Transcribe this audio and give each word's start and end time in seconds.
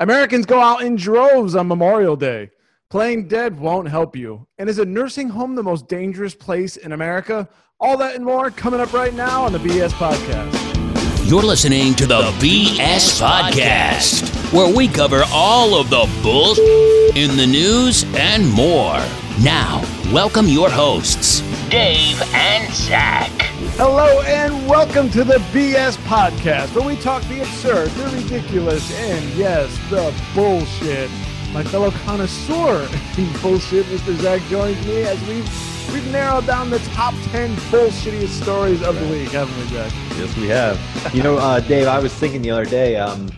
Americans 0.00 0.46
go 0.46 0.58
out 0.58 0.82
in 0.82 0.96
droves 0.96 1.54
on 1.54 1.68
Memorial 1.68 2.16
Day. 2.16 2.48
Playing 2.88 3.28
dead 3.28 3.60
won't 3.60 3.86
help 3.86 4.16
you. 4.16 4.46
And 4.56 4.66
is 4.66 4.78
a 4.78 4.84
nursing 4.86 5.28
home 5.28 5.54
the 5.54 5.62
most 5.62 5.88
dangerous 5.88 6.34
place 6.34 6.78
in 6.78 6.92
America? 6.92 7.46
All 7.78 7.98
that 7.98 8.14
and 8.14 8.24
more 8.24 8.50
coming 8.50 8.80
up 8.80 8.94
right 8.94 9.12
now 9.12 9.44
on 9.44 9.52
the 9.52 9.58
BS 9.58 9.90
Podcast. 9.90 11.28
You're 11.28 11.42
listening 11.42 11.92
to 11.96 12.06
the 12.06 12.22
BS 12.40 13.20
Podcast, 13.20 14.54
where 14.54 14.74
we 14.74 14.88
cover 14.88 15.22
all 15.30 15.78
of 15.78 15.90
the 15.90 16.08
bull 16.22 16.52
in 17.14 17.36
the 17.36 17.46
news 17.46 18.04
and 18.14 18.48
more. 18.48 18.98
Now, 19.42 19.82
welcome 20.14 20.46
your 20.48 20.70
hosts, 20.70 21.42
Dave 21.70 22.20
and 22.34 22.74
Zach. 22.74 23.30
Hello 23.76 24.22
and 24.22 24.68
welcome 24.68 25.08
to 25.10 25.22
the 25.22 25.36
BS 25.52 25.98
Podcast, 25.98 26.74
where 26.74 26.84
we 26.84 26.96
talk 26.96 27.22
the 27.28 27.42
absurd, 27.42 27.90
the 27.90 28.08
ridiculous, 28.16 28.92
and 28.98 29.24
yes, 29.34 29.70
the 29.88 30.12
bullshit. 30.34 31.08
My 31.52 31.62
fellow 31.62 31.92
connoisseur 31.92 32.88
in 33.18 33.32
bullshit, 33.40 33.86
Mr. 33.86 34.16
Zach, 34.16 34.42
joins 34.48 34.84
me 34.84 35.02
as 35.02 35.24
we've 35.28 35.48
we've 35.92 36.10
narrowed 36.10 36.44
down 36.44 36.70
the 36.70 36.80
top 36.80 37.14
ten 37.26 37.54
bullshittiest 37.70 38.42
stories 38.42 38.82
of 38.82 38.98
the 38.98 39.06
week, 39.06 39.28
haven't 39.28 39.56
we, 39.56 39.68
Zach? 39.68 39.92
Yes, 40.18 40.36
we 40.38 40.48
have. 40.48 41.14
You 41.14 41.22
know, 41.22 41.38
uh, 41.38 41.60
Dave, 41.60 41.86
I 41.86 42.00
was 42.00 42.12
thinking 42.12 42.42
the 42.42 42.50
other 42.50 42.64
day 42.66 42.96
um, 42.96 43.30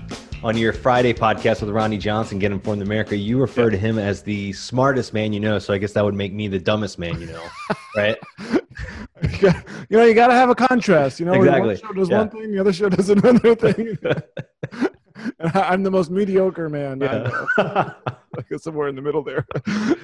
on 0.45 0.57
your 0.57 0.73
Friday 0.73 1.13
podcast 1.15 1.61
with 1.61 1.71
Ronnie 1.71 1.99
Johnson, 1.99 2.39
Get 2.39 2.51
Informed 2.53 2.83
America, 2.83 3.17
you 3.17 3.39
refer 3.41 3.71
to 3.71 3.77
him 3.77 3.99
as 3.99 4.23
the 4.23 4.53
smartest 4.53 5.13
man 5.15 5.33
you 5.33 5.41
know. 5.41 5.59
So 5.59 5.73
I 5.73 5.79
guess 5.79 5.93
that 5.93 6.05
would 6.05 6.15
make 6.15 6.33
me 6.33 6.49
the 6.49 6.59
dumbest 6.59 6.99
man 6.99 7.21
you 7.21 7.27
know, 7.29 7.43
right? 7.97 8.17
you 9.41 9.97
know, 9.97 10.05
you 10.05 10.15
got 10.15 10.29
to 10.29 10.35
have 10.35 10.51
a 10.51 10.55
contrast. 10.55 11.21
You 11.21 11.27
know, 11.27 11.35
Exactly. 11.35 11.69
one 11.69 11.77
show 11.77 11.93
does 11.93 12.09
Yeah. 12.11 12.19
one 12.19 12.31
thing, 12.31 12.53
the 12.53 12.59
other 12.59 12.73
show 12.73 12.89
does 12.89 13.11
another 13.11 13.55
thing. 13.55 13.97
I'm 15.55 15.83
the 15.85 15.91
most 15.91 16.11
mediocre 16.11 16.69
man. 16.69 17.03
I. 17.03 17.93
I 18.35 18.41
guess 18.51 18.63
somewhere 18.63 18.89
in 18.89 18.97
the 18.97 19.03
middle 19.03 19.23
there. 19.23 19.47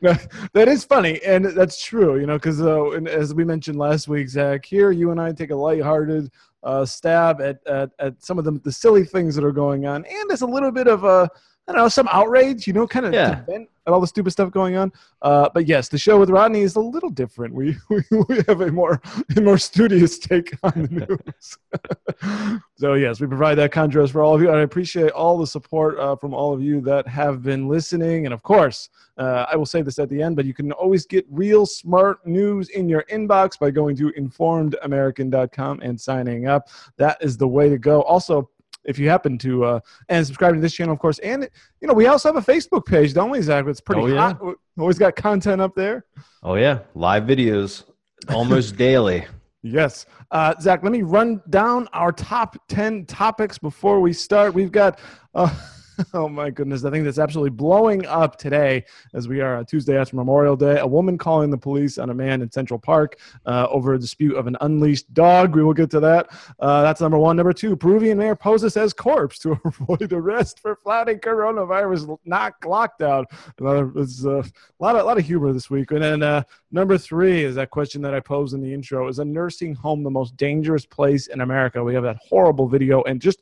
No, 0.03 0.13
that 0.53 0.69
is 0.69 0.85
funny, 0.85 1.19
and 1.25 1.47
that's 1.47 1.83
true. 1.83 2.21
You 2.21 2.27
know, 2.27 2.37
because 2.37 2.61
uh, 2.61 2.91
as 2.91 3.33
we 3.33 3.43
mentioned 3.43 3.79
last 3.79 4.07
week, 4.07 4.29
Zach, 4.29 4.67
here 4.67 4.91
you 4.91 5.11
and 5.13 5.19
I 5.19 5.33
take 5.33 5.51
a 5.51 5.55
lighthearted 5.57 6.31
uh, 6.63 6.85
stab 6.85 7.41
at, 7.41 7.59
at 7.67 7.91
at 7.99 8.23
some 8.23 8.39
of 8.39 8.45
the 8.45 8.53
the 8.65 8.73
silly 8.73 9.05
things 9.05 9.35
that 9.35 9.45
are 9.45 9.53
going 9.53 9.87
on, 9.87 10.05
and 10.05 10.29
there's 10.29 10.43
a 10.43 10.47
little 10.47 10.71
bit 10.71 10.89
of 10.89 11.05
a 11.05 11.29
I 11.67 11.73
don't 11.73 11.83
know 11.83 11.89
some 11.89 12.09
outrage. 12.11 12.67
You 12.67 12.73
know, 12.73 12.87
kind 12.87 13.07
of 13.07 13.13
Yeah. 13.13 13.43
At 13.89 13.95
all 13.95 14.01
the 14.01 14.07
stupid 14.07 14.31
stuff 14.31 14.51
going 14.51 14.77
on. 14.77 14.93
Uh, 15.23 15.49
but 15.53 15.67
yes, 15.67 15.89
the 15.89 15.99
show 15.99 16.21
with 16.21 16.29
Rodney 16.29 16.61
is 16.61 16.77
a 16.77 16.81
little 16.81 17.09
different. 17.09 17.55
We 17.55 17.77
we, 17.91 18.03
we 18.29 18.37
have 18.47 18.61
a 18.61 18.71
more 18.71 19.01
a 19.37 19.41
more 19.41 19.59
studious 19.59 20.19
take 20.19 20.57
on 20.63 20.73
the 20.75 20.89
news. 22.21 22.63
so 22.77 22.95
yes, 22.95 23.19
we 23.21 23.27
provide 23.27 23.57
that 23.57 23.73
contrast 23.73 24.13
for 24.13 24.23
all 24.23 24.35
of 24.35 24.43
you. 24.43 24.49
And 24.49 24.59
I 24.59 24.63
appreciate 24.63 25.11
all 25.13 25.39
the 25.39 25.47
support 25.47 25.99
uh, 25.99 26.17
from 26.17 26.35
all 26.35 26.53
of 26.53 26.63
you 26.63 26.81
that 26.83 27.09
have 27.09 27.43
been 27.43 27.67
listening. 27.67 28.27
And 28.27 28.35
of 28.35 28.43
course, 28.43 28.91
uh, 29.17 29.47
I 29.51 29.57
will 29.57 29.67
say 29.67 29.81
this 29.81 29.99
at 29.99 30.11
the 30.11 30.23
end, 30.23 30.37
but 30.37 30.45
you 30.45 30.55
can 30.55 30.71
always 30.73 31.07
get 31.07 31.25
real 31.31 31.65
smart 31.65 32.25
news 32.27 32.69
in 32.69 32.89
your 32.89 33.05
inbox 33.11 33.59
by 33.59 33.71
going 33.71 33.97
to 33.97 34.13
informedamerican.com 34.13 35.81
and 35.81 35.99
signing 35.99 36.47
up. 36.47 36.69
That 36.99 37.17
is 37.23 37.37
the 37.39 37.49
way 37.49 37.69
to 37.71 37.79
go. 37.79 38.03
Also. 38.03 38.51
If 38.89 38.99
you 38.99 39.09
happen 39.11 39.37
to 39.39 39.65
uh, 39.65 39.81
and 40.09 40.27
subscribe 40.27 40.55
to 40.55 40.61
this 40.61 40.73
channel, 40.73 40.95
of 40.95 40.99
course, 40.99 41.19
and 41.21 41.49
you 41.81 41.87
know 41.87 41.95
we 41.95 42.07
also 42.07 42.33
have 42.33 42.49
a 42.49 42.53
Facebook 42.53 42.87
page, 42.87 43.13
don't 43.13 43.31
we, 43.31 43.41
Zach? 43.43 43.67
It's 43.67 43.81
pretty 43.83 44.01
Oh, 44.03 44.07
yeah. 44.07 44.33
hot. 44.33 44.45
We 44.45 44.55
Always 44.79 44.99
got 44.99 45.15
content 45.15 45.61
up 45.61 45.75
there. 45.75 46.05
oh, 46.43 46.55
yeah. 46.55 46.79
Live 46.95 47.25
videos 47.25 47.85
almost 48.29 48.77
daily. 48.87 49.27
Yes. 49.63 50.07
Uh, 50.31 50.55
Zach, 50.61 50.83
let 50.85 50.93
me 50.93 51.03
run 51.03 51.43
down 51.51 51.89
our 51.93 52.13
top 52.13 52.57
10 52.69 53.05
topics 53.07 53.59
before 53.59 54.01
we 54.01 54.13
start. 54.13 54.55
We've 54.55 54.71
got, 54.73 54.99
uh, 55.35 55.53
oh 56.15 56.29
my 56.29 56.51
goodness, 56.51 56.85
I 56.85 56.91
think 56.91 57.05
that's 57.05 57.19
absolutely 57.19 57.51
blowing 57.51 58.07
up 58.07 58.37
today 58.37 58.85
as 59.15 59.29
we 59.29 59.41
are 59.41 59.65
Tuesday 59.65 59.97
after 59.97 60.17
Memorial 60.17 60.57
Day. 60.57 60.79
A 60.79 60.87
woman 60.87 61.19
calling 61.19 61.51
the 61.51 61.59
police 61.59 61.99
on 61.99 62.11
a 62.11 62.15
man 62.15 62.43
in 62.43 62.51
Central 62.51 62.79
Park 62.79 63.19
uh, 63.47 63.67
over 63.71 63.95
a 63.95 63.99
dispute 63.99 64.37
of 64.37 64.47
an 64.47 64.57
unleashed 64.61 65.13
dog. 65.15 65.55
We 65.55 65.63
will 65.63 65.75
get 65.75 65.91
to 65.91 66.01
that. 66.01 66.29
Uh, 66.59 66.83
that's 66.83 67.01
number 67.01 67.19
one. 67.19 67.37
Number 67.37 67.53
two, 67.53 67.77
Peruvian 67.77 68.19
mayor 68.19 68.37
poses 68.37 68.77
as 68.77 68.93
corpse 68.93 69.39
to 69.41 69.53
avoid 69.65 70.13
arrest 70.13 70.61
for 70.61 70.77
flouting 70.77 71.19
coronavirus 71.19 72.19
knock 72.25 72.61
lockdown. 72.63 73.25
Another, 73.59 73.93
it's, 73.97 74.25
a 74.25 74.45
lot 74.79 74.97
of, 74.97 75.05
lot 75.05 75.19
of 75.19 75.25
humor 75.25 75.53
this 75.53 75.71
week. 75.71 75.91
And 75.91 76.03
then 76.03 76.23
uh, 76.23 76.43
Number 76.71 76.99
three 76.99 77.45
is 77.45 77.55
that 77.55 77.71
question 77.71 78.03
that 78.03 78.15
I 78.15 78.21
posed 78.21 78.53
in 78.53 78.61
the 78.61 78.73
intro: 78.73 79.09
Is 79.09 79.21
a 79.21 79.25
nursing 79.25 79.75
home 79.75 80.03
the 80.03 80.11
most 80.11 80.37
dangerous 80.37 80.85
place 80.85 81.29
in 81.29 81.41
America? 81.41 81.83
We 81.83 81.95
have 81.95 82.03
that 82.03 82.19
horrible 82.19 82.69
video 82.69 83.03
and 83.05 83.23
just 83.23 83.41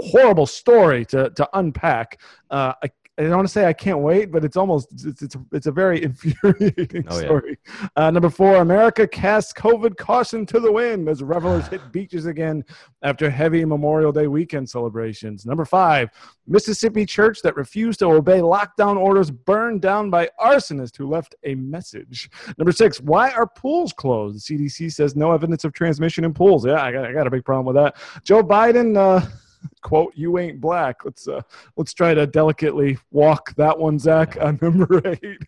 horrible 0.00 0.46
story 0.46 1.04
to 1.06 1.30
to 1.30 1.48
unpack. 1.54 2.20
Uh, 2.50 2.72
I, 2.82 2.90
I 3.18 3.24
don't 3.24 3.36
want 3.36 3.48
to 3.48 3.52
say 3.52 3.66
I 3.66 3.74
can't 3.74 3.98
wait, 3.98 4.32
but 4.32 4.46
it's 4.46 4.56
almost 4.56 4.88
it's 5.04 5.20
it's, 5.20 5.36
it's 5.52 5.66
a 5.66 5.72
very 5.72 6.02
infuriating 6.04 7.04
Oh, 7.08 7.16
yeah. 7.18 7.26
story. 7.26 7.58
Uh, 7.94 8.10
number 8.10 8.30
four: 8.30 8.56
America 8.56 9.06
casts 9.06 9.52
COVID 9.52 9.98
caution 9.98 10.46
to 10.46 10.58
the 10.58 10.72
wind 10.72 11.06
as 11.06 11.22
revelers 11.22 11.66
hit 11.68 11.82
beaches 11.92 12.24
again 12.24 12.64
after 13.02 13.28
heavy 13.28 13.62
Memorial 13.66 14.10
Day 14.10 14.26
weekend 14.26 14.70
celebrations. 14.70 15.44
Number 15.44 15.66
five: 15.66 16.08
Mississippi 16.46 17.04
church 17.04 17.42
that 17.42 17.56
refused 17.56 17.98
to 17.98 18.06
obey 18.06 18.38
lockdown 18.38 18.96
orders 18.96 19.30
burned 19.30 19.82
down 19.82 20.08
by 20.08 20.30
arsonists 20.40 20.96
who 20.96 21.06
left 21.06 21.34
a 21.44 21.54
message. 21.56 22.30
Number 22.56 22.72
six, 22.72 23.02
why 23.02 23.32
are 23.32 23.46
pools 23.46 23.92
closed? 23.92 24.48
The 24.48 24.56
CDC 24.56 24.92
says 24.94 25.14
no 25.14 25.32
evidence 25.32 25.64
of 25.64 25.74
transmission 25.74 26.24
in 26.24 26.32
pools. 26.32 26.64
Yeah, 26.64 26.82
I 26.82 26.90
got, 26.90 27.04
I 27.04 27.12
got 27.12 27.26
a 27.26 27.30
big 27.30 27.44
problem 27.44 27.66
with 27.66 27.76
that. 27.76 27.96
Joe 28.24 28.42
Biden, 28.42 28.96
uh, 28.96 29.26
quote, 29.80 30.12
you 30.14 30.38
ain't 30.38 30.60
black. 30.60 31.04
Let's 31.04 31.28
uh, 31.28 31.42
let's 31.76 31.94
try 31.94 32.14
to 32.14 32.26
delicately 32.26 32.98
walk 33.10 33.54
that 33.56 33.78
one, 33.78 33.98
Zach, 33.98 34.36
on 34.40 34.58
number 34.62 35.00
eight. 35.06 35.42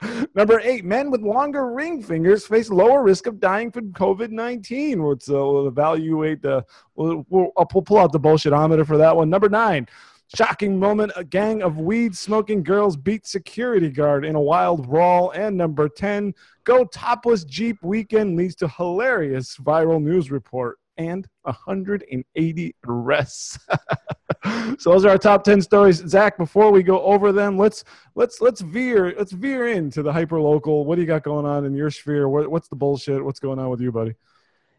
number 0.34 0.60
eight, 0.60 0.84
men 0.84 1.10
with 1.10 1.22
longer 1.22 1.72
ring 1.72 2.02
fingers 2.02 2.46
face 2.46 2.70
lower 2.70 3.02
risk 3.02 3.26
of 3.26 3.40
dying 3.40 3.70
from 3.70 3.92
COVID 3.92 4.30
19. 4.30 5.02
Let's 5.02 5.28
uh, 5.28 5.34
we'll 5.34 5.68
evaluate 5.68 6.42
the, 6.42 6.64
we'll, 6.94 7.24
we'll, 7.28 7.50
I'll 7.56 7.66
pull, 7.66 7.82
pull 7.82 7.98
out 7.98 8.12
the 8.12 8.20
bullshitometer 8.20 8.86
for 8.86 8.96
that 8.98 9.16
one. 9.16 9.30
Number 9.30 9.48
nine, 9.48 9.88
Shocking 10.36 10.78
moment 10.78 11.12
a 11.16 11.24
gang 11.24 11.62
of 11.62 11.78
weed 11.78 12.14
smoking 12.14 12.62
girls 12.62 12.98
beat 12.98 13.26
security 13.26 13.88
guard 13.88 14.26
in 14.26 14.34
a 14.34 14.40
wild 14.40 14.86
brawl. 14.86 15.30
And 15.30 15.56
number 15.56 15.88
10, 15.88 16.34
go 16.64 16.84
topless 16.84 17.44
Jeep 17.44 17.78
weekend 17.82 18.36
leads 18.36 18.54
to 18.56 18.68
hilarious 18.68 19.56
viral 19.56 20.02
news 20.02 20.30
report 20.30 20.78
and 20.98 21.26
180 21.42 22.74
arrests. 22.86 23.58
so 24.78 24.90
those 24.90 25.04
are 25.04 25.10
our 25.10 25.18
top 25.18 25.44
10 25.44 25.62
stories. 25.62 25.96
Zach, 26.06 26.36
before 26.36 26.70
we 26.70 26.82
go 26.82 27.00
over 27.02 27.32
them, 27.32 27.56
let's 27.56 27.84
let's 28.14 28.40
let's 28.40 28.60
veer 28.60 29.14
let's 29.16 29.32
veer 29.32 29.68
into 29.68 30.02
the 30.02 30.12
hyper 30.12 30.40
local. 30.40 30.84
What 30.84 30.96
do 30.96 31.00
you 31.00 31.06
got 31.06 31.22
going 31.22 31.46
on 31.46 31.64
in 31.64 31.74
your 31.74 31.90
sphere? 31.90 32.28
What, 32.28 32.50
what's 32.50 32.68
the 32.68 32.76
bullshit? 32.76 33.24
What's 33.24 33.40
going 33.40 33.58
on 33.58 33.70
with 33.70 33.80
you, 33.80 33.92
buddy? 33.92 34.14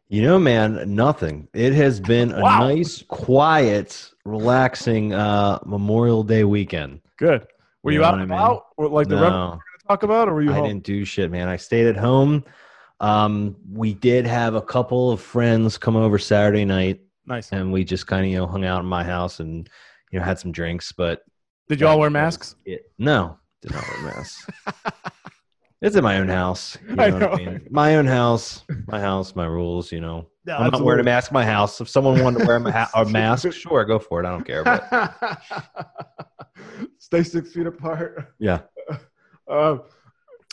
You 0.09 0.23
know, 0.23 0.39
man, 0.39 0.95
nothing. 0.95 1.47
It 1.53 1.73
has 1.73 1.99
been 1.99 2.31
a 2.31 2.41
Wow. 2.41 2.67
nice, 2.67 3.03
quiet, 3.07 4.11
relaxing 4.25 5.13
uh, 5.13 5.59
Memorial 5.65 6.23
Day 6.23 6.43
weekend. 6.43 7.01
Good. 7.17 7.47
Were 7.83 7.91
you, 7.91 7.97
You 7.97 8.01
know 8.01 8.07
out 8.07 8.13
and 8.15 8.23
I 8.23 8.25
mean? 8.25 8.35
about? 8.39 8.65
Or 8.75 8.89
like 8.89 9.07
the 9.07 9.15
No. 9.15 9.21
revenue 9.21 9.39
we're 9.39 9.49
going 9.49 9.59
to 9.81 9.87
talk 9.87 10.03
about, 10.03 10.27
or 10.27 10.33
were 10.33 10.41
you 10.41 10.51
I 10.51 10.55
home? 10.55 10.67
didn't 10.67 10.83
do 10.83 11.05
shit, 11.05 11.29
man. 11.31 11.47
I 11.47 11.57
stayed 11.57 11.85
at 11.85 11.95
home. 11.95 12.43
Um, 12.99 13.55
we 13.71 13.93
did 13.93 14.25
have 14.27 14.55
a 14.55 14.61
couple 14.61 15.11
of 15.11 15.21
friends 15.21 15.77
come 15.77 15.95
over 15.95 16.17
Saturday 16.17 16.65
night, 16.65 16.99
Nice. 17.25 17.51
and 17.51 17.71
we 17.71 17.83
just 17.83 18.07
kind 18.07 18.25
of 18.25 18.31
you 18.31 18.37
know 18.37 18.45
hung 18.47 18.65
out 18.65 18.79
in 18.81 18.85
my 18.85 19.03
house 19.03 19.39
and 19.39 19.69
you 20.11 20.19
know 20.19 20.25
had 20.25 20.39
some 20.39 20.51
drinks. 20.51 20.91
But 20.91 21.21
Did 21.69 21.79
you 21.79 21.87
all 21.87 21.99
wear 21.99 22.09
masks? 22.09 22.55
it. 22.65 22.91
No, 22.97 23.37
did 23.61 23.71
not 23.71 23.83
wear 23.87 24.01
masks. 24.15 24.45
it's 25.81 25.95
in 25.95 26.03
my 26.03 26.17
own 26.19 26.27
house. 26.27 26.77
You 26.89 26.95
know, 26.95 27.03
I 27.03 27.09
what 27.11 27.23
I 27.23 27.27
know. 27.27 27.35
mean? 27.51 27.67
My 27.69 27.95
own 27.95 28.05
house, 28.05 28.65
my 28.87 28.99
house, 28.99 29.35
my 29.35 29.45
rules. 29.45 29.91
You 29.93 30.01
know, 30.01 30.27
Yeah, 30.45 30.57
I'm 30.57 30.71
not 30.71 30.81
wearing 30.83 30.99
a 30.99 31.03
mask 31.05 31.31
in 31.31 31.35
my 31.35 31.45
house. 31.45 31.79
If 31.79 31.87
someone 31.87 32.21
wanted 32.21 32.39
to 32.39 32.45
wear 32.47 32.57
a, 32.57 32.59
ma- 32.59 32.87
a 32.95 33.05
mask, 33.05 33.49
sure, 33.53 33.85
go 33.85 33.97
for 33.99 34.21
it. 34.21 34.25
I 34.27 34.31
don't 34.31 34.43
care. 34.45 34.63
But 34.65 35.39
Stay 36.99 37.23
six 37.23 37.53
feet 37.53 37.65
apart. 37.65 38.33
yeah, 38.39 38.59
Uh, 39.49 39.77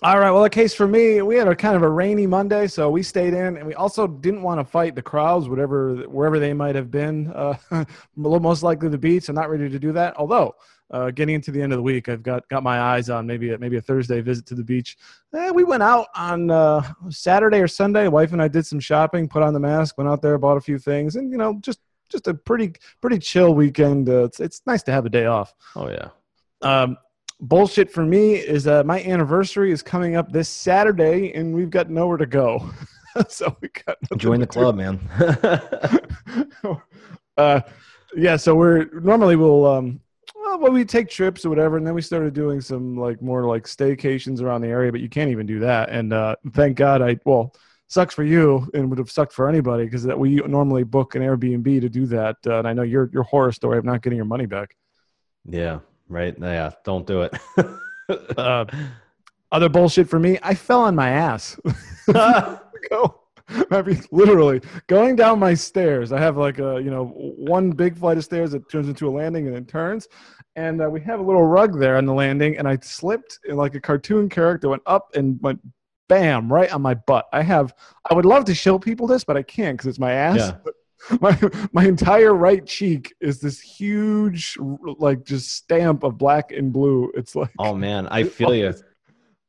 all 0.03 0.19
right. 0.21 0.31
Well, 0.31 0.43
the 0.43 0.51
case 0.51 0.75
for 0.75 0.87
me, 0.87 1.23
we 1.23 1.37
had 1.37 1.49
a 1.49 1.57
kind 1.57 1.75
of 1.75 1.83
a 1.83 1.89
rainy 1.89 2.27
Monday, 2.27 2.67
so 2.67 2.91
we 2.91 3.03
stayed 3.03 3.33
in, 3.33 3.57
and 3.57 3.67
we 3.67 3.73
also 3.75 4.07
didn't 4.07 4.43
want 4.43 4.61
to 4.61 4.65
fight 4.65 4.95
the 4.95 5.01
crowds, 5.01 5.49
whatever 5.49 5.97
wherever 6.09 6.39
they 6.39 6.53
might 6.53 6.75
have 6.75 6.91
been. 6.91 7.33
Uh, 7.33 7.57
most 8.17 8.63
likely 8.63 8.91
the 8.91 8.99
beach. 8.99 9.31
I'm 9.31 9.35
not 9.35 9.49
ready 9.49 9.71
to 9.71 9.79
do 9.79 9.93
that. 9.93 10.15
Although, 10.19 10.55
uh, 10.91 11.13
getting 11.13 11.35
into 11.35 11.51
the 11.51 11.63
end 11.63 11.73
of 11.73 11.79
the 11.79 11.83
week, 11.83 12.11
I've 12.11 12.23
got 12.23 12.47
got 12.51 12.63
my 12.63 12.79
eyes 12.79 13.09
on 13.09 13.27
maybe 13.27 13.53
a, 13.53 13.59
maybe 13.59 13.79
a 13.79 13.81
Thursday 13.81 14.21
visit 14.21 14.45
to 14.47 14.55
the 14.55 14.63
beach. 14.63 14.99
Eh, 15.35 15.51
we 15.51 15.65
went 15.65 15.83
out 15.83 16.09
on 16.15 16.51
uh, 16.51 16.83
Saturday 17.09 17.61
or 17.61 17.69
Sunday. 17.69 18.07
Wife 18.07 18.35
and 18.35 18.43
I 18.43 18.49
did 18.49 18.67
some 18.67 18.81
shopping, 18.81 19.27
put 19.27 19.43
on 19.43 19.55
the 19.55 19.61
mask, 19.61 19.97
went 19.97 20.11
out 20.11 20.21
there, 20.21 20.37
bought 20.37 20.59
a 20.59 20.61
few 20.61 20.79
things, 20.79 21.17
and 21.17 21.31
you 21.33 21.39
know, 21.39 21.59
just 21.63 21.81
just 22.11 22.29
a 22.29 22.35
pretty 22.35 22.75
pretty 23.01 23.19
chill 23.19 23.55
weekend. 23.55 24.11
Uh, 24.11 24.25
it's 24.25 24.41
it's 24.41 24.61
nice 24.67 24.83
to 24.83 24.93
have 24.93 25.07
a 25.07 25.11
day 25.11 25.25
off. 25.25 25.55
oh 25.75 25.89
yeah. 25.89 26.11
Um, 26.61 26.99
bullshit 27.41 27.91
for 27.91 28.05
me 28.05 28.35
is 28.35 28.67
uh, 28.67 28.83
my 28.85 29.03
anniversary 29.03 29.71
is 29.73 29.83
coming 29.83 30.17
up 30.17 30.33
this 30.33 30.49
Saturday, 30.49 31.33
and 31.35 31.55
we've 31.55 31.71
got 31.71 31.91
nowhere 31.91 32.17
to 32.17 32.27
go. 32.27 32.71
so 33.29 33.57
we 33.61 33.69
got 33.87 33.97
Join 34.17 34.41
the 34.41 34.47
to 34.47 34.53
do. 34.53 34.61
club, 34.61 34.77
man. 34.77 35.01
uh, 37.37 37.61
yeah, 38.17 38.37
so 38.37 38.55
we're 38.55 38.87
normally 39.01 39.37
we'll 39.37 39.67
um, 39.67 40.01
well, 40.35 40.59
well, 40.59 40.73
we 40.73 40.85
take 40.85 41.09
trips 41.09 41.45
or 41.45 41.51
whatever, 41.51 41.77
and 41.77 41.87
then 41.87 41.95
we 41.95 42.03
started 42.03 42.33
doing 42.35 42.61
some 42.61 42.97
like 42.97 43.21
more 43.21 43.45
like 43.45 43.65
staycations 43.65 44.41
around 44.41 44.63
the 44.63 44.69
area. 44.69 44.93
But 44.93 45.01
you 45.01 45.09
can't 45.09 45.31
even 45.31 45.47
do 45.47 45.59
that. 45.61 45.91
And 45.91 46.13
uh, 46.13 46.37
thank 46.53 46.77
God, 46.77 47.03
I 47.03 47.19
well, 47.25 47.55
sucks 47.89 48.15
for 48.15 48.25
you, 48.25 48.69
and 48.75 48.89
would 48.89 48.99
have 48.99 49.11
sucked 49.11 49.33
for 49.33 49.49
anybody 49.49 49.85
because 49.85 50.03
that 50.05 50.19
we 50.19 50.37
normally 50.37 50.85
book 50.85 51.15
an 51.15 51.23
Airbnb 51.23 51.81
to 51.81 51.89
do 51.89 52.07
that. 52.07 52.37
Uh, 52.47 52.59
and 52.59 52.69
I 52.69 52.73
know 52.73 52.83
your 52.83 53.11
your 53.13 53.25
horror 53.25 53.53
story 53.53 53.79
of 53.79 53.85
not 53.85 54.03
getting 54.03 54.17
your 54.17 54.27
money 54.27 54.47
back. 54.47 54.77
Yeah, 55.45 55.81
right. 56.09 56.35
Yeah, 56.39 56.73
don't 56.85 57.07
do 57.07 57.23
it. 57.23 57.39
uh, 58.39 58.65
other 59.53 59.69
bullshit 59.69 60.09
for 60.09 60.19
me. 60.19 60.39
I 60.43 60.55
fell 60.55 60.83
on 60.83 60.95
my 60.95 61.11
ass. 61.11 61.59
Go. 62.13 63.21
I 63.71 63.83
mean, 63.83 64.03
literally 64.11 64.61
going 64.89 65.15
down 65.15 65.39
my 65.39 65.55
stairs. 65.55 66.13
I 66.13 66.19
have 66.19 66.37
like 66.37 66.59
a 66.59 66.81
you 66.83 66.91
know 66.91 67.07
one 67.07 67.71
big 67.71 67.97
flight 67.97 68.19
of 68.19 68.25
stairs 68.25 68.51
that 68.53 68.69
turns 68.69 68.89
into 68.89 69.09
a 69.09 69.11
landing 69.11 69.47
and 69.47 69.55
then 69.55 69.65
turns, 69.65 70.09
and 70.57 70.83
uh, 70.83 70.91
we 70.91 71.01
have 71.03 71.21
a 71.21 71.23
little 71.23 71.45
rug 71.45 71.79
there 71.79 71.97
on 71.97 72.07
the 72.07 72.13
landing. 72.13 72.59
And 72.59 72.67
I 72.67 72.79
slipped 72.83 73.39
in 73.49 73.57
like 73.57 73.75
a 73.77 73.81
cartoon 73.81 74.29
character, 74.29 74.69
went 74.69 74.83
up 74.87 75.15
and 75.15 75.41
went 75.43 75.61
bam 76.09 76.53
right 76.53 76.73
on 76.73 76.83
my 76.83 76.95
butt. 76.95 77.27
I 77.33 77.43
have. 77.43 77.73
I 78.11 78.15
would 78.15 78.25
love 78.25 78.45
to 78.47 78.55
show 78.55 78.79
people 78.79 79.07
this, 79.07 79.23
but 79.23 79.37
I 79.37 79.43
can't 79.43 79.77
because 79.77 79.89
it's 79.89 79.99
my 79.99 80.13
ass. 80.13 80.39
Yeah. 80.39 80.57
My 81.21 81.39
my 81.73 81.85
entire 81.85 82.35
right 82.35 82.67
cheek 82.67 83.15
is 83.21 83.39
this 83.39 83.61
huge 83.61 84.57
like 84.99 85.25
just 85.25 85.53
stamp 85.53 86.03
of 86.03 86.19
black 86.19 86.53
and 86.53 86.73
blue. 86.73 87.13
It's 87.15 87.37
like 87.37 87.51
oh 87.59 87.75
man, 87.75 88.09
I 88.09 88.25
feel 88.25 88.55
you. 88.55 88.75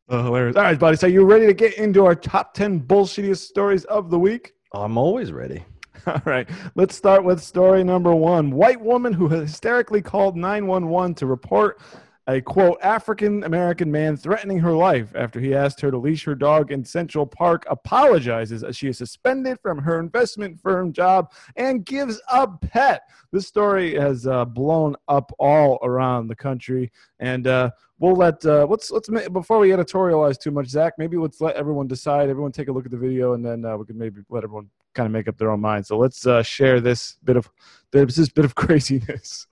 Oh, 0.10 0.24
hilarious. 0.24 0.56
All 0.56 0.64
right, 0.64 0.80
buddy. 0.80 0.96
So 0.96 1.08
you 1.08 1.26
ready 1.26 1.48
to 1.48 1.54
get 1.54 1.74
into 1.74 2.06
our 2.06 2.16
top 2.16 2.54
10 2.54 2.82
bullshittiest 2.82 3.40
stories 3.40 3.84
of 3.86 4.10
the 4.10 4.18
week? 4.18 4.54
I'm 4.74 4.98
always 4.98 5.34
ready. 5.34 5.66
All 6.08 6.22
right. 6.24 6.50
Let's 6.76 6.96
start 6.96 7.26
with 7.26 7.42
story 7.42 7.84
number 7.84 8.16
one. 8.16 8.52
White 8.52 8.80
woman 8.80 9.12
who 9.12 9.28
hysterically 9.28 10.02
called 10.02 10.38
911 10.38 11.16
to 11.16 11.26
report 11.26 11.82
a 12.28 12.42
quote 12.42 12.78
African 12.82 13.44
American 13.46 13.90
man 13.90 14.18
threatening 14.18 14.60
her 14.60 14.74
life 14.74 15.14
after 15.16 15.40
he 15.40 15.56
asked 15.56 15.80
her 15.80 15.90
to 15.90 15.98
leash 15.98 16.26
her 16.26 16.36
dog 16.36 16.72
in 16.72 16.84
Central 16.84 17.26
Park 17.26 17.66
apologizes 17.70 18.64
as 18.64 18.76
she 18.76 18.90
is 18.90 18.98
suspended 18.98 19.58
from 19.62 19.78
her 19.78 20.00
investment 20.00 20.60
firm 20.60 20.92
job 20.92 21.32
and 21.56 21.86
gives 21.86 22.22
up 22.30 22.60
pet. 22.62 23.04
This 23.32 23.48
story 23.48 23.96
has 23.96 24.28
uh, 24.28 24.44
blown 24.44 24.96
up 25.08 25.32
all 25.40 25.80
around 25.84 26.28
the 26.28 26.36
country, 26.36 26.92
and 27.20 27.48
uh, 27.48 27.72
we'll 28.00 28.16
let 28.16 28.46
uh, 28.46 28.66
let's 28.70 28.92
let's 28.92 29.10
before 29.30 29.60
we 29.60 29.70
editorialize 29.70 30.38
too 30.38 30.52
much, 30.52 30.68
Zach. 30.68 30.94
Maybe 30.98 31.16
let's 31.16 31.40
let 31.40 31.56
everyone 31.56 31.88
decide. 31.88 32.30
Everyone 32.30 32.52
take 32.52 32.68
a 32.68 32.72
look 32.74 32.86
at 32.86 32.92
the 32.92 32.98
video, 32.98 33.34
and 33.34 33.46
then 33.46 33.64
uh, 33.64 33.78
we 33.78 33.86
can 33.86 33.98
maybe 33.98 34.22
let 34.30 34.44
everyone 34.44 34.70
kind 34.94 35.06
of 35.06 35.14
make 35.14 35.30
up 35.30 35.38
their 35.38 35.52
own 35.52 35.62
mind. 35.62 35.86
So 35.86 35.98
let's 35.98 36.28
uh, 36.28 36.44
share 36.44 36.82
this 36.82 37.18
bit 37.24 37.38
of 37.38 37.50
this 37.92 38.30
bit 38.30 38.44
of 38.44 38.56
craziness. 38.56 39.48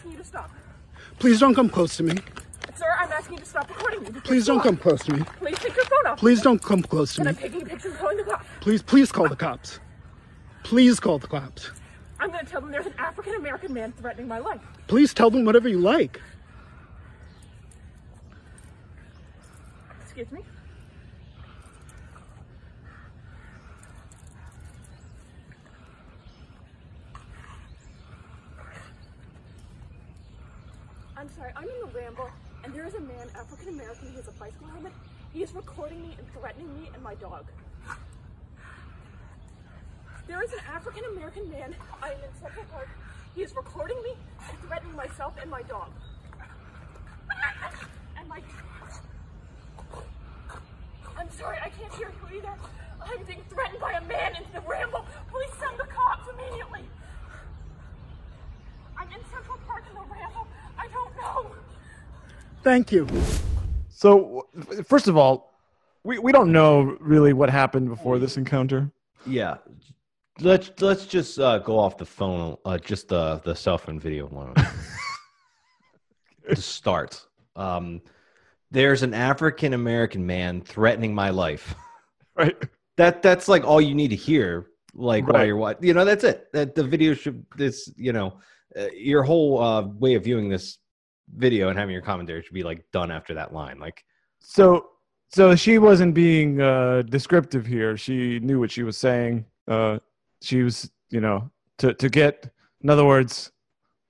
Asking 0.00 0.12
you 0.12 0.18
to 0.18 0.24
stop. 0.24 0.50
Please 1.18 1.40
don't 1.40 1.54
come 1.54 1.68
close 1.68 1.94
to 1.98 2.02
me. 2.02 2.14
Sir, 2.74 2.86
I'm 2.98 3.12
asking 3.12 3.34
you 3.34 3.40
to 3.40 3.46
stop 3.46 3.68
recording 3.68 4.02
me. 4.02 4.18
Please 4.24 4.46
don't 4.46 4.62
come 4.62 4.78
close 4.78 5.04
to 5.04 5.14
me. 5.14 5.24
Please 5.38 5.58
take 5.58 5.76
your 5.76 5.84
phone 5.84 6.06
off. 6.06 6.18
Please 6.18 6.40
don't 6.40 6.62
come 6.62 6.82
close 6.82 7.14
to 7.16 7.20
And 7.20 7.36
me. 7.36 7.44
I'm 7.44 7.50
taking 7.50 7.66
pictures 7.66 7.90
and 7.90 8.00
calling 8.00 8.16
the 8.16 8.24
cops. 8.24 8.46
Please, 8.62 8.80
please 8.80 9.12
call 9.12 9.28
the 9.28 9.36
cops. 9.36 9.78
Please 10.62 10.98
call 10.98 11.18
the 11.18 11.26
cops. 11.26 11.70
I'm 12.18 12.30
going 12.30 12.46
to 12.46 12.50
tell 12.50 12.62
them 12.62 12.70
there's 12.70 12.86
an 12.86 12.94
African 12.96 13.34
American 13.34 13.74
man 13.74 13.92
threatening 13.92 14.26
my 14.26 14.38
life. 14.38 14.62
Please 14.86 15.12
tell 15.12 15.28
them 15.28 15.44
whatever 15.44 15.68
you 15.68 15.80
like. 15.80 16.18
Excuse 20.00 20.32
me? 20.32 20.40
I'm 31.20 31.28
sorry, 31.36 31.52
I'm 31.54 31.64
in 31.64 31.80
the 31.80 31.98
Ramble, 31.98 32.30
and 32.64 32.72
there 32.72 32.86
is 32.86 32.94
a 32.94 33.00
man, 33.00 33.28
African 33.38 33.59
American, 33.70 34.10
he 34.10 34.16
has 34.16 34.28
a 34.28 34.32
bicycle 34.32 34.66
helmet. 34.68 34.92
He 35.32 35.42
is 35.42 35.52
recording 35.54 36.02
me 36.02 36.16
and 36.18 36.26
threatening 36.32 36.68
me 36.80 36.90
and 36.92 37.02
my 37.02 37.14
dog. 37.14 37.46
There 40.26 40.42
is 40.42 40.52
an 40.52 40.60
African 40.72 41.04
American 41.12 41.50
man, 41.50 41.74
I 42.02 42.08
am 42.10 42.18
in 42.18 42.40
Central 42.40 42.64
Park. 42.72 42.88
He 43.34 43.42
is 43.42 43.54
recording 43.54 44.00
me 44.02 44.14
and 44.48 44.58
threatening 44.60 44.94
myself 44.96 45.34
and 45.40 45.50
my 45.50 45.62
dog. 45.62 45.90
And 48.18 48.28
my 48.28 48.40
I'm 51.18 51.30
sorry, 51.32 51.58
I 51.62 51.68
can't 51.70 51.92
hear 51.94 52.08
you 52.08 52.38
either. 52.38 52.54
I'm 53.02 53.24
being 53.24 53.42
threatened 53.48 53.80
by 53.80 53.92
a 53.92 54.04
man 54.04 54.36
in 54.36 54.44
the 54.52 54.60
ramble. 54.68 55.04
Please 55.30 55.50
send 55.58 55.78
the 55.78 55.86
cops 55.86 56.28
immediately. 56.32 56.84
I'm 58.96 59.08
in 59.08 59.20
Central 59.32 59.58
Park 59.66 59.84
in 59.88 59.94
the 59.94 60.00
ramble. 60.00 60.46
I 60.78 60.88
don't 60.88 61.16
know. 61.16 61.54
Thank 62.62 62.92
you. 62.92 63.06
So, 64.00 64.46
first 64.86 65.08
of 65.08 65.18
all, 65.18 65.52
we, 66.04 66.18
we 66.18 66.32
don't 66.32 66.52
know 66.52 66.96
really 67.00 67.34
what 67.34 67.50
happened 67.50 67.90
before 67.90 68.18
this 68.18 68.38
encounter. 68.38 68.90
Yeah. 69.26 69.58
Let's 70.40 70.70
let's 70.80 71.04
just 71.04 71.38
uh, 71.38 71.58
go 71.58 71.78
off 71.78 71.98
the 71.98 72.06
phone. 72.06 72.56
Uh, 72.64 72.78
just 72.78 73.08
the 73.08 73.42
the 73.44 73.54
cell 73.54 73.76
phone 73.76 74.00
video 74.00 74.24
one 74.24 74.54
to 76.48 76.56
start. 76.56 77.22
Um, 77.56 78.00
there's 78.70 79.02
an 79.02 79.12
African 79.12 79.74
American 79.74 80.24
man 80.24 80.62
threatening 80.62 81.14
my 81.14 81.28
life. 81.28 81.74
Right. 82.34 82.56
That 82.96 83.20
that's 83.20 83.48
like 83.48 83.64
all 83.64 83.82
you 83.82 83.94
need 83.94 84.08
to 84.08 84.16
hear. 84.16 84.68
Like 84.94 85.28
while 85.28 85.44
you're 85.44 85.58
what 85.58 85.82
you 85.84 85.92
know. 85.92 86.06
That's 86.06 86.24
it. 86.24 86.50
That 86.54 86.74
the 86.74 86.84
video 86.84 87.12
should. 87.12 87.44
This 87.54 87.92
you 87.98 88.14
know, 88.14 88.40
uh, 88.74 88.86
your 88.94 89.24
whole 89.24 89.62
uh, 89.62 89.82
way 89.82 90.14
of 90.14 90.24
viewing 90.24 90.48
this 90.48 90.78
video 91.36 91.68
and 91.68 91.78
having 91.78 91.92
your 91.92 92.02
commentary 92.02 92.42
should 92.42 92.54
be 92.54 92.62
like 92.62 92.90
done 92.92 93.10
after 93.10 93.34
that 93.34 93.52
line. 93.52 93.78
Like 93.78 94.04
So, 94.38 94.90
so 95.28 95.54
she 95.54 95.78
wasn't 95.78 96.14
being 96.14 96.60
uh, 96.60 97.02
descriptive 97.02 97.66
here. 97.66 97.96
She 97.96 98.40
knew 98.40 98.58
what 98.58 98.70
she 98.70 98.82
was 98.82 98.96
saying. 98.96 99.44
Uh, 99.68 99.98
she 100.40 100.62
was, 100.62 100.90
you 101.10 101.20
know, 101.20 101.50
to, 101.78 101.94
to 101.94 102.08
get, 102.08 102.50
in 102.82 102.90
other 102.90 103.04
words, 103.04 103.52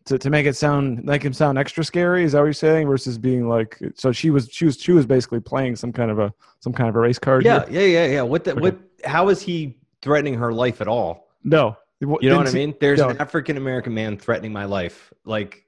to, 0.06 0.19
to 0.19 0.31
make 0.31 0.46
it 0.46 0.56
sound 0.56 1.05
make 1.05 1.22
him 1.22 1.32
sound 1.32 1.58
extra 1.58 1.84
scary. 1.84 2.25
Is 2.25 2.32
that 2.32 2.38
what 2.38 2.46
you're 2.46 2.52
saying? 2.55 2.87
Versus 2.87 3.19
being 3.19 3.49
like, 3.49 3.78
so 3.94 4.12
she 4.12 4.31
was 4.31 4.49
she 4.50 4.64
was 4.64 4.81
she 4.81 4.93
was 4.93 5.06
basically 5.06 5.40
playing 5.40 5.76
some 5.76 5.93
kind 5.93 6.11
of 6.11 6.19
a 6.19 6.32
some 6.61 6.73
kind 6.73 6.88
of 6.88 6.96
a 6.96 6.99
race 6.99 7.19
card. 7.19 7.44
yeah, 7.44 7.66
here? 7.66 7.82
yeah, 7.82 8.06
yeah, 8.06 8.12
yeah. 8.14 8.23
What 8.23 8.44
the 8.44 8.52
Okay. 8.52 8.61
what? 8.61 8.78
How 9.05 9.28
is 9.28 9.43
he 9.43 9.76
threatening 10.00 10.34
her 10.34 10.52
life 10.52 10.81
at 10.81 10.88
all? 10.88 11.28
No. 11.44 11.76
You 12.00 12.06
know 12.23 12.38
what 12.38 12.49
I 12.49 12.52
mean? 12.52 12.75
There's 12.81 12.99
no. 13.00 13.11
an 13.11 13.19
African 13.19 13.56
American 13.58 13.93
man 13.93 14.17
threatening 14.17 14.52
my 14.52 14.64
life. 14.64 15.12
Like, 15.26 15.67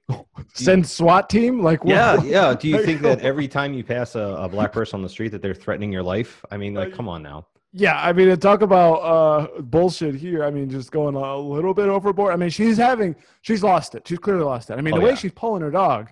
Send 0.55 0.87
SWAT 0.87 1.29
team? 1.29 1.63
Like, 1.63 1.85
what- 1.85 1.95
yeah, 1.95 2.23
yeah. 2.25 2.55
Do 2.55 2.69
you 2.69 2.83
think 2.85 3.03
that 3.03 3.21
every 3.21 3.49
time 3.49 3.75
you 3.75 3.85
pass 3.85 4.15
a, 4.15 4.21
a 4.21 4.49
black 4.49 4.73
person 4.79 4.97
on 4.97 5.03
the 5.03 5.09
street 5.11 5.29
that 5.29 5.43
they're 5.43 5.55
threatening 5.55 5.93
your 5.93 6.03
life? 6.03 6.43
I 6.51 6.57
mean, 6.57 6.75
like, 6.75 6.89
Like- 6.89 6.97
come 6.97 7.09
on 7.09 7.23
now. 7.23 7.47
Yeah, 7.75 7.99
I 7.99 8.13
mean, 8.13 8.29
to 8.29 8.37
talk 8.37 8.61
about 8.61 8.97
uh, 8.97 9.63
bullshit 9.63 10.15
here. 10.15 10.45
I 10.45 10.51
mean, 10.51 10.69
just 10.69 10.91
going 10.93 11.15
a 11.15 11.37
little 11.39 11.73
bit 11.73 11.89
overboard. 11.89 12.35
I 12.35 12.37
mean, 12.37 12.51
she's 12.51 12.77
having, 12.77 13.17
she's 13.41 13.63
lost 13.63 13.95
it. 13.95 14.07
She's 14.07 14.19
clearly 14.19 14.45
lost 14.45 14.69
it. 14.69 14.75
I 14.75 14.83
mean, 14.83 14.93
Oh, 14.93 14.99
the 14.99 15.05
way 15.05 15.11
yeah. 15.13 15.17
she's 15.17 15.33
pulling 15.33 15.63
her 15.63 15.71
dog 15.71 16.11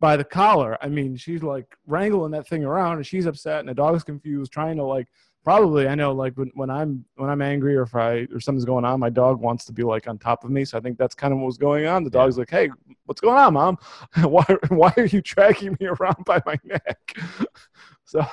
by 0.00 0.18
the 0.18 0.24
collar. 0.24 0.76
I 0.82 0.88
mean, 0.88 1.16
she's 1.16 1.42
like 1.42 1.64
wrangling 1.86 2.32
that 2.32 2.46
thing 2.46 2.62
around, 2.62 2.98
and 2.98 3.06
she's 3.06 3.24
upset, 3.24 3.60
and 3.60 3.68
the 3.70 3.74
dog's 3.74 4.04
confused, 4.04 4.52
trying 4.52 4.76
to 4.76 4.82
like. 4.84 5.08
Probably, 5.44 5.88
I 5.88 5.94
know, 5.94 6.12
like 6.12 6.34
when, 6.36 6.50
when 6.54 6.68
I'm 6.68 7.04
when 7.16 7.30
I'm 7.30 7.40
angry 7.40 7.74
or 7.76 7.82
if 7.82 7.94
I 7.94 8.26
or 8.32 8.40
something's 8.40 8.66
going 8.66 8.84
on, 8.84 9.00
my 9.00 9.08
dog 9.08 9.40
wants 9.40 9.64
to 9.66 9.72
be 9.72 9.82
like 9.82 10.06
on 10.06 10.18
top 10.18 10.44
of 10.44 10.50
me. 10.50 10.64
So 10.64 10.76
I 10.76 10.80
think 10.80 10.98
that's 10.98 11.14
kind 11.14 11.32
of 11.32 11.38
what 11.38 11.46
was 11.46 11.56
going 11.56 11.86
on. 11.86 12.04
The 12.04 12.10
Yeah. 12.12 12.22
dog's 12.22 12.36
like, 12.36 12.50
"Hey, 12.50 12.68
what's 13.06 13.20
going 13.20 13.38
on, 13.38 13.54
mom? 13.54 13.78
why 14.22 14.44
why 14.68 14.92
are 14.96 15.06
you 15.06 15.22
dragging 15.22 15.76
me 15.80 15.86
around 15.86 16.24
by 16.26 16.42
my 16.44 16.58
neck?" 16.64 16.98
so 18.04 18.24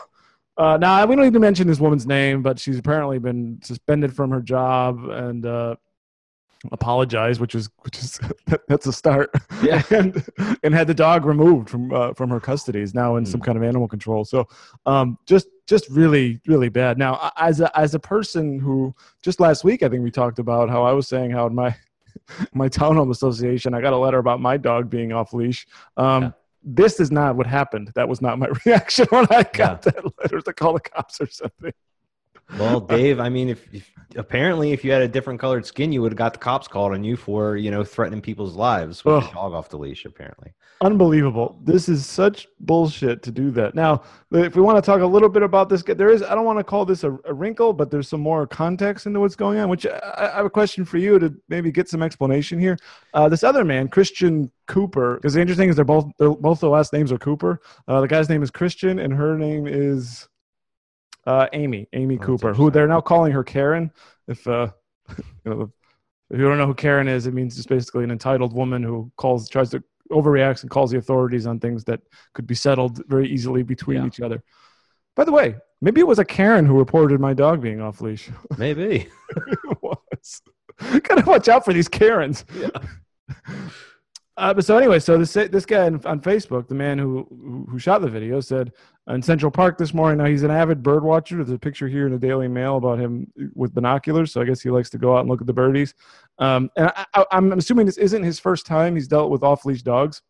uh, 0.57 0.77
now 0.77 1.05
we 1.05 1.15
don't 1.15 1.23
need 1.25 1.33
to 1.33 1.39
mention 1.39 1.67
this 1.67 1.79
woman's 1.79 2.05
name, 2.07 2.41
but 2.41 2.59
she's 2.59 2.77
apparently 2.79 3.19
been 3.19 3.59
suspended 3.63 4.13
from 4.13 4.31
her 4.31 4.41
job 4.41 5.05
and 5.09 5.45
uh, 5.45 5.75
apologized, 6.71 7.39
which 7.41 7.55
is 7.55 7.69
which 7.81 7.97
is 7.99 8.19
that's 8.67 8.85
a 8.87 8.93
start. 8.93 9.31
Yeah. 9.63 9.81
and 9.91 10.25
and 10.63 10.73
had 10.73 10.87
the 10.87 10.93
dog 10.93 11.25
removed 11.25 11.69
from 11.69 11.93
uh, 11.93 12.13
from 12.13 12.29
her 12.29 12.39
custody. 12.39 12.79
Is 12.81 12.93
now 12.93 13.15
in 13.17 13.25
some 13.25 13.39
Hmm. 13.39 13.45
kind 13.45 13.57
of 13.57 13.63
animal 13.63 13.87
control. 13.87 14.25
So 14.25 14.47
um, 14.85 15.17
just 15.25 15.47
just 15.67 15.89
really 15.89 16.39
really 16.47 16.69
bad. 16.69 16.97
Now 16.97 17.31
as 17.37 17.59
a 17.61 17.75
as 17.77 17.93
a 17.95 17.99
person 17.99 18.59
who 18.59 18.93
just 19.21 19.39
last 19.39 19.63
week 19.63 19.83
I 19.83 19.89
think 19.89 20.03
we 20.03 20.11
talked 20.11 20.39
about 20.39 20.69
how 20.69 20.83
I 20.83 20.91
was 20.93 21.07
saying 21.07 21.31
how 21.31 21.47
in 21.47 21.55
my 21.55 21.75
my 22.53 22.69
townhome 22.69 23.11
association 23.11 23.73
I 23.73 23.81
got 23.81 23.93
a 23.93 23.97
letter 23.97 24.19
about 24.19 24.39
my 24.39 24.57
dog 24.57 24.89
being 24.89 25.11
off 25.11 25.33
leash. 25.33 25.67
Um, 25.97 26.23
Yeah. 26.23 26.31
This 26.67 26.99
is 26.99 27.11
not 27.11 27.35
what 27.35 27.45
happened. 27.45 27.91
That 27.93 28.09
was 28.09 28.23
not 28.23 28.39
my 28.39 28.47
reaction 28.65 29.05
when 29.11 29.27
I 29.29 29.43
got 29.43 29.85
Yeah. 29.85 29.91
that 29.91 30.03
letter 30.19 30.41
to 30.41 30.51
call 30.53 30.73
the 30.73 30.79
cops 30.79 31.21
or 31.21 31.27
something. 31.29 31.71
Well, 32.59 32.79
Dave, 32.95 33.19
I 33.19 33.29
mean, 33.29 33.49
if, 33.49 33.67
if 33.73 33.91
apparently 34.15 34.71
if 34.71 34.83
you 34.83 34.91
had 34.91 35.01
a 35.01 35.07
different 35.07 35.39
colored 35.39 35.65
skin, 35.65 35.91
you 35.91 36.01
would 36.01 36.11
have 36.11 36.17
got 36.17 36.33
the 36.33 36.39
cops 36.39 36.67
called 36.67 36.93
on 36.93 37.03
you 37.03 37.15
for 37.15 37.57
you 37.57 37.71
know 37.71 37.83
threatening 37.83 38.21
people's 38.21 38.55
lives 38.55 39.03
with 39.03 39.23
your 39.23 39.33
dog 39.33 39.53
off 39.53 39.69
the 39.69 39.77
leash. 39.77 40.05
Apparently, 40.05 40.53
Unbelievable. 40.81 41.57
This 41.63 41.87
is 41.87 42.05
such 42.05 42.47
bullshit 42.59 43.23
to 43.23 43.31
do 43.31 43.49
that. 43.51 43.75
Now, 43.75 44.03
if 44.31 44.57
we 44.57 44.61
want 44.61 44.77
to 44.77 44.81
talk 44.81 44.99
a 44.99 45.05
little 45.05 45.29
bit 45.29 45.41
about 45.41 45.69
this, 45.69 45.81
there 45.83 46.09
is, 46.09 46.21
I 46.21 46.35
don't 46.35 46.43
want 46.43 46.59
to 46.59 46.65
call 46.65 46.85
this 46.85 47.05
a, 47.05 47.17
a 47.23 47.33
wrinkle, 47.33 47.71
but 47.71 47.89
there's 47.89 48.09
some 48.09 48.19
more 48.19 48.45
context 48.45 49.05
into 49.05 49.21
what's 49.21 49.37
going 49.37 49.57
on, 49.57 49.69
which 49.69 49.87
I, 49.87 50.29
I 50.33 50.35
have 50.35 50.45
a 50.45 50.49
question 50.49 50.83
for 50.83 50.97
you 50.97 51.17
to 51.17 51.33
maybe 51.47 51.71
get 51.71 51.87
some 51.87 52.03
explanation 52.03 52.59
here. 52.59 52.77
Uh, 53.13 53.29
this 53.29 53.43
other 53.43 53.63
man, 53.63 53.87
Christian 53.87 54.51
Cooper, 54.67 55.15
because 55.15 55.33
the 55.35 55.41
interesting 55.41 55.69
is 55.69 55.77
they're 55.77 55.85
both, 55.85 56.11
they're, 56.19 56.31
both 56.31 56.59
the 56.59 56.69
last 56.69 56.91
names 56.91 57.09
are 57.09 57.17
Cooper. 57.17 57.61
Uh, 57.87 58.01
the 58.01 58.07
guy's 58.07 58.27
name 58.27 58.43
is 58.43 58.51
Christian 58.51 58.99
and 58.99 59.13
her 59.13 59.37
name 59.37 59.67
is 59.67 60.27
uh, 61.25 61.47
Amy, 61.53 61.87
Amy 61.93 62.17
Oh, 62.21 62.23
Cooper, 62.23 62.53
who 62.53 62.69
they're 62.71 62.87
now 62.87 63.01
calling 63.01 63.31
her 63.31 63.43
Karen. 63.43 63.91
If, 64.27 64.47
uh, 64.47 64.69
you 65.17 65.23
know, 65.45 65.71
if 66.29 66.39
you 66.39 66.45
don't 66.47 66.57
know 66.57 66.65
who 66.67 66.73
Karen 66.73 67.07
is, 67.07 67.27
it 67.27 67.33
means 67.33 67.57
it's 67.57 67.67
basically 67.67 68.03
an 68.03 68.11
entitled 68.11 68.53
woman 68.53 68.81
who 68.83 69.11
calls, 69.17 69.47
tries 69.49 69.69
to 69.71 69.83
overreacts 70.11 70.61
and 70.61 70.69
calls 70.69 70.91
the 70.91 70.97
authorities 70.97 71.47
on 71.47 71.59
things 71.59 71.83
that 71.85 71.99
could 72.33 72.45
be 72.47 72.55
settled 72.55 73.01
very 73.07 73.27
easily 73.29 73.63
between 73.63 73.97
Yeah. 74.01 74.07
each 74.07 74.21
other. 74.21 74.43
By 75.15 75.23
the 75.23 75.31
way, 75.31 75.55
maybe 75.81 76.01
it 76.01 76.07
was 76.07 76.19
a 76.19 76.25
Karen 76.25 76.65
who 76.65 76.77
reported 76.77 77.19
my 77.19 77.33
dog 77.33 77.61
being 77.61 77.81
off 77.81 78.01
leash. 78.01 78.29
maybe. 78.57 79.07
it 79.35 79.81
was. 79.81 80.41
Gotta 81.03 81.23
watch 81.25 81.47
out 81.47 81.63
for 81.65 81.73
these 81.73 81.87
Karens. 81.87 82.43
Yeah. 82.55 82.69
Uh, 84.37 84.53
but 84.53 84.65
so 84.65 84.77
anyway, 84.77 84.99
so 84.99 85.17
this 85.17 85.33
this 85.33 85.65
guy 85.65 85.85
on, 85.85 85.99
Facebook, 86.19 86.67
the 86.67 86.75
man 86.75 86.99
who 86.99 87.25
who- 87.29 87.65
who 87.69 87.79
shot 87.79 88.01
the 88.01 88.09
video, 88.09 88.41
said 88.41 88.73
in 89.07 89.21
Central 89.21 89.49
Park 89.49 89.77
this 89.77 89.93
morning. 89.93 90.17
Now 90.17 90.25
he's 90.25 90.43
an 90.43 90.51
avid 90.51 90.83
bird 90.83 91.03
watcher. 91.03 91.37
There's 91.37 91.51
a 91.51 91.59
picture 91.59 91.87
here 91.87 92.05
in 92.05 92.11
the 92.11 92.19
Daily 92.19 92.49
Mail 92.49 92.75
about 92.77 92.99
him 92.99 93.31
with 93.53 93.73
binoculars. 93.73 94.33
So 94.33 94.41
I 94.41 94.45
guess 94.45 94.59
he 94.61 94.69
likes 94.69 94.89
to 94.89 94.97
go 94.97 95.15
out 95.15 95.21
and 95.21 95.29
look 95.29 95.39
at 95.39 95.47
the 95.47 95.53
birdies. 95.53 95.93
Um, 96.39 96.69
and 96.75 96.87
I, 96.87 97.05
I, 97.13 97.25
I'm 97.31 97.53
assuming 97.53 97.85
this 97.85 97.97
isn't 97.97 98.23
his 98.23 98.39
first 98.39 98.65
time 98.65 98.95
he's 98.95 99.07
dealt 99.07 99.31
with 99.31 99.41
off 99.43 99.63
leash 99.63 99.83
dogs. 99.83 100.21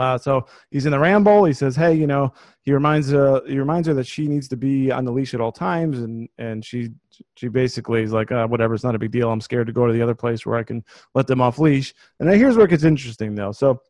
Uh, 0.00 0.16
so 0.16 0.46
he's 0.70 0.86
in 0.86 0.92
the 0.92 0.98
ramble. 0.98 1.44
He 1.44 1.52
says, 1.52 1.76
"Hey, 1.76 1.92
you 1.92 2.06
know," 2.06 2.32
he 2.62 2.72
reminds 2.72 3.12
uh, 3.12 3.40
he 3.46 3.58
reminds 3.58 3.86
her 3.86 3.92
that 3.92 4.06
she 4.06 4.28
needs 4.28 4.48
to 4.48 4.56
be 4.56 4.90
on 4.90 5.04
the 5.04 5.12
leash 5.12 5.34
at 5.34 5.42
all 5.42 5.52
times, 5.52 5.98
and 6.00 6.26
and 6.38 6.64
she 6.64 6.88
she 7.36 7.48
basically 7.48 8.02
is 8.02 8.10
like, 8.10 8.32
uh, 8.32 8.46
"Whatever, 8.46 8.74
it's 8.74 8.82
not 8.82 8.94
a 8.94 8.98
big 8.98 9.10
deal. 9.10 9.30
I'm 9.30 9.42
scared 9.42 9.66
to 9.66 9.74
go 9.74 9.86
to 9.86 9.92
the 9.92 10.00
other 10.00 10.14
place 10.14 10.46
where 10.46 10.56
I 10.56 10.62
can 10.62 10.82
let 11.14 11.26
them 11.26 11.42
off 11.42 11.58
leash." 11.58 11.92
And 12.18 12.30
here's 12.30 12.56
where 12.56 12.64
it 12.64 12.70
gets 12.70 12.84
interesting, 12.84 13.34
though. 13.34 13.52
So 13.52 13.82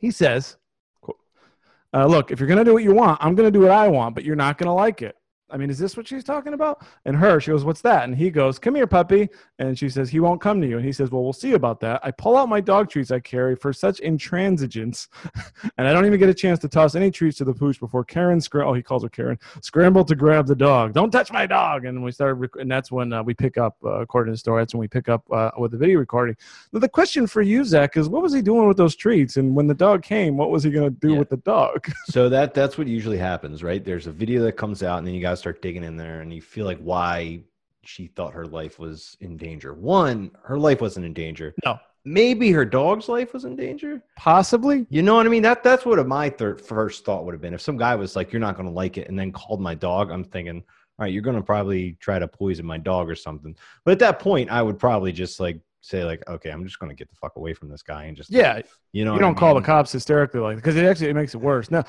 he 0.00 0.10
says, 0.10 0.56
uh, 1.94 2.06
"Look, 2.06 2.32
if 2.32 2.40
you're 2.40 2.48
gonna 2.48 2.64
do 2.64 2.74
what 2.74 2.82
you 2.82 2.92
want, 2.92 3.22
I'm 3.22 3.36
gonna 3.36 3.52
do 3.52 3.60
what 3.60 3.70
I 3.70 3.86
want, 3.86 4.16
but 4.16 4.24
you're 4.24 4.34
not 4.34 4.58
gonna 4.58 4.74
like 4.74 5.02
it." 5.02 5.14
I 5.52 5.56
mean, 5.56 5.70
is 5.70 5.78
this 5.78 5.96
what 5.96 6.06
she's 6.08 6.24
talking 6.24 6.54
about? 6.54 6.84
And 7.04 7.16
her, 7.16 7.40
she 7.40 7.50
goes, 7.50 7.64
What's 7.64 7.80
that? 7.82 8.04
And 8.04 8.14
he 8.16 8.30
goes, 8.30 8.58
Come 8.58 8.74
here, 8.74 8.86
puppy. 8.86 9.28
And 9.58 9.78
she 9.78 9.88
says, 9.88 10.08
He 10.10 10.20
won't 10.20 10.40
come 10.40 10.60
to 10.60 10.66
you. 10.68 10.76
And 10.76 10.84
he 10.86 10.92
says, 10.92 11.10
Well, 11.10 11.22
we'll 11.22 11.32
see 11.32 11.52
about 11.52 11.80
that. 11.80 12.00
I 12.04 12.10
pull 12.10 12.36
out 12.36 12.48
my 12.48 12.60
dog 12.60 12.88
treats 12.90 13.10
I 13.10 13.20
carry 13.20 13.56
for 13.56 13.72
such 13.72 14.00
intransigence. 14.00 15.08
and 15.78 15.86
I 15.88 15.92
don't 15.92 16.06
even 16.06 16.18
get 16.18 16.28
a 16.28 16.34
chance 16.34 16.58
to 16.60 16.68
toss 16.68 16.94
any 16.94 17.10
treats 17.10 17.38
to 17.38 17.44
the 17.44 17.54
pooch 17.54 17.80
before 17.80 18.04
Karen, 18.04 18.40
scr- 18.40 18.62
oh, 18.62 18.72
he 18.74 18.82
calls 18.82 19.02
her 19.02 19.08
Karen, 19.08 19.38
scrambled 19.62 20.08
to 20.08 20.14
grab 20.14 20.46
the 20.46 20.56
dog. 20.56 20.92
Don't 20.92 21.10
touch 21.10 21.32
my 21.32 21.46
dog. 21.46 21.84
And 21.84 22.02
we 22.02 22.12
started, 22.12 22.34
rec- 22.34 22.56
and 22.58 22.70
that's 22.70 22.90
when 22.92 23.12
uh, 23.12 23.22
we 23.22 23.34
pick 23.34 23.58
up, 23.58 23.76
uh, 23.84 24.00
according 24.00 24.32
to 24.32 24.34
the 24.34 24.38
story, 24.38 24.62
that's 24.62 24.74
when 24.74 24.80
we 24.80 24.88
pick 24.88 25.08
up 25.08 25.24
uh, 25.32 25.50
with 25.58 25.72
the 25.72 25.78
video 25.78 25.98
recording. 25.98 26.36
Now, 26.72 26.80
the 26.80 26.88
question 26.88 27.26
for 27.26 27.42
you, 27.42 27.64
Zach, 27.64 27.96
is 27.96 28.08
what 28.08 28.22
was 28.22 28.32
he 28.32 28.42
doing 28.42 28.68
with 28.68 28.76
those 28.76 28.96
treats? 28.96 29.36
And 29.36 29.54
when 29.54 29.66
the 29.66 29.74
dog 29.74 30.02
came, 30.02 30.36
what 30.36 30.50
was 30.50 30.62
he 30.64 30.70
going 30.70 30.92
to 30.92 31.00
do 31.00 31.12
Yeah. 31.14 31.18
with 31.18 31.28
the 31.30 31.36
dog? 31.38 31.90
So 32.10 32.28
that 32.28 32.54
that's 32.54 32.76
what 32.76 32.88
usually 32.88 33.18
happens, 33.18 33.62
right? 33.62 33.84
There's 33.84 34.08
a 34.08 34.10
video 34.12 34.42
that 34.42 34.52
comes 34.52 34.82
out, 34.82 34.98
and 34.98 35.06
then 35.06 35.14
you 35.14 35.20
guys 35.20 35.39
start 35.40 35.62
digging 35.62 35.84
in 35.84 35.96
there, 35.96 36.20
and 36.20 36.32
you 36.32 36.42
feel 36.42 36.66
like 36.66 36.78
why 36.78 37.42
she 37.82 38.06
thought 38.08 38.34
her 38.34 38.46
life 38.46 38.78
was 38.78 39.16
in 39.20 39.36
danger. 39.36 39.74
One, 39.74 40.30
her 40.44 40.58
life 40.58 40.80
wasn't 40.80 41.06
in 41.06 41.14
danger. 41.14 41.54
No. 41.64 41.78
Maybe 42.04 42.50
her 42.52 42.64
dog's 42.64 43.08
life 43.08 43.34
was 43.34 43.44
in 43.44 43.56
danger. 43.56 44.02
Possibly. 44.16 44.86
You 44.88 45.02
know 45.02 45.16
what 45.16 45.26
I 45.26 45.28
mean? 45.28 45.42
That 45.42 45.62
that's 45.62 45.84
what 45.84 46.04
my 46.06 46.30
third 46.30 46.60
first 46.60 47.04
thought 47.04 47.24
would 47.24 47.34
have 47.34 47.42
been. 47.42 47.52
If 47.52 47.60
some 47.60 47.76
guy 47.76 47.94
was 47.94 48.16
like, 48.16 48.32
"You're 48.32 48.40
not 48.40 48.56
going 48.56 48.68
to 48.68 48.74
like 48.74 48.96
it," 48.96 49.08
and 49.08 49.18
then 49.18 49.32
called 49.32 49.60
my 49.60 49.74
dog, 49.74 50.10
I'm 50.10 50.24
thinking, 50.24 50.56
"All 50.58 51.04
right, 51.04 51.12
you're 51.12 51.22
going 51.22 51.36
to 51.36 51.42
probably 51.42 51.98
try 52.00 52.18
to 52.18 52.26
poison 52.26 52.64
my 52.64 52.78
dog 52.78 53.10
or 53.10 53.14
something." 53.14 53.54
But 53.84 53.92
at 53.92 53.98
that 53.98 54.18
point, 54.18 54.50
I 54.50 54.62
would 54.62 54.78
probably 54.78 55.12
just 55.12 55.40
like 55.40 55.60
say, 55.82 56.04
"Like, 56.04 56.26
okay, 56.26 56.50
I'm 56.50 56.64
just 56.64 56.78
going 56.78 56.88
to 56.88 56.96
get 56.96 57.10
the 57.10 57.16
fuck 57.16 57.36
away 57.36 57.52
from 57.52 57.68
this 57.68 57.82
guy 57.82 58.04
and 58.04 58.16
just 58.16 58.30
Yeah, 58.30 58.56
leave." 58.56 58.78
you 58.92 59.04
know, 59.04 59.12
you 59.12 59.20
don't 59.20 59.36
I 59.36 59.40
call 59.40 59.54
the 59.54 59.60
cops 59.60 59.92
hysterically 59.92 60.40
like 60.40 60.56
because 60.56 60.76
it 60.76 60.86
actually 60.86 61.10
it 61.10 61.14
makes 61.14 61.34
it 61.34 61.38
worse. 61.38 61.70
Now, 61.70 61.84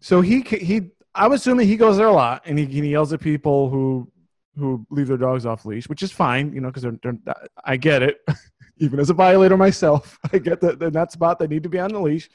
so 0.00 0.22
he 0.22 0.40
he 0.40 0.92
I'm 1.16 1.32
assuming 1.32 1.66
he 1.66 1.76
goes 1.76 1.96
there 1.96 2.06
a 2.08 2.12
lot 2.12 2.42
and 2.44 2.58
he, 2.58 2.66
he 2.66 2.88
yells 2.88 3.12
at 3.12 3.20
people 3.20 3.70
who 3.70 4.10
who 4.58 4.86
leave 4.90 5.08
their 5.08 5.18
dogs 5.18 5.44
off 5.44 5.66
leash, 5.66 5.88
which 5.88 6.02
is 6.02 6.10
fine, 6.10 6.52
you 6.54 6.60
know, 6.62 6.68
because 6.68 6.82
they're, 6.82 6.98
they're 7.02 7.18
I 7.64 7.76
get 7.76 8.02
it. 8.02 8.20
Even 8.78 9.00
as 9.00 9.10
a 9.10 9.14
violator 9.14 9.56
myself, 9.56 10.18
I 10.32 10.38
get 10.38 10.60
that 10.60 10.82
in 10.82 10.92
that 10.92 11.12
spot 11.12 11.38
they 11.38 11.46
need 11.46 11.62
to 11.62 11.68
be 11.68 11.78
on 11.78 11.92
the 11.92 12.00
leash. 12.00 12.28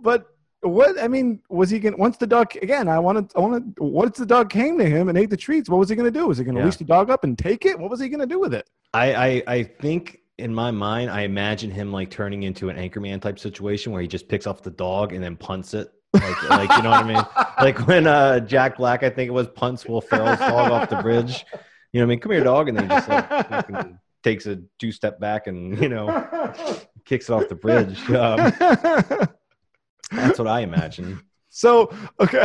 But 0.00 0.26
what 0.60 1.00
I 1.02 1.08
mean 1.08 1.40
was 1.48 1.70
he 1.70 1.78
going 1.78 1.98
once 1.98 2.16
the 2.16 2.26
dog 2.26 2.54
again? 2.62 2.88
I 2.88 2.98
wanted 2.98 3.32
I 3.36 3.40
wanted 3.40 3.74
once 3.78 4.18
the 4.18 4.26
dog 4.26 4.48
came 4.50 4.78
to 4.78 4.84
him 4.84 5.08
and 5.08 5.18
ate 5.18 5.30
the 5.30 5.36
treats. 5.36 5.68
What 5.68 5.78
was 5.78 5.88
he 5.88 5.96
going 5.96 6.12
to 6.12 6.18
do? 6.18 6.26
Was 6.28 6.38
he 6.38 6.44
going 6.44 6.54
to 6.54 6.60
Yeah. 6.60 6.66
leash 6.66 6.76
the 6.76 6.84
dog 6.84 7.10
up 7.10 7.24
and 7.24 7.38
take 7.38 7.64
it? 7.66 7.78
What 7.78 7.90
was 7.90 8.00
he 8.00 8.08
going 8.08 8.20
to 8.20 8.26
do 8.26 8.38
with 8.38 8.54
it? 8.54 8.68
I, 8.94 9.14
I 9.14 9.42
I 9.46 9.62
think 9.64 10.20
in 10.38 10.54
my 10.54 10.70
mind, 10.70 11.10
I 11.10 11.22
imagine 11.22 11.70
him 11.70 11.92
like 11.92 12.10
turning 12.10 12.42
into 12.44 12.68
an 12.68 12.76
Anchorman 12.76 13.20
type 13.20 13.38
situation 13.38 13.92
where 13.92 14.02
he 14.02 14.08
just 14.08 14.28
picks 14.28 14.46
off 14.46 14.62
the 14.62 14.70
dog 14.70 15.12
and 15.12 15.22
then 15.22 15.36
punts 15.36 15.74
it. 15.74 15.92
Like, 16.12 16.50
like 16.50 16.76
you 16.76 16.82
know 16.82 16.90
what 16.90 17.04
I 17.04 17.04
mean? 17.04 17.24
Like 17.60 17.86
when 17.86 18.06
uh, 18.06 18.40
Jack 18.40 18.76
Black, 18.76 19.02
I 19.02 19.10
think 19.10 19.28
it 19.28 19.32
was, 19.32 19.48
punts 19.48 19.86
Will 19.86 20.00
Ferrell's 20.00 20.38
dog 20.38 20.70
off 20.70 20.90
the 20.90 21.00
bridge. 21.02 21.44
You 21.92 22.00
know 22.00 22.06
what 22.06 22.12
I 22.12 22.14
mean? 22.14 22.20
Come 22.20 22.32
here, 22.32 22.44
dog, 22.44 22.68
and 22.68 22.76
then 22.76 22.84
he 22.84 22.90
just 22.90 23.08
like 23.08 23.86
takes 24.22 24.46
a 24.46 24.60
two 24.78 24.92
step 24.92 25.18
back 25.20 25.46
and 25.46 25.80
you 25.80 25.88
know 25.88 26.06
kicks 27.04 27.28
it 27.28 27.32
off 27.32 27.48
the 27.48 27.54
bridge. 27.54 27.98
Um, 28.10 28.52
that's 30.10 30.38
what 30.38 30.48
I 30.48 30.60
imagine. 30.60 31.20
So 31.48 31.92
okay. 32.20 32.44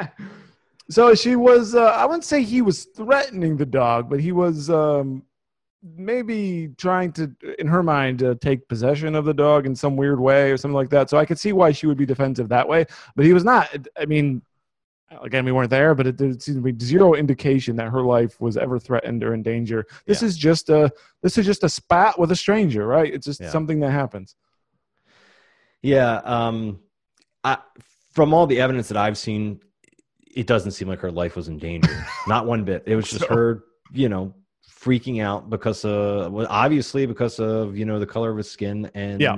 so 0.90 1.14
she 1.14 1.36
was 1.36 1.74
uh, 1.74 1.84
I 1.84 2.04
wouldn't 2.06 2.24
say 2.24 2.42
he 2.42 2.62
was 2.62 2.84
threatening 2.96 3.56
the 3.56 3.66
dog, 3.66 4.10
but 4.10 4.20
he 4.20 4.32
was 4.32 4.70
um 4.70 5.22
maybe 5.82 6.68
trying 6.76 7.12
to 7.12 7.34
in 7.58 7.66
her 7.66 7.82
mind 7.82 8.22
uh, 8.22 8.34
take 8.40 8.68
possession 8.68 9.14
of 9.14 9.24
the 9.24 9.32
dog 9.34 9.64
in 9.66 9.74
some 9.74 9.96
weird 9.96 10.20
way 10.20 10.50
or 10.52 10.56
something 10.56 10.74
like 10.74 10.90
that. 10.90 11.08
So 11.08 11.16
I 11.16 11.24
could 11.24 11.38
see 11.38 11.52
why 11.52 11.72
she 11.72 11.86
would 11.86 11.96
be 11.96 12.04
defensive 12.06 12.48
that 12.50 12.68
way, 12.68 12.84
but 13.16 13.24
he 13.24 13.32
was 13.32 13.44
not 13.44 13.68
I 13.98 14.04
mean 14.06 14.42
again 15.22 15.44
we 15.44 15.50
weren't 15.50 15.70
there 15.70 15.92
but 15.94 16.06
it, 16.06 16.16
there 16.18 16.32
seemed 16.38 16.62
to 16.64 16.72
be 16.72 16.84
zero 16.84 17.14
indication 17.14 17.74
that 17.74 17.88
her 17.88 18.02
life 18.02 18.40
was 18.40 18.56
ever 18.56 18.78
threatened 18.78 19.24
or 19.24 19.34
in 19.34 19.42
danger 19.42 19.84
this 20.06 20.22
Yeah. 20.22 20.28
is 20.28 20.36
just 20.38 20.68
a 20.70 20.88
this 21.20 21.36
is 21.36 21.44
just 21.44 21.64
a 21.64 21.68
spat 21.68 22.16
with 22.16 22.30
a 22.30 22.36
stranger 22.36 22.86
right 22.86 23.12
it's 23.12 23.26
just 23.26 23.40
Yeah. 23.40 23.50
something 23.50 23.80
that 23.80 23.90
happens 23.90 24.36
Yeah. 25.82 26.16
Um, 26.18 26.78
I, 27.42 27.58
from 28.12 28.34
all 28.34 28.46
the 28.46 28.60
evidence 28.60 28.88
that 28.88 28.96
I've 28.98 29.16
seen, 29.18 29.60
it 30.34 30.46
doesn't 30.46 30.72
seem 30.72 30.88
like 30.88 31.00
her 31.00 31.10
life 31.10 31.36
was 31.36 31.48
in 31.48 31.58
danger. 31.58 32.04
Not 32.28 32.46
one 32.46 32.64
bit. 32.64 32.82
It 32.86 32.96
was 32.96 33.08
just 33.08 33.22
So- 33.26 33.34
her, 33.34 33.64
you 33.92 34.08
know, 34.08 34.34
freaking 34.82 35.22
out 35.22 35.50
because 35.50 35.84
of, 35.84 36.32
well, 36.32 36.46
obviously 36.48 37.06
because 37.06 37.38
of, 37.38 37.76
you 37.76 37.84
know, 37.84 37.98
the 37.98 38.06
color 38.06 38.30
of 38.30 38.36
his 38.36 38.50
skin. 38.50 38.90
And 38.94 39.20
Yeah. 39.20 39.36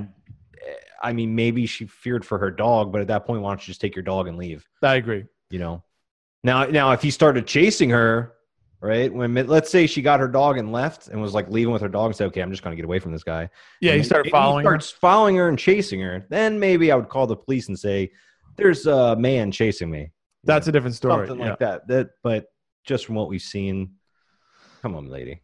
eh, 0.67 0.75
I 1.03 1.13
mean, 1.13 1.35
maybe 1.35 1.67
she 1.67 1.87
feared 1.87 2.25
for 2.25 2.39
her 2.39 2.51
dog, 2.51 2.93
but 2.93 3.01
at 3.01 3.09
that 3.09 3.27
point, 3.27 3.43
why 3.43 3.51
don't 3.51 3.61
you 3.61 3.71
just 3.73 3.81
take 3.81 3.97
your 3.97 4.05
dog 4.05 4.29
and 4.29 4.37
leave? 4.39 4.67
i 4.83 4.95
agree 4.95 5.25
You 5.51 5.59
know, 5.59 5.83
now, 6.45 6.65
now 6.67 6.93
if 6.93 7.03
he 7.03 7.11
started 7.11 7.47
chasing 7.47 7.91
her, 7.91 8.35
right? 8.81 9.13
When 9.13 9.35
let's 9.47 9.71
say 9.71 9.87
she 9.87 10.03
got 10.03 10.19
her 10.21 10.27
dog 10.29 10.59
and 10.59 10.73
left 10.73 11.09
and 11.09 11.21
was 11.23 11.35
like 11.35 11.49
leaving 11.49 11.73
with 11.73 11.83
her 11.83 11.89
dog 11.89 12.07
and 12.07 12.17
said, 12.17 12.27
"Okay, 12.29 12.41
I'm 12.41 12.51
just 12.51 12.65
going 12.65 12.73
to 12.73 12.77
get 12.77 12.85
away 12.85 12.99
from 12.99 13.13
this 13.13 13.23
guy." 13.23 13.49
yeah 13.81 13.93
and 13.93 13.99
you 13.99 14.03
then 14.03 14.05
start 14.05 14.25
maybe 14.25 14.33
following 14.33 14.65
her. 14.65 14.71
starts 14.71 14.91
following 14.91 15.37
her 15.37 15.49
and 15.49 15.57
chasing 15.59 16.01
her, 16.01 16.27
then 16.31 16.59
maybe 16.59 16.91
I 16.91 16.97
would 16.97 17.09
call 17.09 17.29
the 17.29 17.37
police 17.37 17.69
and 17.69 17.79
say, 17.79 18.11
"There's 18.57 18.87
a 18.87 19.15
man 19.15 19.53
chasing 19.53 19.89
me." 19.89 20.01
You 20.01 20.09
that's 20.45 20.67
know, 20.67 20.71
a 20.71 20.73
different 20.73 20.97
story 20.97 21.29
something 21.29 21.45
yeah. 21.45 21.51
like 21.51 21.59
that. 21.61 21.87
That, 21.87 22.09
but 22.25 22.47
just 22.85 23.07
from 23.07 23.15
what 23.15 23.29
we've 23.29 23.41
seen, 23.41 23.93
come 24.83 24.95
on, 24.97 25.07
lady. 25.09 25.41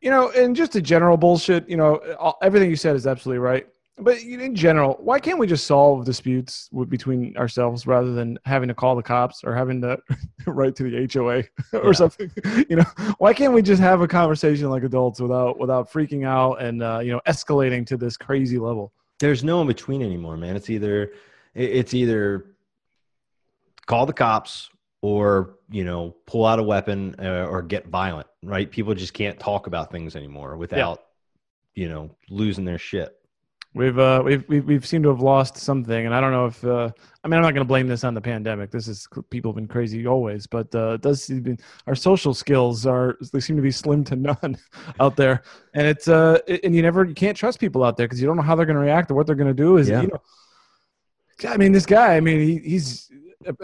you 0.00 0.10
know, 0.10 0.30
and 0.30 0.56
just 0.56 0.74
a 0.76 0.80
general 0.82 1.16
bullshit, 1.16 1.68
you 1.68 1.76
know, 1.76 1.96
all, 2.18 2.38
everything 2.42 2.70
you 2.70 2.76
said 2.76 2.96
is 2.96 3.06
absolutely 3.06 3.38
right. 3.38 3.66
But 3.98 4.18
in 4.18 4.54
general, 4.54 4.98
why 5.00 5.18
can't 5.18 5.38
we 5.38 5.46
just 5.46 5.66
solve 5.66 6.04
disputes 6.04 6.68
with, 6.70 6.90
between 6.90 7.34
ourselves 7.38 7.86
rather 7.86 8.12
than 8.12 8.38
having 8.44 8.68
to 8.68 8.74
call 8.74 8.94
the 8.94 9.02
cops 9.02 9.42
or 9.42 9.54
having 9.54 9.80
to 9.80 9.98
write 10.46 10.76
to 10.76 10.82
the 10.82 11.08
HOA 11.12 11.44
or 11.82 11.86
Yeah. 11.86 11.92
something? 11.92 12.30
You 12.68 12.76
know, 12.76 12.84
why 13.18 13.32
can't 13.32 13.54
we 13.54 13.62
just 13.62 13.80
have 13.80 14.02
a 14.02 14.08
conversation 14.08 14.68
like 14.68 14.82
adults 14.82 15.18
without 15.20 15.58
without 15.58 15.90
freaking 15.90 16.26
out 16.26 16.60
and 16.60 16.82
uh, 16.82 16.98
you 17.02 17.10
know 17.12 17.20
escalating 17.26 17.86
to 17.86 17.96
this 17.96 18.16
crazy 18.18 18.58
level? 18.58 18.92
There's 19.18 19.42
no 19.42 19.62
in 19.62 19.66
between 19.66 20.02
anymore, 20.02 20.36
man. 20.36 20.56
It's 20.56 20.68
either 20.68 21.12
it's 21.54 21.94
either 21.94 22.48
call 23.86 24.04
the 24.04 24.12
cops 24.12 24.68
or 25.06 25.54
you 25.70 25.84
know 25.84 26.16
pull 26.26 26.44
out 26.44 26.58
a 26.58 26.62
weapon 26.62 27.14
uh, 27.20 27.46
or 27.48 27.62
get 27.62 27.86
violent. 27.86 28.26
Right? 28.42 28.68
People 28.68 28.94
just 28.94 29.14
can't 29.14 29.38
talk 29.38 29.68
about 29.68 29.92
things 29.92 30.16
anymore 30.16 30.56
without 30.56 31.04
you 31.74 31.88
know 31.88 32.10
losing 32.28 32.64
their 32.64 32.78
shit. 32.78 33.12
We've, 33.72 33.98
uh, 33.98 34.22
we've 34.24 34.42
we've 34.48 34.64
we've 34.64 34.86
seemed 34.86 35.04
to 35.04 35.10
have 35.10 35.20
lost 35.20 35.58
something, 35.58 36.06
and 36.06 36.14
I 36.14 36.20
don't 36.20 36.32
know 36.32 36.46
if 36.46 36.64
uh, 36.64 36.90
I 37.22 37.28
mean 37.28 37.36
I'm 37.36 37.42
not 37.42 37.52
going 37.52 37.56
to 37.56 37.64
blame 37.68 37.86
this 37.86 38.04
on 38.04 38.14
the 38.14 38.20
pandemic. 38.20 38.70
This 38.70 38.88
is 38.88 39.06
people 39.28 39.50
have 39.50 39.56
been 39.56 39.68
crazy 39.68 40.06
always, 40.06 40.46
but 40.46 40.74
uh, 40.74 40.94
it 40.94 41.02
does 41.02 41.22
seem 41.22 41.58
our 41.86 41.94
social 41.94 42.32
skills 42.32 42.86
are 42.86 43.18
they 43.32 43.38
seem 43.38 43.54
to 43.54 43.62
be 43.62 43.70
slim 43.70 44.02
to 44.04 44.16
none 44.16 44.56
out 45.00 45.14
there, 45.14 45.42
and 45.74 45.86
it's 45.86 46.08
uh 46.08 46.38
and 46.64 46.74
you 46.74 46.80
never 46.80 47.04
you 47.04 47.14
can't 47.14 47.36
trust 47.36 47.60
people 47.60 47.84
out 47.84 47.98
there 47.98 48.06
because 48.06 48.20
you 48.20 48.26
don't 48.26 48.36
know 48.36 48.42
how 48.42 48.56
they're 48.56 48.66
going 48.66 48.76
to 48.76 48.82
react 48.82 49.10
or 49.10 49.14
what 49.14 49.26
they're 49.26 49.36
going 49.36 49.54
to 49.54 49.62
do. 49.62 49.76
Is 49.76 49.90
Yeah. 49.90 50.00
you 50.00 50.08
know, 50.08 51.50
I 51.50 51.58
mean 51.58 51.72
this 51.72 51.86
guy. 51.86 52.16
I 52.16 52.20
mean 52.20 52.40
he, 52.40 52.70
he's 52.70 53.10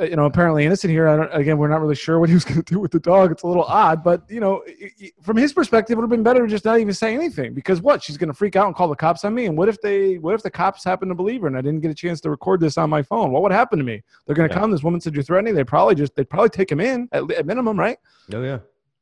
you 0.00 0.17
know 0.17 0.26
apparently 0.26 0.64
innocent 0.64 0.91
here. 0.91 1.09
I 1.09 1.17
don't, 1.17 1.33
again 1.35 1.59
we're 1.59 1.69
not 1.69 1.81
really 1.81 1.95
sure 1.95 2.19
what 2.21 2.29
he 2.29 2.35
was 2.35 2.45
going 2.50 2.62
to 2.62 2.75
do 2.75 2.79
with 2.79 2.91
the 2.91 3.00
dog. 3.00 3.33
It's 3.33 3.43
a 3.43 3.47
little 3.47 3.64
odd, 3.64 4.05
but 4.05 4.23
you 4.29 4.41
know 4.41 4.62
i- 4.69 4.91
i- 5.02 5.11
from 5.23 5.37
his 5.37 5.52
perspective 5.52 5.95
it 5.95 5.97
would 5.97 6.02
have 6.05 6.11
been 6.11 6.23
better 6.23 6.41
to 6.47 6.49
just 6.49 6.64
not 6.64 6.79
even 6.81 6.93
say 6.95 7.14
anything 7.14 7.55
because 7.55 7.81
what 7.81 8.02
she's 8.02 8.17
going 8.17 8.29
to 8.29 8.35
freak 8.35 8.57
out 8.57 8.67
and 8.67 8.75
call 8.76 8.88
the 8.88 8.97
cops 8.97 9.25
on 9.25 9.35
me. 9.35 9.47
And 9.47 9.57
what 9.57 9.69
if 9.69 9.81
they 9.81 10.19
what 10.19 10.35
if 10.35 10.43
the 10.43 10.50
cops 10.50 10.85
happen 10.85 11.09
to 11.09 11.14
believe 11.14 11.41
her 11.43 11.47
and 11.47 11.57
I 11.57 11.61
didn't 11.61 11.81
get 11.81 11.91
a 11.91 11.95
chance 11.95 12.21
to 12.23 12.31
record 12.31 12.61
this 12.61 12.76
on 12.79 12.91
my 12.91 13.02
phone? 13.02 13.31
What 13.33 13.43
would 13.43 13.52
happen 13.52 13.79
to 13.79 13.85
me? 13.85 14.02
They're 14.26 14.35
going 14.37 14.49
to 14.49 14.55
Yeah. 14.55 14.61
come. 14.61 14.71
This 14.71 14.83
woman 14.83 15.00
said 15.00 15.14
you're 15.14 15.23
threatening. 15.23 15.55
They 15.55 15.64
probably 15.64 15.95
just 15.95 16.14
they'd 16.17 16.29
probably 16.29 16.50
take 16.50 16.71
him 16.71 16.81
in 16.81 17.09
at, 17.12 17.31
at 17.33 17.47
minimum, 17.47 17.79
right? 17.79 17.99
Oh 18.33 18.43
yeah. 18.43 18.59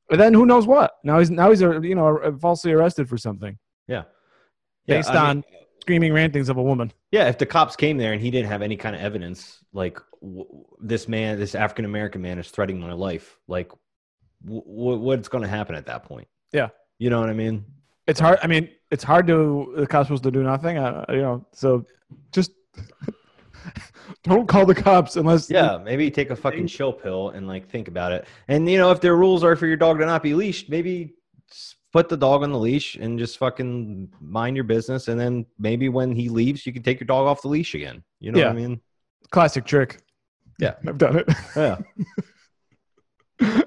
But 0.09 0.19
then 0.19 0.35
who 0.35 0.47
knows 0.47 0.67
what? 0.67 0.93
Now 1.05 1.19
he's 1.19 1.31
now 1.31 1.51
he's 1.51 1.63
uh, 1.63 1.81
you 1.81 1.95
know 1.95 2.19
uh, 2.19 2.33
falsely 2.39 2.73
arrested 2.73 3.09
for 3.09 3.17
something 3.17 3.59
Yeah. 3.89 4.03
Yeah, 4.87 4.97
based 4.99 5.11
I 5.11 5.31
on 5.31 5.37
mean- 5.37 5.45
screaming 5.81 6.13
rantings 6.13 6.49
of 6.49 6.57
a 6.57 6.63
woman. 6.63 6.93
Yeah, 7.11 7.29
if 7.29 7.39
the 7.39 7.47
cops 7.47 7.77
came 7.77 7.97
there 7.99 8.13
and 8.13 8.21
he 8.21 8.31
didn't 8.31 8.49
have 8.49 8.63
any 8.63 8.77
kind 8.77 8.95
of 8.95 9.03
evidence, 9.03 9.65
like 9.73 9.99
w- 10.23 10.65
this 10.81 11.09
man, 11.09 11.39
this 11.39 11.55
African 11.55 11.85
American 11.85 12.23
man 12.23 12.39
is 12.39 12.51
threatening 12.51 12.81
my 12.81 12.93
life, 12.93 13.39
like 13.49 13.71
w- 14.45 14.63
w- 14.65 14.99
what's 15.01 15.29
going 15.29 15.43
to 15.43 15.49
happen 15.49 15.75
at 15.75 15.87
that 15.87 16.05
point? 16.05 16.29
Yeah. 16.53 16.69
You 16.99 17.11
know 17.11 17.21
what 17.21 17.31
I 17.31 17.35
mean? 17.35 17.65
It's 18.07 18.21
hard. 18.21 18.39
I 18.43 18.47
mean, 18.47 18.69
it's 18.91 19.05
hard 19.05 19.27
to 19.29 19.73
the 19.77 19.87
cops 19.87 20.09
supposed 20.09 20.25
to 20.25 20.31
do 20.31 20.43
nothing. 20.43 20.79
Uh, 20.79 21.05
you 21.11 21.23
know, 21.23 21.47
so 21.53 21.87
just 22.33 22.53
don't 24.25 24.49
call 24.49 24.67
the 24.67 24.75
cops 24.75 25.17
unless 25.17 25.51
Yeah, 25.51 25.79
maybe 25.79 26.11
take 26.11 26.31
a 26.31 26.37
fucking 26.37 26.67
chill 26.67 26.93
pill 26.93 27.31
and 27.31 27.47
like 27.47 27.69
think 27.69 27.89
about 27.89 28.13
it. 28.13 28.27
And 28.49 28.69
you 28.69 28.79
know, 28.79 28.91
if 28.91 29.01
their 29.01 29.17
rules 29.17 29.45
are 29.45 29.57
for 29.57 29.67
your 29.67 29.77
dog 29.77 29.99
to 29.99 30.07
not 30.07 30.23
be 30.23 30.35
leashed, 30.35 30.69
maybe 30.69 31.15
put 31.93 32.09
the 32.09 32.17
dog 32.17 32.43
on 32.43 32.53
the 32.53 32.59
leash 32.59 32.95
and 32.97 33.19
just 33.19 33.39
fucking 33.39 34.13
mind 34.21 34.57
your 34.57 34.65
business. 34.65 35.09
And 35.09 35.19
then 35.19 35.47
maybe 35.59 35.89
when 35.89 36.15
he 36.15 36.29
leaves, 36.29 36.65
you 36.67 36.73
can 36.73 36.83
take 36.83 37.01
your 37.01 37.07
dog 37.07 37.27
off 37.27 37.43
the 37.43 37.49
leash 37.49 37.75
again. 37.75 38.03
You 38.21 38.33
know 38.33 38.41
what 38.41 38.49
I 38.49 38.53
mean? 38.53 38.81
classic 39.31 39.65
trick. 39.65 40.01
Yeah. 40.59 40.75
I've 40.87 40.99
done 40.99 41.17
it. 41.19 41.29
Yeah. 41.57 41.79
People 43.39 43.65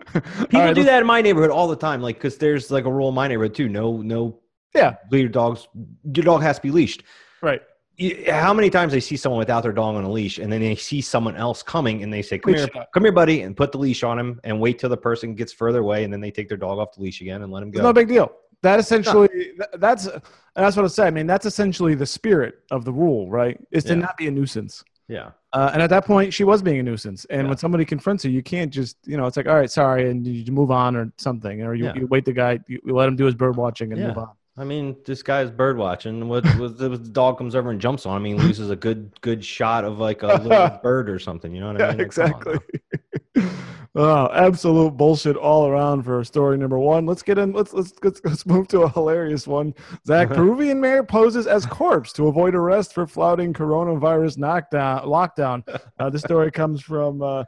People 0.50 0.74
do 0.74 0.84
that 0.84 1.02
in 1.02 1.08
my 1.08 1.22
neighborhood 1.22 1.50
all 1.50 1.68
the 1.68 1.76
time, 1.76 2.02
like 2.02 2.18
because 2.18 2.38
there's 2.38 2.70
like 2.70 2.86
a 2.86 2.92
rule 2.92 3.10
in 3.10 3.16
my 3.16 3.28
neighborhood 3.28 3.56
too. 3.56 3.68
No, 3.70 3.98
no, 4.02 4.40
Yeah. 4.76 4.96
your 5.12 5.28
dogs. 5.30 5.68
Your 6.16 6.24
dog 6.24 6.44
has 6.44 6.58
to 6.58 6.62
be 6.62 6.70
leashed. 6.72 7.04
Right. 7.42 7.62
You- 7.96 8.26
How 8.32 8.54
many 8.54 8.70
times 8.72 8.92
they 8.92 9.00
see 9.00 9.16
someone 9.18 9.38
without 9.40 9.62
their 9.62 9.72
dog 9.72 9.96
on 9.96 10.04
a 10.04 10.10
leash, 10.12 10.40
and 10.40 10.52
then 10.52 10.62
they 10.62 10.76
see 10.76 11.00
someone 11.00 11.36
else 11.36 11.62
coming, 11.62 12.02
and 12.02 12.12
they 12.12 12.24
say, 12.24 12.40
"Come 12.40 12.56
here, 12.56 12.68
come 12.94 13.04
here, 13.04 13.12
buddy," 13.12 13.42
and 13.42 13.56
put 13.56 13.72
the 13.72 13.78
leash 13.78 14.04
on 14.04 14.18
him, 14.18 14.40
and 14.44 14.60
wait 14.60 14.80
till 14.80 14.90
the 14.90 14.98
person 14.98 15.36
gets 15.36 15.54
further 15.54 15.80
away, 15.80 16.04
and 16.04 16.12
then 16.12 16.20
they 16.20 16.32
take 16.32 16.48
their 16.50 16.58
dog 16.58 16.80
off 16.80 16.96
the 16.96 17.02
leash 17.04 17.22
again 17.22 17.44
and 17.44 17.52
let 17.52 17.62
him 17.62 17.70
It's 17.70 17.78
go. 17.78 17.84
no 17.84 17.94
big 17.94 18.08
deal. 18.08 18.32
That 18.64 18.80
essentially, 18.80 19.28
th- 19.28 19.60
that's, 19.78 20.08
that's 20.56 20.76
what 20.76 20.86
I 20.86 20.88
say. 20.88 21.06
I 21.06 21.12
mean, 21.12 21.28
that's 21.28 21.46
essentially 21.46 21.96
the 21.96 22.06
spirit 22.06 22.60
of 22.72 22.84
the 22.86 22.94
rule, 22.94 23.30
right? 23.30 23.60
Is 23.72 23.84
to 23.86 23.90
Yeah. 23.94 24.00
not 24.00 24.18
be 24.18 24.28
a 24.28 24.32
nuisance. 24.32 24.84
yeah, 25.10 25.32
Uh, 25.52 25.70
and 25.74 25.82
at 25.84 25.90
that 25.90 26.06
point, 26.06 26.34
she 26.34 26.46
was 26.46 26.62
being 26.62 26.80
a 26.80 26.84
nuisance. 26.84 27.26
And 27.26 27.42
Yeah. 27.44 27.50
when 27.50 27.58
somebody 27.58 27.84
confronts 27.84 28.24
her, 28.24 28.30
you 28.30 28.42
can't 28.42 28.72
just, 28.72 28.96
you 29.06 29.18
know, 29.18 29.28
it's 29.28 29.36
like, 29.36 29.48
all 29.48 29.56
right, 29.56 29.70
sorry, 29.70 30.10
and 30.10 30.26
you 30.26 30.50
move 30.54 30.72
on 30.72 30.96
or 30.96 31.12
something, 31.18 31.62
or 31.62 31.76
you, 31.76 31.84
Yeah. 31.86 31.94
you 31.96 32.08
wait 32.08 32.24
the 32.24 32.32
guy, 32.32 32.60
you, 32.68 32.80
you 32.86 32.96
let 32.96 33.10
him 33.10 33.18
do 33.18 33.26
his 33.26 33.36
bird 33.36 33.58
watching 33.58 33.92
and 33.92 34.02
move 34.02 34.18
on. 34.18 34.30
I 34.56 34.64
mean, 34.64 34.98
this 35.06 35.24
guy's 35.24 35.50
bird 35.50 35.78
watching. 35.78 36.28
What 36.28 36.44
was 36.58 36.76
the, 36.78 36.98
dog 36.98 37.38
comes 37.38 37.56
over 37.56 37.72
and 37.72 37.82
jumps 37.82 38.06
on 38.06 38.18
him? 38.18 38.26
He 38.26 38.34
loses 38.36 38.70
a 38.70 38.76
good 38.76 39.20
good 39.22 39.44
shot 39.44 39.84
of 39.84 40.00
like 40.00 40.22
a 40.22 40.28
little 40.28 40.80
bird 40.84 41.10
or 41.10 41.20
something. 41.20 41.54
You 41.54 41.62
know 41.62 41.74
what 41.74 41.82
I 41.82 41.90
mean? 41.90 41.98
Like, 41.98 42.06
exactly. 42.06 42.60
oh, 43.96 44.30
absolute 44.32 44.96
bullshit 44.96 45.38
all 45.38 45.68
around 45.68 46.04
for 46.04 46.24
story 46.24 46.58
number 46.58 46.78
one. 46.78 47.08
Let's 47.08 47.24
get 47.24 47.40
in. 47.40 47.52
Let's 47.52 47.74
let's 47.74 47.94
let's, 48.04 48.22
let's 48.24 48.46
move 48.46 48.68
to 48.70 48.82
a 48.82 48.90
hilarious 48.90 49.48
one. 49.48 49.74
Zach, 50.06 50.30
Peruvian 50.30 50.80
mayor 50.80 51.04
poses 51.04 51.48
as 51.48 51.66
corpse 51.66 52.14
to 52.14 52.28
avoid 52.28 52.54
arrest 52.54 52.94
for 52.94 53.08
flouting 53.08 53.54
coronavirus 53.54 54.38
knockdown 54.38 55.04
lockdown. 55.06 55.64
Uh, 55.98 56.10
this 56.12 56.22
story 56.22 56.52
comes 56.52 56.80
from. 56.80 57.24
Uh, 57.24 57.44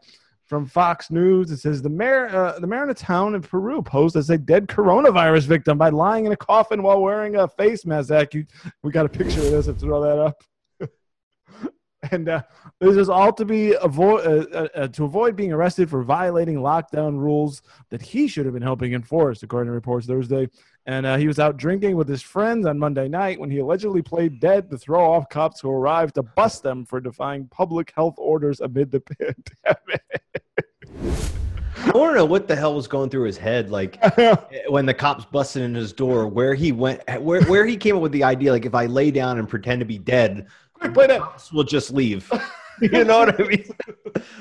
from 0.45 0.65
Fox 0.65 1.09
News, 1.09 1.51
it 1.51 1.57
says 1.57 1.81
the 1.81 1.89
mayor, 1.89 2.27
uh, 2.27 2.59
the 2.59 2.67
mayor 2.67 2.83
in 2.83 2.89
a 2.89 2.93
town 2.93 3.35
in 3.35 3.41
Peru 3.41 3.81
posed 3.81 4.15
as 4.15 4.29
a 4.29 4.37
dead 4.37 4.67
coronavirus 4.67 5.45
victim 5.45 5.77
by 5.77 5.89
lying 5.89 6.25
in 6.25 6.31
a 6.31 6.37
coffin 6.37 6.83
while 6.83 7.01
wearing 7.01 7.35
a 7.35 7.47
face 7.47 7.85
mask. 7.85 8.33
You, 8.33 8.45
we 8.83 8.91
got 8.91 9.05
a 9.05 9.09
picture 9.09 9.39
of 9.39 9.51
this. 9.51 9.67
Let's 9.67 9.81
throw 9.81 10.01
that 10.01 10.19
up. 10.19 10.43
and 12.11 12.29
uh, 12.29 12.43
this 12.79 12.95
is 12.95 13.09
all 13.09 13.33
to 13.33 13.45
be 13.45 13.73
avoid 13.81 14.25
uh, 14.25 14.57
uh, 14.57 14.67
uh, 14.75 14.87
to 14.89 15.05
avoid 15.05 15.35
being 15.35 15.51
arrested 15.51 15.89
for 15.89 16.03
violating 16.03 16.57
lockdown 16.57 17.17
rules 17.17 17.61
that 17.89 18.01
he 18.01 18.27
should 18.27 18.45
have 18.45 18.53
been 18.53 18.61
helping 18.61 18.93
enforce, 18.93 19.41
according 19.43 19.67
to 19.67 19.73
reports 19.73 20.05
Thursday. 20.05 20.47
And 20.87 21.05
uh, 21.05 21.17
he 21.17 21.27
was 21.27 21.39
out 21.39 21.57
drinking 21.57 21.95
with 21.95 22.07
his 22.07 22.21
friends 22.21 22.65
on 22.67 22.77
Monday 22.77 23.07
night 23.07 23.39
when 23.39 23.49
he 23.49 23.57
allegedly 23.57 24.03
played 24.03 24.39
dead 24.39 24.69
to 24.69 24.77
throw 24.77 25.13
off 25.13 25.29
cops 25.29 25.59
who 25.59 25.71
arrived 25.71 26.15
to 26.15 26.23
bust 26.23 26.61
them 26.61 26.85
for 26.85 26.99
defying 27.01 27.47
public 27.47 27.91
health 27.95 28.15
orders 28.17 28.59
amid 28.59 28.91
the 28.91 28.99
pandemic. 29.65 30.03
I 31.77 31.91
want 31.97 32.11
to 32.11 32.15
know 32.15 32.25
what 32.25 32.47
the 32.47 32.55
hell 32.55 32.75
was 32.75 32.87
going 32.87 33.09
through 33.09 33.25
his 33.25 33.37
head, 33.37 33.71
like 33.71 33.97
when 34.69 34.85
the 34.85 34.93
cops 34.93 35.25
busted 35.25 35.63
in 35.63 35.73
his 35.73 35.91
door. 35.91 36.27
Where 36.27 36.53
he 36.53 36.71
went, 36.71 37.01
where 37.21 37.43
where 37.43 37.65
he 37.65 37.77
came 37.77 37.95
up 37.95 38.01
with 38.01 38.11
the 38.11 38.23
idea, 38.23 38.51
like 38.51 38.65
if 38.65 38.75
I 38.75 38.85
lay 38.85 39.11
down 39.11 39.39
and 39.39 39.49
pretend 39.49 39.79
to 39.79 39.85
be 39.85 39.97
dead, 39.97 40.47
Play 40.93 41.07
that. 41.07 41.19
cops 41.19 41.51
will 41.51 41.63
just 41.63 41.91
leave. 41.91 42.31
you 42.81 43.03
know 43.03 43.19
what 43.19 43.39
I 43.39 43.43
mean? 43.43 43.65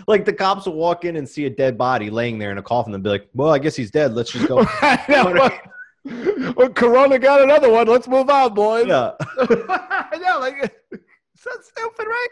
like 0.07 0.24
the 0.24 0.33
cops 0.33 0.66
will 0.66 0.74
walk 0.74 1.04
in 1.04 1.16
and 1.16 1.28
see 1.28 1.46
a 1.46 1.50
dead 1.50 1.78
body 1.78 2.11
laying 2.11 2.38
there 2.38 2.50
in 2.50 2.59
a 2.59 2.62
coffin 2.62 2.94
and 2.94 3.02
be 3.02 3.11
like, 3.11 3.28
"Well, 3.35 3.50
I 3.50 3.59
guess 3.59 3.76
he's 3.76 3.90
dead. 3.90 4.14
Let's 4.14 4.33
just 4.33 4.46
go." 4.48 4.64
Well, 6.57 6.69
Corona 6.69 7.19
got 7.19 7.40
another 7.43 7.71
one. 7.71 7.87
Let's 7.87 8.07
move 8.07 8.29
on, 8.31 8.55
boys. 8.55 8.87
yeah, 8.87 9.12
I 9.21 10.19
know, 10.21 10.38
like, 10.38 10.62
is 10.93 11.43
that 11.45 11.64
stupid, 11.64 12.07
right? 12.07 12.29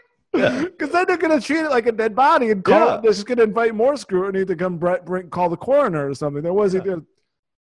Because 0.65 0.89
then 0.91 1.05
they're 1.07 1.17
going 1.17 1.39
to 1.39 1.45
treat 1.45 1.59
it 1.65 1.69
like 1.69 1.85
a 1.87 1.91
dead 1.91 2.15
body 2.15 2.51
and 2.51 2.63
call 2.63 2.79
Yeah. 2.79 2.95
it, 2.95 3.01
they're 3.03 3.11
just 3.11 3.25
going 3.25 3.37
to 3.39 3.43
invite 3.43 3.75
more 3.75 3.95
scrutiny 3.97 4.45
to 4.45 4.55
come 4.55 4.77
br- 4.77 4.97
bring, 5.05 5.29
call 5.29 5.49
the 5.49 5.57
coroner 5.57 6.09
or 6.09 6.13
something. 6.15 6.41
There 6.41 6.53
was, 6.53 6.73
Yeah. 6.73 6.81
yeah. 6.85 6.95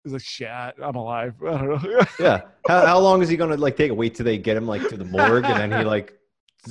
he's 0.04 0.12
like, 0.12 0.22
shit, 0.22 0.48
I'm 0.48 0.94
alive. 0.96 1.34
I 1.42 1.50
don't 1.50 1.68
know. 1.84 2.00
yeah. 2.20 2.42
How, 2.68 2.86
how 2.86 2.98
long 3.00 3.22
is 3.22 3.28
he 3.28 3.36
gonna 3.36 3.56
like 3.56 3.76
take 3.76 3.88
it? 3.90 3.96
Wait 3.96 4.14
till 4.14 4.24
they 4.24 4.38
get 4.38 4.56
him 4.56 4.66
like 4.66 4.86
to 4.88 4.96
the 4.96 5.04
morgue, 5.04 5.44
and 5.44 5.72
then 5.72 5.80
he 5.80 5.84
like 5.84 6.16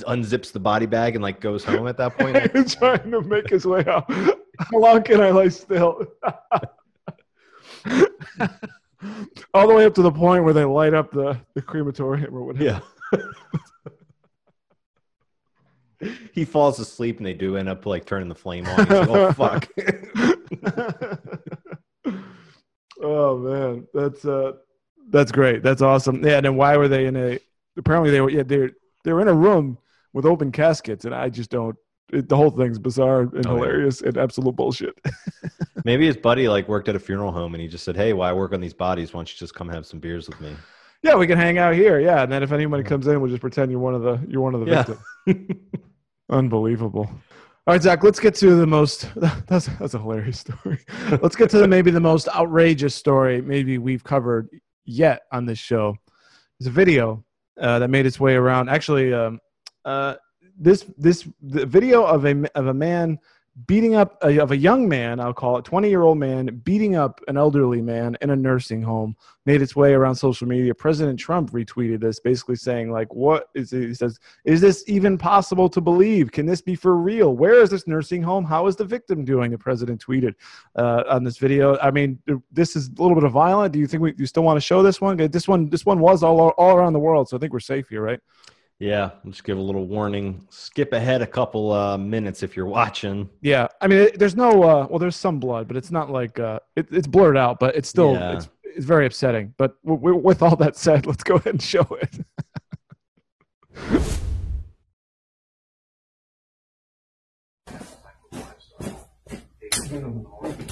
unzips 0.06 0.52
the 0.52 0.60
body 0.60 0.86
bag 0.86 1.14
and 1.16 1.22
like 1.22 1.40
goes 1.40 1.64
home 1.64 1.86
at 1.88 1.96
that 1.98 2.16
point. 2.18 2.36
He's 2.52 2.74
trying 2.74 3.10
to 3.10 3.20
make 3.22 3.50
his 3.50 3.66
way 3.66 3.84
out. 3.86 4.10
How 4.10 4.78
long 4.78 5.02
can 5.02 5.20
I 5.20 5.30
lie 5.30 5.48
still? 5.48 6.06
All 9.54 9.68
the 9.68 9.74
way 9.74 9.84
up 9.84 9.94
to 9.94 10.02
the 10.02 10.12
point 10.12 10.44
where 10.44 10.54
they 10.54 10.64
light 10.64 10.94
up 10.94 11.10
the, 11.12 11.38
the 11.54 11.62
crematorium 11.62 12.34
or 12.34 12.44
whatever. 12.44 12.64
yeah. 12.64 12.80
he 16.32 16.44
falls 16.44 16.78
asleep 16.78 17.18
and 17.18 17.26
they 17.26 17.34
do 17.34 17.56
end 17.56 17.68
up 17.68 17.86
like 17.86 18.04
turning 18.04 18.28
the 18.28 18.34
flame 18.34 18.66
on. 18.66 18.86
He's 18.86 18.90
like, 18.90 19.08
oh 19.08 19.32
fuck. 19.32 19.68
oh 23.02 23.38
man, 23.38 23.86
that's 23.94 24.24
uh, 24.24 24.52
that's 25.08 25.32
great. 25.32 25.62
That's 25.62 25.82
awesome. 25.82 26.24
Yeah. 26.24 26.36
And 26.36 26.46
then 26.46 26.56
why 26.56 26.76
were 26.76 26.88
they 26.88 27.06
in 27.06 27.16
a? 27.16 27.38
Apparently 27.76 28.10
they 28.10 28.20
were. 28.20 28.30
Yeah, 28.30 28.42
they're 28.44 28.72
they're 29.04 29.20
in 29.20 29.28
a 29.28 29.34
room 29.34 29.78
with 30.12 30.26
open 30.26 30.52
caskets, 30.52 31.04
and 31.04 31.14
I 31.14 31.28
just 31.28 31.50
don't. 31.50 31.76
It, 32.12 32.28
the 32.28 32.36
whole 32.36 32.50
thing's 32.50 32.78
bizarre 32.78 33.22
and 33.22 33.46
Oh, 33.46 33.54
yeah. 33.54 33.54
hilarious 33.56 34.02
and 34.02 34.16
absolute 34.18 34.54
bullshit. 34.54 34.94
Maybe 35.84 36.06
his 36.06 36.16
buddy 36.16 36.48
like 36.48 36.68
worked 36.68 36.88
at 36.88 36.94
a 36.96 36.98
funeral 37.00 37.32
home 37.32 37.54
and 37.54 37.62
he 37.62 37.68
just 37.68 37.84
said, 37.84 37.96
"Hey, 37.96 38.12
why 38.12 38.32
work 38.32 38.52
on 38.52 38.60
these 38.60 38.74
bodies? 38.74 39.12
Why 39.12 39.18
don't 39.18 39.32
you 39.32 39.38
just 39.38 39.54
come 39.54 39.68
have 39.68 39.86
some 39.86 39.98
beers 40.00 40.28
with 40.28 40.40
me?" 40.40 40.54
yeah, 41.02 41.14
we 41.16 41.26
can 41.26 41.36
hang 41.38 41.58
out 41.58 41.74
here. 41.74 41.98
Yeah, 42.00 42.22
and 42.22 42.30
then 42.30 42.42
if 42.42 42.52
anybody 42.52 42.82
comes 42.84 43.06
in, 43.08 43.20
we'll 43.20 43.30
just 43.30 43.40
pretend 43.40 43.70
you're 43.72 43.80
one 43.80 43.94
of 43.94 44.02
the 44.02 44.20
you're 44.28 44.42
one 44.42 44.54
of 44.54 44.60
the 44.60 44.66
Yeah. 44.66 44.82
victims. 45.26 45.58
Unbelievable. 46.30 47.08
All 47.66 47.74
right, 47.74 47.82
Zach. 47.82 48.02
Let's 48.02 48.18
get 48.20 48.34
to 48.36 48.54
the 48.56 48.66
most. 48.66 49.08
That's 49.46 49.66
that's 49.78 49.94
a 49.94 49.98
hilarious 49.98 50.40
story. 50.40 50.78
Let's 51.20 51.36
get 51.36 51.48
to 51.50 51.58
the, 51.58 51.68
maybe 51.68 51.90
the 51.90 52.00
most 52.00 52.28
outrageous 52.28 52.94
story 52.94 53.40
maybe 53.40 53.78
we've 53.78 54.02
covered 54.02 54.48
yet 54.84 55.22
on 55.32 55.46
this 55.46 55.58
show. 55.58 55.94
There's 56.58 56.66
a 56.68 56.70
video 56.70 57.24
uh, 57.60 57.78
that 57.80 57.88
made 57.88 58.06
its 58.06 58.18
way 58.18 58.34
around. 58.34 58.68
Actually, 58.68 59.12
um, 59.14 59.38
uh, 59.84 60.14
this 60.58 60.84
this 60.98 61.28
the 61.40 61.66
video 61.66 62.04
of 62.04 62.24
a 62.26 62.58
of 62.58 62.66
a 62.66 62.74
man 62.74 63.18
beating 63.66 63.94
up 63.94 64.16
a, 64.22 64.38
of 64.38 64.50
a 64.50 64.56
young 64.56 64.88
man. 64.88 65.20
I'll 65.20 65.34
call 65.34 65.58
it 65.58 65.64
twenty 65.64 65.90
year 65.90 66.02
old 66.02 66.18
man 66.18 66.46
beating 66.64 66.96
up 66.96 67.20
an 67.28 67.36
elderly 67.36 67.82
man 67.82 68.16
in 68.22 68.30
a 68.30 68.36
nursing 68.36 68.82
home 68.82 69.14
made 69.44 69.60
its 69.60 69.76
way 69.76 69.92
around 69.92 70.14
social 70.14 70.48
media. 70.48 70.74
President 70.74 71.18
Trump 71.18 71.50
retweeted 71.50 72.00
this, 72.00 72.18
basically 72.18 72.56
saying 72.56 72.90
like, 72.90 73.12
"What 73.14 73.48
is 73.54 73.72
it?" 73.72 73.88
He 73.88 73.94
says, 73.94 74.18
"Is 74.44 74.60
this 74.62 74.84
even 74.86 75.18
possible 75.18 75.68
to 75.68 75.80
believe? 75.82 76.32
Can 76.32 76.46
this 76.46 76.62
be 76.62 76.74
for 76.74 76.96
real? 76.96 77.36
Where 77.36 77.60
is 77.60 77.68
this 77.68 77.86
nursing 77.86 78.22
home? 78.22 78.44
How 78.44 78.66
is 78.68 78.76
the 78.76 78.86
victim 78.86 79.24
doing?" 79.24 79.50
The 79.50 79.58
president 79.58 80.02
tweeted 80.04 80.34
uh, 80.76 81.04
on 81.08 81.22
this 81.22 81.36
video. 81.36 81.78
I 81.78 81.90
mean, 81.90 82.18
this 82.50 82.74
is 82.74 82.88
a 82.88 83.02
little 83.02 83.14
bit 83.14 83.24
of 83.24 83.32
violent. 83.32 83.72
Do 83.72 83.78
you 83.78 83.86
think 83.86 84.02
we 84.02 84.14
you 84.16 84.26
still 84.26 84.44
want 84.44 84.56
to 84.56 84.62
show 84.62 84.82
this 84.82 85.00
one? 85.00 85.16
This 85.16 85.46
one 85.46 85.68
this 85.68 85.84
one 85.84 86.00
was 86.00 86.22
all 86.22 86.40
all 86.40 86.74
around 86.74 86.94
the 86.94 87.00
world, 87.00 87.28
so 87.28 87.36
I 87.36 87.40
think 87.40 87.52
we're 87.52 87.60
safe 87.60 87.88
here, 87.88 88.00
right? 88.00 88.20
Yeah, 88.82 89.10
just 89.26 89.44
give 89.44 89.58
a 89.58 89.60
little 89.60 89.86
warning. 89.86 90.44
Skip 90.50 90.92
ahead 90.92 91.22
a 91.22 91.26
couple 91.26 91.70
uh, 91.70 91.96
minutes 91.96 92.42
if 92.42 92.56
you're 92.56 92.66
watching. 92.66 93.30
Yeah, 93.40 93.68
I 93.80 93.86
mean, 93.86 93.98
it, 94.00 94.18
there's 94.18 94.34
no 94.34 94.64
uh, 94.64 94.86
well, 94.90 94.98
there's 94.98 95.14
some 95.14 95.38
blood, 95.38 95.68
but 95.68 95.76
it's 95.76 95.92
not 95.92 96.10
like 96.10 96.40
uh, 96.40 96.58
it, 96.74 96.88
it's 96.90 97.06
blurred 97.06 97.36
out, 97.36 97.60
but 97.60 97.76
it's 97.76 97.88
still 97.88 98.14
Yeah. 98.14 98.32
it's 98.38 98.48
it's 98.64 98.84
very 98.84 99.06
upsetting. 99.06 99.54
But 99.56 99.80
w- 99.84 100.00
w- 100.00 100.18
with 100.20 100.42
all 100.42 100.56
that 100.56 100.76
said, 100.76 101.06
let's 101.06 101.22
go 101.22 101.36
ahead 101.36 101.52
and 101.54 101.62
show 101.62 101.86
it. 102.02 102.26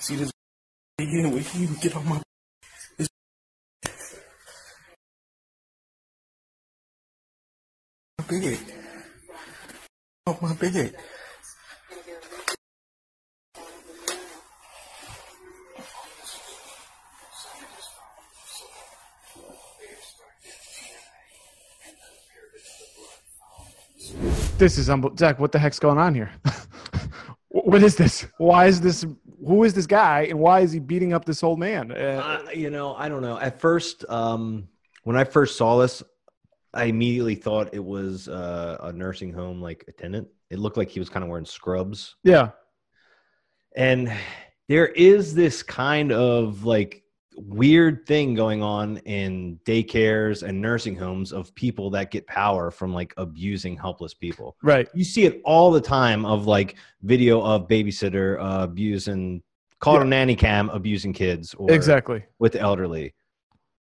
See 0.00 0.16
this 0.16 0.32
again? 1.18 1.42
Can 1.42 1.62
even 1.62 1.76
get 1.76 1.96
on 1.96 2.08
my. 2.08 2.20
My 8.18 8.24
bed. 8.28 8.58
Off 10.26 10.42
my 10.42 10.54
bed. 10.54 10.94
This 24.58 24.78
is 24.78 24.88
unbelievable. 24.88 25.18
Zach, 25.18 25.40
what 25.40 25.50
the 25.50 25.58
heck's 25.58 25.80
going 25.80 25.98
on 25.98 26.14
here? 26.14 26.30
what 27.48 27.82
is 27.82 27.96
this? 27.96 28.26
Why 28.38 28.66
is 28.66 28.80
this? 28.80 29.04
Who 29.46 29.64
is 29.64 29.74
this 29.74 29.86
guy, 29.86 30.26
and 30.30 30.38
why 30.38 30.60
is 30.60 30.72
he 30.72 30.78
beating 30.78 31.12
up 31.12 31.24
this 31.24 31.42
old 31.42 31.58
man? 31.58 31.90
Uh, 31.90 32.44
you 32.54 32.70
know, 32.70 32.94
I 32.94 33.08
don't 33.08 33.22
know. 33.22 33.38
At 33.38 33.60
first, 33.60 34.04
um, 34.08 34.68
when 35.04 35.16
I 35.16 35.24
first 35.24 35.56
saw 35.56 35.78
this, 35.78 36.02
I 36.74 36.84
immediately 36.84 37.34
thought 37.34 37.74
it 37.74 37.84
was 37.84 38.28
uh, 38.28 38.78
a 38.80 38.92
nursing 38.92 39.32
home 39.32 39.60
like 39.60 39.84
attendant. 39.88 40.28
It 40.50 40.58
looked 40.58 40.76
like 40.76 40.88
he 40.90 41.00
was 41.00 41.08
kind 41.08 41.22
of 41.22 41.28
wearing 41.28 41.44
scrubs. 41.44 42.14
yeah, 42.24 42.50
And 43.74 44.12
there 44.68 44.86
is 44.86 45.34
this 45.34 45.62
kind 45.62 46.12
of 46.12 46.64
like 46.64 47.01
weird 47.36 48.06
thing 48.06 48.34
going 48.34 48.62
on 48.62 48.98
in 48.98 49.58
daycares 49.64 50.42
and 50.42 50.60
nursing 50.60 50.96
homes 50.96 51.32
of 51.32 51.54
people 51.54 51.90
that 51.90 52.10
get 52.10 52.26
power 52.26 52.70
from 52.70 52.92
like 52.92 53.14
abusing 53.16 53.76
helpless 53.76 54.14
people. 54.14 54.56
right. 54.62 54.88
You 54.94 55.04
see 55.04 55.24
it 55.24 55.40
all 55.44 55.70
the 55.70 55.80
time 55.80 56.24
of 56.26 56.46
like 56.46 56.76
video 57.02 57.40
of 57.42 57.68
babysitter 57.68 58.38
uh, 58.38 58.64
abusing, 58.64 59.42
caught 59.80 60.00
on 60.00 60.10
nanny 60.10 60.36
cam 60.36 60.68
abusing 60.70 61.12
kids 61.12 61.54
or 61.54 61.70
Exactly. 61.72 62.24
with 62.38 62.52
the 62.52 62.60
elderly. 62.60 63.14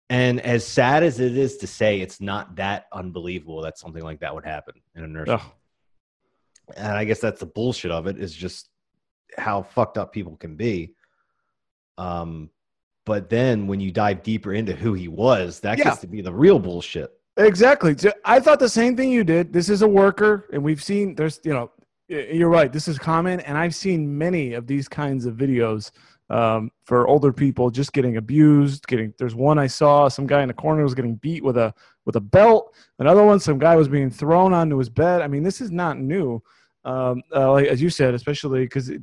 And 0.08 0.40
as 0.40 0.66
sad 0.66 1.02
as 1.02 1.20
it 1.20 1.36
is 1.36 1.56
to 1.58 1.66
say, 1.66 2.00
it's 2.00 2.20
not 2.20 2.56
that 2.56 2.86
unbelievable 2.92 3.62
that 3.62 3.78
something 3.78 4.02
like 4.02 4.20
that 4.20 4.34
would 4.34 4.44
happen 4.44 4.74
in 4.96 5.04
a 5.04 5.06
nursing 5.06 5.38
home. 5.38 5.52
And 6.76 6.88
I 6.92 7.04
guess 7.04 7.20
that's 7.20 7.40
the 7.40 7.46
bullshit 7.46 7.90
of 7.90 8.06
it 8.06 8.18
is 8.18 8.34
just 8.34 8.68
how 9.38 9.62
fucked 9.62 9.98
up 9.98 10.12
people 10.12 10.36
can 10.36 10.56
be. 10.56 10.94
Um, 11.98 12.50
but 13.04 13.28
then 13.30 13.66
when 13.66 13.80
you 13.80 13.90
dive 13.90 14.22
deeper 14.22 14.52
into 14.52 14.72
who 14.74 14.92
he 14.94 15.08
was, 15.08 15.60
that 15.60 15.78
Yeah. 15.78 15.84
gets 15.84 15.98
to 16.00 16.06
be 16.06 16.20
the 16.20 16.32
real 16.32 16.58
bullshit. 16.58 17.10
Exactly. 17.36 17.96
So 17.96 18.12
I 18.24 18.40
thought 18.40 18.58
the 18.58 18.68
same 18.68 18.96
thing 18.96 19.10
you 19.10 19.24
did. 19.24 19.52
This 19.52 19.68
is 19.70 19.82
a 19.82 19.88
worker, 19.88 20.46
and 20.52 20.62
we've 20.62 20.82
seen 20.82 21.14
there's, 21.14 21.40
you 21.44 21.52
know, 21.52 21.70
you're 22.08 22.50
right. 22.50 22.72
This 22.72 22.88
is 22.88 22.98
common, 22.98 23.40
and 23.40 23.56
I've 23.56 23.74
seen 23.74 24.18
many 24.18 24.52
of 24.54 24.66
these 24.66 24.88
kinds 24.88 25.26
of 25.26 25.36
videos 25.36 25.90
um, 26.28 26.70
for 26.84 27.08
older 27.08 27.32
people 27.32 27.70
just 27.70 27.92
getting 27.92 28.16
abused. 28.16 28.86
Getting 28.86 29.14
there's 29.18 29.34
one 29.34 29.58
I 29.58 29.66
saw 29.68 30.08
some 30.08 30.26
guy 30.26 30.42
in 30.42 30.48
the 30.48 30.54
corner 30.54 30.82
was 30.82 30.94
getting 30.94 31.14
beat 31.16 31.42
with 31.42 31.56
a 31.56 31.72
with 32.04 32.16
a 32.16 32.20
belt. 32.20 32.74
Another 32.98 33.24
one, 33.24 33.40
some 33.40 33.58
guy 33.58 33.74
was 33.76 33.88
being 33.88 34.10
thrown 34.10 34.52
onto 34.52 34.76
his 34.76 34.88
bed. 34.88 35.22
I 35.22 35.26
mean, 35.28 35.42
this 35.42 35.60
is 35.60 35.70
not 35.70 35.98
new. 35.98 36.42
Um, 36.84 37.22
uh, 37.34 37.52
like 37.52 37.66
as 37.66 37.80
you 37.82 37.90
said, 37.90 38.14
especially 38.14 38.60
because 38.64 38.88
you 38.90 39.02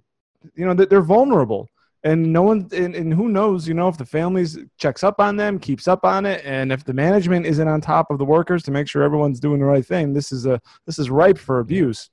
know 0.56 0.74
they- 0.74 0.86
they're 0.86 1.02
vulnerable 1.02 1.70
and 2.04 2.32
no 2.32 2.42
one 2.44 2.68
and, 2.74 2.96
and 2.96 3.14
who 3.14 3.28
knows 3.30 3.68
you 3.68 3.74
know 3.74 3.88
if 3.88 3.98
the 3.98 4.06
families 4.06 4.58
checks 4.78 5.04
up 5.04 5.20
on 5.20 5.36
them 5.36 5.58
keeps 5.60 5.88
up 5.88 6.06
on 6.06 6.26
it 6.26 6.42
and 6.46 6.72
if 6.72 6.84
the 6.86 6.94
management 6.94 7.46
isn't 7.46 7.68
on 7.68 7.82
top 7.82 8.12
of 8.12 8.18
the 8.20 8.26
workers 8.26 8.62
to 8.64 8.72
make 8.72 8.88
sure 8.88 9.02
everyone's 9.04 9.40
doing 9.40 9.60
the 9.60 9.66
right 9.66 9.86
thing 9.86 10.14
this 10.14 10.32
is 10.32 10.46
a 10.46 10.60
this 10.86 11.00
is 11.00 11.10
ripe 11.10 11.38
for 11.38 11.60
abuse 11.60 12.10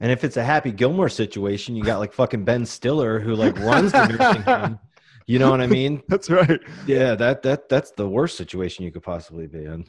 And 0.00 0.12
if 0.12 0.24
it's 0.24 0.36
a 0.36 0.44
Happy 0.44 0.72
Gilmore 0.72 1.08
situation, 1.08 1.74
you 1.74 1.82
got 1.82 1.98
like 2.00 2.12
fucking 2.12 2.44
Ben 2.44 2.66
Stiller 2.66 3.18
who 3.18 3.34
like 3.34 3.58
runs 3.58 3.92
the 3.92 4.06
nursing 4.06 4.42
home. 4.52 4.78
You 5.26 5.38
know 5.38 5.50
what 5.50 5.62
I 5.62 5.66
mean? 5.66 6.02
that's 6.08 6.28
right 6.28 6.60
Yeah, 6.86 7.14
that 7.16 7.42
that 7.42 7.68
that's 7.70 7.92
the 7.92 8.06
worst 8.06 8.36
situation 8.36 8.84
you 8.84 8.92
could 8.92 9.02
possibly 9.02 9.46
be 9.46 9.64
in. 9.64 9.86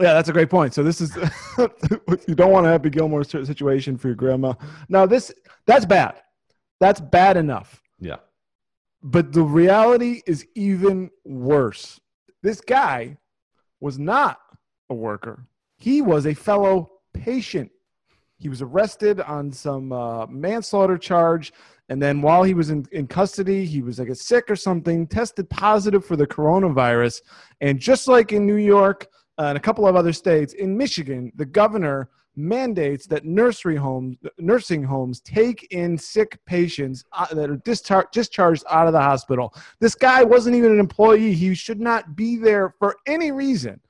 yeah 0.00 0.12
that's 0.14 0.28
a 0.28 0.32
great 0.32 0.50
point 0.50 0.74
so 0.74 0.82
this 0.82 1.00
is 1.00 1.16
you 2.28 2.34
don't 2.34 2.50
want 2.52 2.66
a 2.66 2.90
gilmore 2.90 3.24
situation 3.24 3.96
for 3.96 4.08
your 4.08 4.16
grandma 4.16 4.52
now 4.88 5.06
this 5.06 5.32
that's 5.66 5.86
bad 5.86 6.14
that's 6.80 7.00
bad 7.00 7.36
enough. 7.36 7.82
Yeah. 7.98 8.16
but 9.02 9.32
the 9.32 9.42
reality 9.42 10.22
is 10.26 10.46
even 10.54 11.10
worse. 11.24 12.00
This 12.42 12.60
guy 12.60 13.16
was 13.80 13.98
not 13.98 14.38
a 14.90 14.94
worker. 14.94 15.46
He 15.78 16.02
was 16.02 16.26
a 16.26 16.34
fellow 16.34 16.90
patient. 17.12 17.70
He 18.38 18.48
was 18.48 18.62
arrested 18.62 19.20
on 19.20 19.52
some 19.52 19.92
uh, 19.92 20.26
manslaughter 20.26 20.98
charge 20.98 21.52
and 21.88 22.02
then 22.02 22.20
while 22.20 22.42
he 22.42 22.54
was 22.54 22.70
in, 22.70 22.84
in 22.92 23.06
custody 23.06 23.64
he 23.64 23.80
was 23.80 23.98
like 23.98 24.14
sick 24.14 24.50
or 24.50 24.56
something 24.56 25.06
tested 25.06 25.48
positive 25.48 26.04
for 26.04 26.16
the 26.16 26.26
coronavirus. 26.26 27.22
And 27.60 27.78
just 27.78 28.08
like 28.08 28.32
in 28.32 28.46
new 28.46 28.56
york 28.56 29.06
uh, 29.38 29.44
and 29.44 29.56
a 29.56 29.60
couple 29.60 29.86
of 29.86 29.96
other 29.96 30.12
states 30.12 30.52
in 30.54 30.76
michigan 30.76 31.32
the 31.36 31.46
governor 31.46 32.10
mandates 32.36 33.06
that 33.06 33.24
nursery 33.24 33.76
homes 33.76 34.16
nursing 34.38 34.82
homes 34.82 35.20
take 35.20 35.66
in 35.72 35.96
sick 35.96 36.38
patients 36.44 37.04
uh, 37.12 37.26
that 37.34 37.48
are 37.50 37.56
dischar- 37.58 38.10
discharged 38.12 38.62
out 38.70 38.86
of 38.86 38.92
the 38.92 39.00
hospital 39.00 39.54
this 39.80 39.94
guy 39.94 40.22
wasn't 40.22 40.54
even 40.54 40.70
an 40.70 40.78
employee 40.78 41.32
he 41.32 41.54
should 41.54 41.80
not 41.80 42.14
be 42.14 42.36
there 42.36 42.74
for 42.78 42.96
any 43.06 43.32
reason 43.32 43.80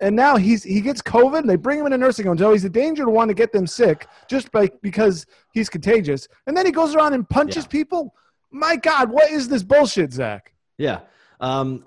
and 0.00 0.14
now 0.14 0.36
he's 0.36 0.62
he 0.62 0.82
gets 0.82 1.00
COVID. 1.00 1.38
And 1.38 1.48
they 1.48 1.56
bring 1.56 1.78
him 1.80 1.86
in 1.86 1.94
a 1.94 1.96
nursing 1.96 2.26
home. 2.26 2.36
So 2.36 2.52
he's 2.52 2.66
a 2.66 2.68
danger 2.68 3.06
to 3.06 3.10
want 3.10 3.30
to 3.30 3.34
get 3.34 3.50
them 3.50 3.66
sick 3.66 4.06
just 4.28 4.52
by 4.52 4.68
because 4.82 5.24
he's 5.54 5.70
contagious. 5.70 6.28
And 6.46 6.54
then 6.54 6.66
he 6.66 6.70
goes 6.70 6.94
around 6.94 7.14
and 7.14 7.26
punches 7.26 7.64
Yeah. 7.64 7.68
people. 7.68 8.14
My 8.50 8.76
God, 8.76 9.10
what 9.10 9.30
is 9.30 9.48
this 9.48 9.62
bullshit, 9.62 10.12
Zach? 10.12 10.52
Yeah. 10.76 11.00
Um, 11.40 11.82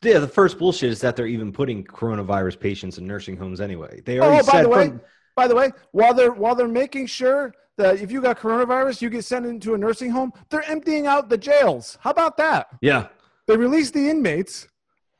yeah, 0.00 0.20
the 0.20 0.28
first 0.28 0.60
bullshit 0.60 0.90
is 0.90 1.00
that 1.00 1.16
they're 1.16 1.26
even 1.26 1.50
putting 1.50 1.82
coronavirus 1.82 2.60
patients 2.60 2.98
in 2.98 3.06
nursing 3.08 3.36
homes 3.36 3.60
anyway. 3.60 4.00
They 4.04 4.20
already 4.20 4.42
Oh, 4.42 4.46
by 4.46 4.52
said 4.52 4.64
the 4.66 4.68
way, 4.68 4.88
from- 4.90 5.00
by 5.40 5.46
the 5.48 5.54
way, 5.60 5.68
while 5.92 6.12
they're 6.18 6.32
while 6.42 6.54
they're 6.54 6.68
making 6.84 7.06
sure 7.06 7.54
that 7.78 7.92
if 8.04 8.08
you 8.12 8.20
got 8.20 8.38
coronavirus, 8.38 9.00
you 9.02 9.08
get 9.08 9.24
sent 9.24 9.46
into 9.46 9.72
a 9.74 9.78
nursing 9.78 10.10
home, 10.10 10.30
they're 10.50 10.68
emptying 10.74 11.06
out 11.06 11.30
the 11.30 11.38
jails. 11.38 11.96
How 12.04 12.10
about 12.10 12.36
that? 12.36 12.62
yeah, 12.82 13.06
They 13.46 13.56
release 13.56 13.90
the 13.90 14.04
inmates 14.12 14.68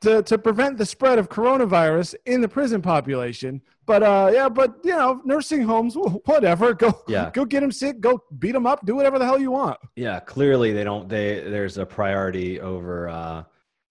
to, 0.01 0.21
to 0.23 0.37
prevent 0.37 0.77
the 0.77 0.85
spread 0.85 1.17
of 1.17 1.27
coronavirus 1.37 2.13
in 2.27 2.39
the 2.41 2.47
prison 2.47 2.81
population. 2.81 3.61
But 3.87 4.03
uh, 4.03 4.29
yeah, 4.37 4.47
but 4.47 4.69
you 4.83 4.95
know, 4.99 5.21
nursing 5.25 5.63
homes, 5.63 5.95
whatever. 6.25 6.67
Go, 6.75 6.89
Yeah. 7.07 7.31
go 7.33 7.45
get 7.45 7.61
them 7.61 7.71
sick. 7.71 7.99
Go 7.99 8.19
beat 8.37 8.51
them 8.53 8.67
up. 8.67 8.85
Do 8.85 8.93
whatever 8.95 9.17
the 9.17 9.25
hell 9.25 9.39
you 9.39 9.51
want. 9.51 9.77
yeah, 9.95 10.19
clearly 10.19 10.71
they 10.71 10.83
don't. 10.83 11.09
They 11.09 11.39
there's 11.55 11.77
a 11.79 11.85
priority 11.85 12.59
over 12.61 13.09
uh, 13.09 13.43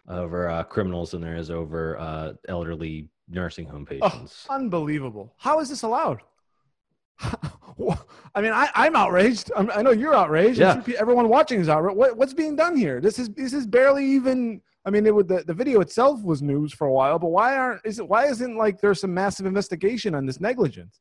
over 0.09 0.49
uh, 0.49 0.63
criminals 0.75 1.11
than 1.11 1.21
there 1.23 1.37
is 1.43 1.51
over 1.51 1.83
uh, 1.99 2.33
elderly 2.49 3.09
nursing 3.31 3.67
home 3.67 3.87
Oh, 4.03 4.09
patients. 4.11 4.47
unbelievable! 4.51 5.35
How 5.39 5.61
is 5.61 5.69
this 5.69 5.83
allowed? 5.83 6.21
I 8.35 8.41
mean, 8.41 8.53
I, 8.53 8.69
I'm 8.75 8.95
outraged. 8.97 9.51
I'm, 9.57 9.71
I 9.71 9.83
know 9.83 9.91
you're 9.91 10.15
outraged. 10.15 10.59
Yeah. 10.59 10.83
sure 10.83 10.95
everyone 10.99 11.29
watching 11.29 11.61
is 11.61 11.69
outraged. 11.69 11.97
What, 11.97 12.17
what's 12.17 12.35
being 12.35 12.57
done 12.57 12.77
here? 12.77 13.01
This 13.01 13.19
is 13.19 13.29
this 13.31 13.53
is 13.53 13.67
barely 13.67 14.05
even 14.05 14.61
I 14.85 14.91
mean, 14.91 15.07
it 15.07 15.15
would 15.15 15.29
the, 15.29 15.43
the 15.47 15.55
video 15.55 15.81
itself 15.81 16.23
was 16.23 16.43
news 16.43 16.73
for 16.73 16.87
a 16.87 16.93
while, 16.93 17.19
but 17.19 17.29
why 17.29 17.57
aren't 17.57 17.81
is 17.85 17.99
it 17.99 18.09
why 18.09 18.27
isn't 18.27 18.57
like 18.57 18.81
there's 18.81 19.01
some 19.01 19.13
massive 19.13 19.47
investigation 19.47 20.15
on 20.15 20.27
this 20.27 20.41
negligence? 20.41 21.01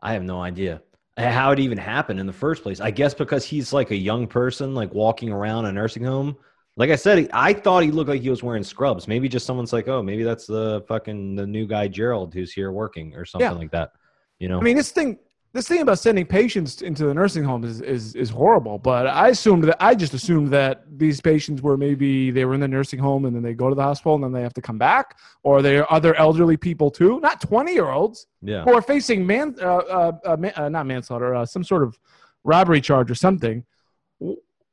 I 0.00 0.12
have 0.12 0.22
no 0.22 0.40
idea 0.40 0.82
how 1.18 1.50
it 1.52 1.58
even 1.58 1.76
happened 1.76 2.18
in 2.20 2.26
the 2.26 2.32
first 2.32 2.62
place. 2.62 2.80
I 2.80 2.90
guess 2.90 3.12
because 3.12 3.44
he's 3.44 3.72
like 3.72 3.90
a 3.90 3.96
young 3.96 4.26
person, 4.26 4.74
like 4.74 4.94
walking 4.94 5.30
around 5.30 5.66
a 5.66 5.72
nursing 5.72 6.04
home. 6.04 6.36
Like 6.76 6.90
I 6.90 6.96
said, 6.96 7.28
I 7.32 7.52
thought 7.52 7.82
he 7.82 7.90
looked 7.90 8.08
like 8.08 8.22
he 8.22 8.30
was 8.30 8.42
wearing 8.42 8.62
scrubs. 8.62 9.06
Maybe 9.06 9.28
just 9.28 9.44
someone's 9.44 9.72
like, 9.72 9.88
oh, 9.88 10.02
maybe 10.02 10.22
that's 10.22 10.46
the 10.46 10.82
fucking 10.88 11.34
the 11.34 11.46
new 11.46 11.66
guy 11.66 11.88
Gerald 11.88 12.32
who's 12.32 12.52
here 12.52 12.72
working 12.72 13.14
or 13.14 13.24
something 13.24 13.50
Yeah. 13.50 13.52
like 13.52 13.72
that. 13.72 13.92
You 14.38 14.48
know? 14.48 14.58
I 14.58 14.62
mean, 14.62 14.76
this 14.76 14.90
thing 14.90 15.18
this 15.52 15.66
thing 15.66 15.80
about 15.80 15.98
sending 15.98 16.24
patients 16.24 16.80
into 16.80 17.06
the 17.06 17.12
nursing 17.12 17.42
home 17.42 17.64
is, 17.64 17.80
is 17.80 18.14
is 18.14 18.30
horrible. 18.30 18.78
But 18.78 19.08
I 19.08 19.28
assumed 19.28 19.64
that 19.64 19.76
I 19.82 19.96
just 19.96 20.14
assumed 20.14 20.50
that 20.52 20.84
these 20.96 21.20
patients 21.20 21.60
were 21.60 21.76
maybe 21.76 22.30
they 22.30 22.44
were 22.44 22.54
in 22.54 22.60
the 22.60 22.68
nursing 22.68 23.00
home 23.00 23.24
and 23.24 23.34
then 23.34 23.42
they 23.42 23.52
go 23.52 23.68
to 23.68 23.74
the 23.74 23.82
hospital 23.82 24.14
and 24.14 24.22
then 24.22 24.32
they 24.32 24.42
have 24.42 24.54
to 24.54 24.62
come 24.62 24.78
back, 24.78 25.18
or 25.42 25.60
there 25.60 25.82
are 25.82 25.92
other 25.92 26.14
elderly 26.14 26.56
people 26.56 26.88
too, 26.90 27.18
not 27.20 27.40
twenty 27.40 27.72
year 27.72 27.90
olds 27.90 28.28
yeah. 28.42 28.62
who 28.62 28.72
are 28.72 28.80
facing 28.82 29.26
man 29.26 29.56
uh, 29.60 29.76
uh, 29.76 30.12
uh, 30.24 30.36
man, 30.36 30.52
uh, 30.54 30.68
not 30.68 30.86
manslaughter, 30.86 31.34
uh, 31.34 31.44
some 31.44 31.64
sort 31.64 31.82
of 31.82 31.98
robbery 32.44 32.80
charge 32.80 33.10
or 33.10 33.16
something. 33.16 33.64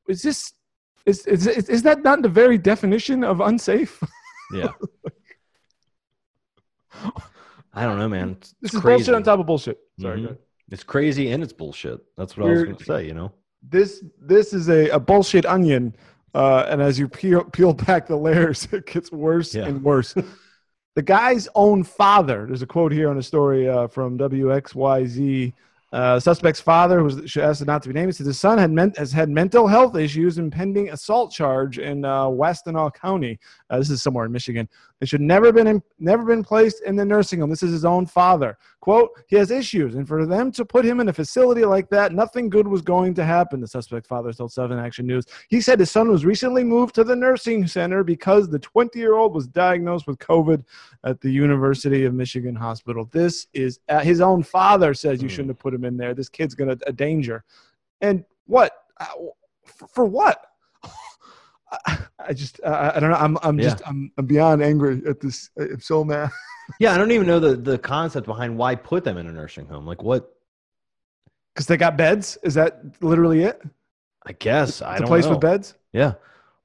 Is 0.07 0.21
this 0.21 0.53
is 1.07 1.25
is 1.25 1.47
is, 1.47 1.81
that 1.83 2.03
not 2.03 2.21
the 2.21 2.29
very 2.29 2.57
definition 2.57 3.23
of 3.23 3.41
unsafe? 3.41 4.01
Yeah. 4.53 4.69
I 7.73 7.83
don't 7.83 7.99
know, 7.99 8.07
man. 8.09 8.37
It's 8.39 8.55
this 8.61 8.73
is 8.73 8.79
crazy. 8.79 8.97
bullshit 8.97 9.15
on 9.15 9.23
top 9.23 9.39
of 9.41 9.45
bullshit. 9.45 9.77
Sorry. 9.99 10.21
Mhm. 10.21 10.27
go. 10.29 10.37
It's 10.71 10.83
crazy 10.83 11.31
and 11.31 11.43
it's 11.43 11.53
bullshit. 11.53 11.99
That's 12.17 12.35
what 12.37 12.47
I 12.47 12.49
was 12.51 12.63
going 12.63 12.75
to 12.77 12.83
say. 12.85 13.05
You 13.05 13.13
know. 13.13 13.31
this 13.61 14.03
this 14.21 14.53
is 14.53 14.69
a, 14.69 14.89
a 14.89 14.99
bullshit 14.99 15.45
onion 15.45 15.95
uh, 16.33 16.65
and 16.69 16.81
as 16.81 16.97
you 16.99 17.07
peel, 17.09 17.43
peel 17.43 17.73
back 17.73 18.07
the 18.07 18.15
layers 18.15 18.67
it 18.71 18.85
gets 18.85 19.11
worse 19.11 19.53
Yeah. 19.55 19.65
and 19.65 19.83
worse 19.83 20.13
the 20.95 21.01
guy's 21.01 21.47
own 21.55 21.83
father 21.83 22.45
there's 22.47 22.61
a 22.61 22.67
quote 22.67 22.91
here 22.91 23.09
on 23.09 23.17
a 23.17 23.23
story 23.23 23.67
uh, 23.67 23.87
from 23.87 24.17
wxyz 24.17 25.53
uh, 25.93 26.19
suspect's 26.19 26.59
father 26.59 26.99
who's 26.99 27.37
asked 27.37 27.65
not 27.65 27.81
to 27.81 27.89
be 27.89 27.93
named 27.93 28.13
said 28.13 28.25
his 28.25 28.39
son 28.39 28.57
had 28.57 28.71
men- 28.71 28.93
has 28.97 29.11
had 29.11 29.29
mental 29.29 29.67
health 29.67 29.95
issues 29.95 30.37
and 30.37 30.51
pending 30.51 30.89
assault 30.89 31.31
charge 31.31 31.79
in 31.79 32.03
uh, 32.03 32.27
County. 32.91 33.39
Uh, 33.69 33.77
this 33.77 33.89
is 33.89 34.03
somewhere 34.03 34.25
in 34.25 34.31
Michigan. 34.31 34.67
It 34.99 35.07
should 35.07 35.21
never 35.21 35.51
been 35.51 35.67
in, 35.67 35.83
never 35.99 36.23
been 36.25 36.43
placed 36.43 36.81
in 36.81 36.95
the 36.95 37.05
nursing 37.05 37.39
home. 37.39 37.51
This 37.51 37.61
is 37.61 37.71
his 37.71 37.85
own 37.85 38.07
father. 38.07 38.57
Quote: 38.79 39.11
He 39.27 39.35
has 39.35 39.51
issues, 39.51 39.93
and 39.95 40.07
for 40.07 40.25
them 40.25 40.51
to 40.53 40.65
put 40.65 40.85
him 40.85 40.99
in 40.99 41.09
a 41.09 41.13
facility 41.13 41.65
like 41.65 41.87
that, 41.89 42.13
nothing 42.13 42.49
good 42.49 42.67
was 42.67 42.81
going 42.81 43.13
to 43.15 43.23
happen. 43.23 43.59
The 43.61 43.67
suspect 43.67 44.07
father 44.07 44.33
told 44.33 44.51
Seven 44.51 44.79
Action 44.79 45.05
News. 45.05 45.25
He 45.49 45.61
said 45.61 45.79
his 45.79 45.91
son 45.91 46.09
was 46.09 46.25
recently 46.25 46.63
moved 46.63 46.95
to 46.95 47.03
the 47.03 47.15
nursing 47.15 47.67
center 47.67 48.03
because 48.03 48.49
the 48.49 48.59
20-year-old 48.59 49.35
was 49.35 49.45
diagnosed 49.47 50.07
with 50.07 50.17
COVID 50.17 50.63
at 51.03 51.21
the 51.21 51.29
University 51.29 52.05
of 52.05 52.15
Michigan 52.15 52.55
Hospital. 52.55 53.07
This 53.11 53.47
is 53.53 53.79
uh, 53.89 53.99
his 53.99 54.19
own 54.19 54.41
father 54.41 54.93
says 54.95 55.21
you 55.21 55.27
Hmm. 55.27 55.33
shouldn't 55.33 55.49
have 55.49 55.59
put 55.59 55.73
him 55.75 55.85
in 55.85 55.97
there. 55.97 56.15
This 56.15 56.29
kid's 56.29 56.55
gonna 56.55 56.77
a 56.87 56.91
danger. 56.93 57.43
And 58.01 58.25
what? 58.45 58.71
Uh, 58.99 59.05
for 59.89 60.05
what? 60.05 60.43
I, 62.19 62.29
I 62.29 62.33
just 62.33 62.59
I, 62.65 62.93
I 62.95 62.99
don't 62.99 63.09
know. 63.11 63.17
I'm 63.17 63.37
I'm 63.41 63.59
just 63.59 63.81
I'm, 63.87 64.11
I'm 64.17 64.25
beyond 64.25 64.61
angry 64.63 65.01
at 65.07 65.19
this. 65.19 65.49
I'm 65.59 65.81
so 65.81 66.03
mad. 66.03 66.29
Yeah, 66.79 66.93
I 66.93 66.97
don't 66.97 67.11
even 67.11 67.27
know 67.27 67.39
the 67.39 67.55
the 67.55 67.77
concept 67.77 68.27
behind 68.27 68.57
why 68.57 68.75
put 68.75 69.03
them 69.03 69.17
in 69.17 69.27
a 69.27 69.31
nursing 69.31 69.65
home. 69.67 69.85
Like 69.85 70.03
what? 70.03 70.33
Because 71.53 71.65
they 71.67 71.77
got 71.77 71.97
beds. 71.97 72.37
Is 72.43 72.53
that 72.55 72.81
literally 73.01 73.43
it? 73.43 73.61
I 74.25 74.33
guess 74.33 74.81
I 74.81 74.91
It's 74.91 74.99
a 74.99 75.01
don't 75.01 75.07
place 75.07 75.23
know. 75.25 75.31
with 75.31 75.39
beds. 75.39 75.75
Yeah. 75.93 76.13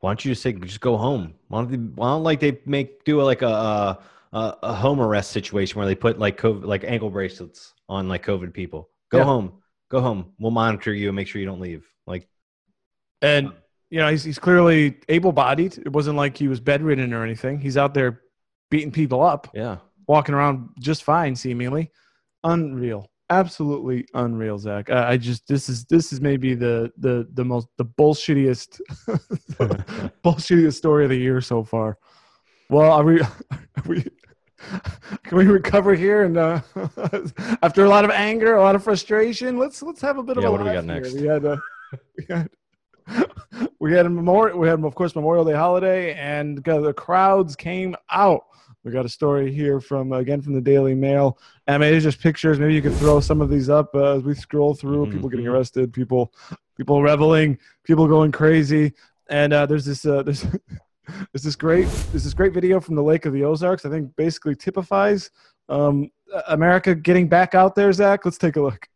Why 0.00 0.10
don't 0.10 0.24
you 0.24 0.32
just 0.32 0.42
say 0.42 0.52
just 0.52 0.80
go 0.80 0.96
home? 0.96 1.34
Why 1.48 1.60
don't 1.62 1.70
they, 1.70 1.76
why 1.76 2.08
don't 2.08 2.24
like 2.24 2.40
they 2.40 2.60
make 2.66 3.04
do 3.04 3.22
like 3.22 3.42
a, 3.42 3.46
a 3.46 3.98
a 4.32 4.56
a 4.64 4.74
home 4.74 5.00
arrest 5.00 5.30
situation 5.30 5.78
where 5.78 5.86
they 5.86 5.94
put 5.94 6.18
like 6.18 6.36
COVID, 6.38 6.64
like 6.64 6.82
ankle 6.84 7.10
bracelets 7.10 7.74
on 7.88 8.08
like 8.08 8.24
COVID 8.24 8.52
people? 8.52 8.90
Go 9.10 9.18
Yeah. 9.18 9.24
home. 9.24 9.52
Go 9.90 10.00
home. 10.00 10.32
We'll 10.40 10.50
monitor 10.50 10.92
you 10.92 11.08
and 11.08 11.16
make 11.16 11.28
sure 11.28 11.40
you 11.40 11.46
don't 11.46 11.60
leave. 11.60 11.86
Like 12.06 12.26
And 13.20 13.48
um, 13.48 13.54
you 13.92 13.98
know 13.98 14.08
he's 14.08 14.24
he's 14.24 14.38
clearly 14.38 14.96
able-bodied. 15.10 15.76
It 15.76 15.92
wasn't 15.92 16.16
like 16.16 16.38
he 16.38 16.48
was 16.48 16.60
bedridden 16.60 17.12
or 17.12 17.22
anything. 17.22 17.60
He's 17.60 17.76
out 17.76 17.92
there 17.92 18.22
beating 18.70 18.90
people 18.90 19.22
up. 19.22 19.48
yeah. 19.52 19.76
walking 20.08 20.34
around 20.34 20.70
just 20.80 21.04
fine, 21.04 21.36
seemingly. 21.36 21.90
Unreal, 22.42 23.10
absolutely 23.28 24.06
unreal, 24.14 24.58
Zach. 24.58 24.88
I, 24.88 25.10
I 25.10 25.16
just 25.18 25.46
this 25.46 25.68
is 25.68 25.84
this 25.84 26.10
is 26.10 26.22
maybe 26.22 26.54
the 26.54 26.90
the 26.96 27.28
the 27.34 27.44
most 27.44 27.68
the 27.76 27.84
bullshittiest 27.84 28.80
bullshittiest 30.24 30.72
story 30.72 31.04
of 31.04 31.10
the 31.10 31.18
year 31.18 31.42
so 31.42 31.62
far. 31.62 31.98
Well, 32.70 32.90
are 32.90 33.04
we? 33.04 33.20
Are 33.76 33.88
we 33.88 34.04
can 35.24 35.38
we 35.38 35.46
recover 35.46 35.94
here? 35.94 36.22
And 36.22 36.36
uh, 36.38 36.60
after 37.62 37.84
a 37.84 37.88
lot 37.88 38.04
of 38.04 38.10
anger, 38.10 38.54
a 38.54 38.62
lot 38.62 38.74
of 38.74 38.84
frustration, 38.84 39.58
let's 39.58 39.82
let's 39.82 40.00
have 40.00 40.16
a 40.16 40.22
bit 40.22 40.38
of 40.38 40.44
a 40.44 40.50
what 40.50 40.58
do 40.58 40.64
we 40.64 40.72
got 40.72 40.84
here. 40.84 40.94
next? 40.94 41.14
We 41.14 41.26
had 41.26 41.44
uh, 41.44 41.56
we 42.16 42.24
had 42.28 42.48
we 43.80 43.92
had 43.92 44.06
a 44.06 44.10
memorial. 44.10 44.58
We 44.58 44.68
had 44.68 44.82
of 44.82 44.94
course 44.94 45.14
Memorial 45.14 45.44
Day 45.44 45.52
holiday, 45.54 46.14
and 46.14 46.58
the 46.58 46.92
crowds 46.96 47.56
came 47.56 47.94
out. 48.10 48.42
We 48.84 48.90
got 48.90 49.04
a 49.04 49.08
story 49.08 49.52
here 49.52 49.80
from 49.80 50.12
again 50.12 50.42
from 50.42 50.54
the 50.54 50.60
Daily 50.60 50.94
Mail. 50.94 51.38
I 51.68 51.78
mean, 51.78 51.94
it's 51.94 52.02
just 52.02 52.20
pictures. 52.20 52.58
Maybe 52.58 52.74
you 52.74 52.82
could 52.82 52.94
throw 52.96 53.20
some 53.20 53.40
of 53.40 53.48
these 53.48 53.68
up 53.68 53.94
uh, 53.94 54.16
as 54.16 54.22
we 54.24 54.34
scroll 54.34 54.74
through. 54.74 55.10
People 55.12 55.28
getting 55.28 55.46
Mhm. 55.46 55.52
arrested, 55.52 55.92
people 55.92 56.32
people 56.76 57.00
reveling, 57.02 57.58
people 57.84 58.08
going 58.08 58.32
crazy. 58.32 58.92
And 59.28 59.52
uh, 59.52 59.66
there's 59.66 59.84
this 59.84 60.04
uh, 60.04 60.22
there's 60.26 60.42
there's 61.32 61.42
this 61.44 61.56
great 61.56 61.86
there's 62.10 62.24
this 62.24 62.34
great 62.34 62.52
video 62.52 62.80
from 62.80 62.96
the 62.96 63.02
Lake 63.02 63.24
of 63.24 63.32
the 63.32 63.44
Ozarks. 63.44 63.84
I 63.84 63.90
think 63.90 64.14
basically 64.16 64.56
typifies 64.56 65.30
um, 65.68 66.10
America 66.48 66.94
getting 66.94 67.28
back 67.28 67.54
out 67.54 67.74
there. 67.76 67.92
Zach, 67.92 68.24
let's 68.24 68.38
take 68.38 68.56
a 68.56 68.60
look. 68.60 68.88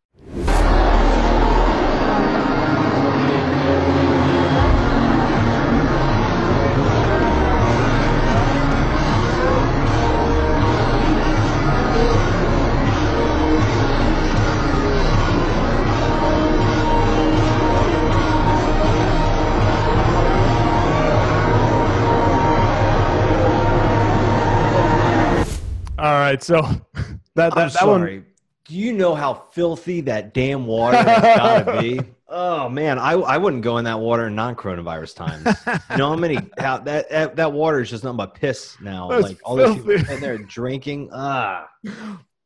Right, 26.37 26.43
so 26.43 26.61
that 27.35 27.55
that, 27.55 27.73
that 27.73 27.87
one. 27.87 28.27
Do 28.65 28.75
you 28.75 28.93
know 28.93 29.15
how 29.15 29.35
filthy 29.53 30.01
that 30.03 30.35
damn 30.35 30.67
water 30.67 30.97
has 30.97 31.23
gotta 31.23 31.81
be? 31.81 32.01
Oh 32.29 32.69
man, 32.69 32.99
I 32.99 33.13
I 33.13 33.37
wouldn't 33.39 33.63
go 33.63 33.79
in 33.79 33.85
that 33.85 34.01
water 34.01 34.27
in 34.27 34.35
non-coronavirus 34.35 35.15
times. 35.15 35.47
You 35.93 35.97
know 35.97 36.09
how 36.09 36.17
many 36.17 36.35
how 36.59 36.79
that 36.79 37.09
that, 37.09 37.37
that 37.37 37.53
water 37.53 37.79
is 37.79 37.89
just 37.89 38.03
nothing 38.03 38.17
but 38.17 38.35
piss 38.35 38.77
now. 38.81 39.09
That's 39.09 39.23
like 39.23 39.39
all 39.45 39.55
these 39.55 39.77
people 39.77 40.13
in 40.13 40.21
there 40.21 40.37
drinking. 40.37 41.11
Ah, 41.13 41.69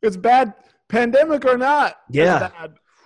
it's 0.03 0.19
bad, 0.19 0.53
pandemic 0.89 1.47
or 1.47 1.57
not. 1.57 1.97
Yeah. 2.11 2.51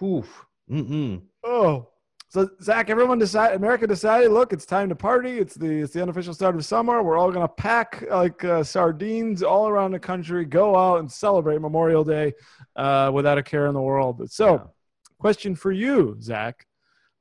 Whew. 0.00 0.24
Mm-mm. 0.68 1.22
Oh, 1.44 1.90
so 2.34 2.50
Zach, 2.60 2.90
everyone 2.90 3.20
decided. 3.20 3.54
America 3.54 3.86
decided. 3.86 4.32
Look, 4.32 4.52
it's 4.52 4.66
time 4.66 4.88
to 4.88 4.96
party. 4.96 5.38
It's 5.38 5.54
the 5.54 5.82
it's 5.82 5.92
the 5.92 6.02
unofficial 6.02 6.34
start 6.34 6.56
of 6.56 6.64
summer. 6.64 7.00
We're 7.00 7.16
all 7.16 7.30
gonna 7.30 7.46
pack 7.46 8.02
like 8.10 8.42
uh, 8.42 8.64
sardines 8.64 9.44
all 9.44 9.68
around 9.68 9.92
the 9.92 10.00
country, 10.00 10.44
go 10.44 10.74
out 10.74 10.98
and 10.98 11.10
celebrate 11.10 11.60
Memorial 11.60 12.02
Day 12.02 12.32
uh, 12.74 13.12
without 13.14 13.38
a 13.38 13.42
care 13.42 13.66
in 13.68 13.74
the 13.74 13.80
world. 13.80 14.28
So, 14.32 14.46
Yeah. 14.54 14.60
question 15.18 15.54
for 15.54 15.70
you, 15.70 16.16
Zach. 16.20 16.66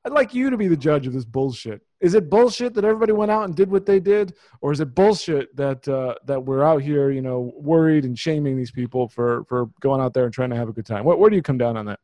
I'd 0.04 0.14
like 0.14 0.34
you 0.34 0.50
to 0.50 0.58
be 0.58 0.68
the 0.68 0.76
judge 0.76 1.06
of 1.06 1.14
this 1.14 1.26
bullshit. 1.26 1.82
Is 2.02 2.16
it 2.16 2.28
bullshit 2.30 2.74
that 2.74 2.84
everybody 2.84 3.14
went 3.14 3.30
out 3.32 3.44
and 3.44 3.56
did 3.56 3.70
what 3.72 3.86
they 3.86 4.00
did, 4.00 4.34
or 4.62 4.72
is 4.72 4.80
it 4.80 4.96
bullshit 4.96 5.56
that 5.56 5.88
uh, 5.88 6.16
that 6.26 6.44
we're 6.44 6.64
out 6.64 6.82
here, 6.82 7.12
you 7.12 7.22
know, 7.22 7.54
worried 7.56 8.04
and 8.04 8.18
shaming 8.18 8.58
these 8.58 8.72
people 8.72 9.08
for 9.08 9.44
for 9.46 9.68
going 9.80 10.02
out 10.02 10.16
there 10.16 10.26
and 10.26 10.34
trying 10.34 10.50
to 10.50 10.56
have 10.56 10.70
a 10.70 10.74
good 10.74 10.88
time? 10.88 11.04
Where, 11.06 11.18
where 11.18 11.30
do 11.30 11.36
you 11.36 11.44
come 11.44 11.60
down 11.60 11.78
on 11.78 11.86
that? 11.86 12.00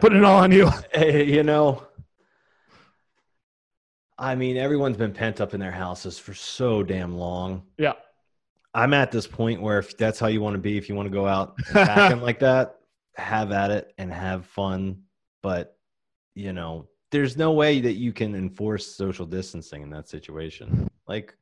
Putting 0.00 0.18
it 0.18 0.24
all 0.24 0.38
on 0.38 0.52
you. 0.52 0.70
You 0.94 1.42
know, 1.42 1.86
I 4.18 4.34
mean, 4.34 4.56
everyone's 4.56 4.96
been 4.96 5.12
pent 5.12 5.40
up 5.40 5.54
in 5.54 5.60
their 5.60 5.72
houses 5.72 6.18
for 6.18 6.34
so 6.34 6.82
damn 6.82 7.16
long. 7.16 7.64
Yeah. 7.78 7.94
I'm 8.72 8.94
at 8.94 9.10
this 9.10 9.26
point 9.26 9.60
where 9.60 9.78
if 9.78 9.96
that's 9.96 10.18
how 10.18 10.26
you 10.26 10.40
want 10.40 10.54
to 10.54 10.60
be, 10.60 10.76
if 10.76 10.88
you 10.88 10.94
want 10.94 11.06
to 11.06 11.12
go 11.12 11.26
out 11.26 11.56
and 11.74 12.22
like 12.22 12.40
that, 12.40 12.76
have 13.16 13.52
at 13.52 13.70
it 13.70 13.92
and 13.98 14.12
have 14.12 14.46
fun. 14.46 15.02
But 15.42 15.76
you 16.34 16.52
know, 16.52 16.88
there's 17.10 17.36
no 17.36 17.52
way 17.52 17.80
that 17.80 17.92
you 17.92 18.12
can 18.12 18.34
enforce 18.34 18.86
social 18.96 19.26
distancing 19.26 19.82
in 19.82 19.90
that 19.90 20.08
situation. 20.08 20.90
Like, 21.06 21.36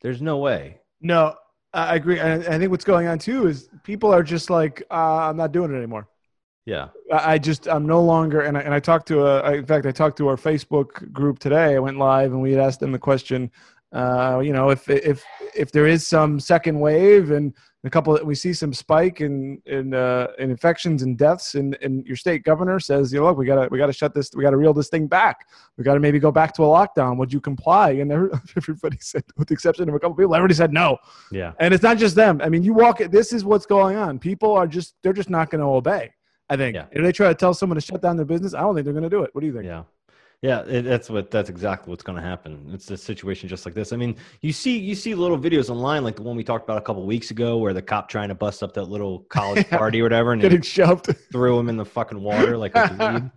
there's 0.00 0.22
no 0.22 0.38
way. 0.38 0.80
No, 1.00 1.34
I 1.72 1.96
agree. 1.96 2.20
And 2.20 2.46
I 2.46 2.58
think 2.58 2.70
what's 2.70 2.84
going 2.84 3.08
on 3.08 3.18
too 3.18 3.48
is 3.48 3.68
people 3.82 4.14
are 4.14 4.22
just 4.22 4.50
like, 4.50 4.82
uh, 4.90 5.28
I'm 5.28 5.36
not 5.36 5.50
doing 5.50 5.74
it 5.74 5.76
anymore. 5.76 6.08
Yeah. 6.66 6.88
I 7.12 7.38
just 7.38 7.68
I'm 7.68 7.86
no 7.86 8.02
longer 8.02 8.40
and 8.40 8.56
I, 8.56 8.62
and 8.62 8.72
I 8.72 8.80
talked 8.80 9.06
to 9.08 9.26
a 9.26 9.40
I, 9.40 9.54
in 9.54 9.66
fact 9.66 9.84
I 9.86 9.92
talked 9.92 10.16
to 10.18 10.28
our 10.28 10.36
Facebook 10.36 11.12
group 11.12 11.38
today. 11.38 11.76
I 11.76 11.78
went 11.78 11.98
live 11.98 12.32
and 12.32 12.40
we 12.40 12.52
had 12.52 12.60
asked 12.60 12.80
them 12.80 12.92
the 12.92 12.98
question, 12.98 13.50
uh, 13.92 14.40
you 14.42 14.52
know, 14.52 14.70
if 14.70 14.88
if 14.88 15.22
if 15.54 15.70
there 15.70 15.86
is 15.86 16.06
some 16.06 16.40
second 16.40 16.80
wave 16.80 17.30
and 17.30 17.54
a 17.84 17.90
couple 17.90 18.14
that 18.14 18.24
we 18.24 18.34
see 18.34 18.54
some 18.54 18.72
spike 18.72 19.20
in 19.20 19.60
in 19.66 19.92
uh, 19.92 20.28
in 20.38 20.50
infections 20.50 21.02
and 21.02 21.18
deaths 21.18 21.54
and, 21.54 21.76
and 21.82 22.06
your 22.06 22.16
state 22.16 22.44
governor 22.44 22.80
says, 22.80 23.12
you 23.12 23.20
know, 23.20 23.26
look, 23.26 23.36
we 23.36 23.44
gotta 23.44 23.68
we 23.70 23.76
gotta 23.76 23.92
shut 23.92 24.14
this, 24.14 24.30
we 24.34 24.42
gotta 24.42 24.56
reel 24.56 24.72
this 24.72 24.88
thing 24.88 25.06
back. 25.06 25.46
We 25.76 25.84
gotta 25.84 26.00
maybe 26.00 26.18
go 26.18 26.32
back 26.32 26.54
to 26.54 26.62
a 26.62 26.66
lockdown. 26.66 27.18
Would 27.18 27.32
you 27.32 27.40
comply? 27.40 27.90
And 27.90 28.10
everybody 28.56 28.96
said, 29.00 29.24
with 29.36 29.48
the 29.48 29.54
exception 29.54 29.88
of 29.88 29.94
a 29.94 29.98
couple 29.98 30.16
people, 30.16 30.34
everybody 30.34 30.54
said 30.54 30.72
no. 30.72 30.96
Yeah. 31.30 31.52
And 31.60 31.74
it's 31.74 31.82
not 31.82 31.98
just 31.98 32.16
them. 32.16 32.40
I 32.42 32.48
mean, 32.48 32.62
you 32.62 32.72
walk. 32.72 32.98
This 32.98 33.34
is 33.34 33.44
what's 33.44 33.66
going 33.66 33.96
on. 33.96 34.18
People 34.18 34.54
are 34.54 34.66
just 34.66 34.94
they're 35.02 35.12
just 35.12 35.30
not 35.30 35.50
going 35.50 35.60
to 35.60 35.66
obey. 35.66 36.13
I 36.48 36.56
think. 36.56 36.74
Yeah. 36.74 36.86
If 36.92 37.02
they 37.02 37.12
try 37.12 37.28
to 37.28 37.34
tell 37.34 37.54
someone 37.54 37.76
to 37.76 37.80
shut 37.80 38.02
down 38.02 38.16
their 38.16 38.26
business, 38.26 38.54
I 38.54 38.60
don't 38.60 38.74
think 38.74 38.84
they're 38.84 38.92
going 38.92 39.04
to 39.04 39.10
do 39.10 39.22
it. 39.22 39.30
What 39.32 39.40
do 39.40 39.46
you 39.46 39.52
think? 39.52 39.64
Yeah. 39.64 39.84
Yeah, 40.42 40.60
it, 40.66 40.82
that's 40.82 41.08
what 41.08 41.30
that's 41.30 41.48
exactly 41.48 41.88
what's 41.88 42.02
going 42.02 42.16
to 42.16 42.22
happen. 42.22 42.68
It's 42.74 42.90
a 42.90 42.98
situation 42.98 43.48
just 43.48 43.64
like 43.64 43.74
this. 43.74 43.94
I 43.94 43.96
mean, 43.96 44.16
you 44.42 44.52
see 44.52 44.76
you 44.78 44.94
see 44.94 45.14
little 45.14 45.38
videos 45.38 45.70
online 45.70 46.04
like 46.04 46.16
the 46.16 46.22
one 46.22 46.36
we 46.36 46.44
talked 46.44 46.64
about 46.64 46.76
a 46.76 46.82
couple 46.82 47.06
weeks 47.06 47.30
ago 47.30 47.56
where 47.56 47.72
the 47.72 47.80
cop 47.80 48.10
trying 48.10 48.28
to 48.28 48.34
bust 48.34 48.62
up 48.62 48.74
that 48.74 48.84
little 48.84 49.20
college 49.30 49.66
party 49.70 50.00
or 50.00 50.04
whatever 50.04 50.32
and 50.32 50.42
Getting 50.42 50.60
shoved. 50.60 51.06
threw 51.32 51.58
him 51.58 51.70
in 51.70 51.78
the 51.78 51.84
fucking 51.84 52.20
water 52.20 52.56
like. 52.58 52.74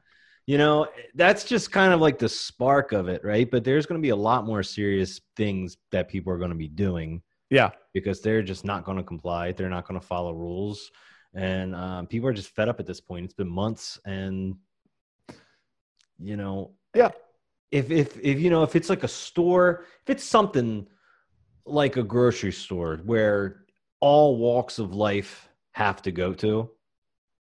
You 0.49 0.57
know, 0.57 0.87
that's 1.13 1.43
just 1.43 1.73
kind 1.73 1.91
of 1.91 1.99
like 1.99 2.19
the 2.19 2.29
spark 2.29 2.93
of 2.93 3.09
it, 3.09 3.21
right? 3.25 3.51
But 3.51 3.65
there's 3.65 3.85
going 3.85 3.99
to 3.99 4.05
be 4.05 4.11
a 4.11 4.15
lot 4.15 4.45
more 4.45 4.63
serious 4.63 5.19
things 5.35 5.75
that 5.91 6.07
people 6.07 6.31
are 6.31 6.37
going 6.37 6.51
to 6.51 6.55
be 6.55 6.69
doing 6.69 7.21
yeah. 7.49 7.71
because 7.93 8.21
they're 8.21 8.41
just 8.41 8.63
not 8.63 8.85
going 8.85 8.97
to 8.97 9.03
comply. 9.03 9.51
They're 9.51 9.69
not 9.69 9.85
going 9.85 9.99
to 9.99 10.07
follow 10.07 10.31
rules, 10.31 10.89
and 11.37 11.75
um, 11.75 12.07
people 12.07 12.27
are 12.27 12.33
just 12.33 12.49
fed 12.49 12.67
up 12.67 12.79
at 12.79 12.87
this 12.87 12.99
point. 12.99 13.23
It's 13.25 13.33
been 13.33 13.47
months, 13.47 13.99
and 14.05 14.55
you 16.19 16.35
know, 16.35 16.71
Yeah. 16.95 17.11
If 17.69 17.91
if 17.91 18.17
if 18.21 18.39
you 18.39 18.49
know 18.49 18.63
if 18.63 18.75
it's 18.75 18.89
like 18.89 19.03
a 19.03 19.07
store, 19.07 19.85
if 20.03 20.09
it's 20.09 20.23
something 20.23 20.87
like 21.65 21.97
a 21.97 22.03
grocery 22.03 22.51
store 22.53 22.97
where 23.05 23.65
all 23.99 24.37
walks 24.37 24.79
of 24.79 24.95
life 24.95 25.49
have 25.71 26.01
to 26.03 26.11
go 26.11 26.33
to, 26.33 26.69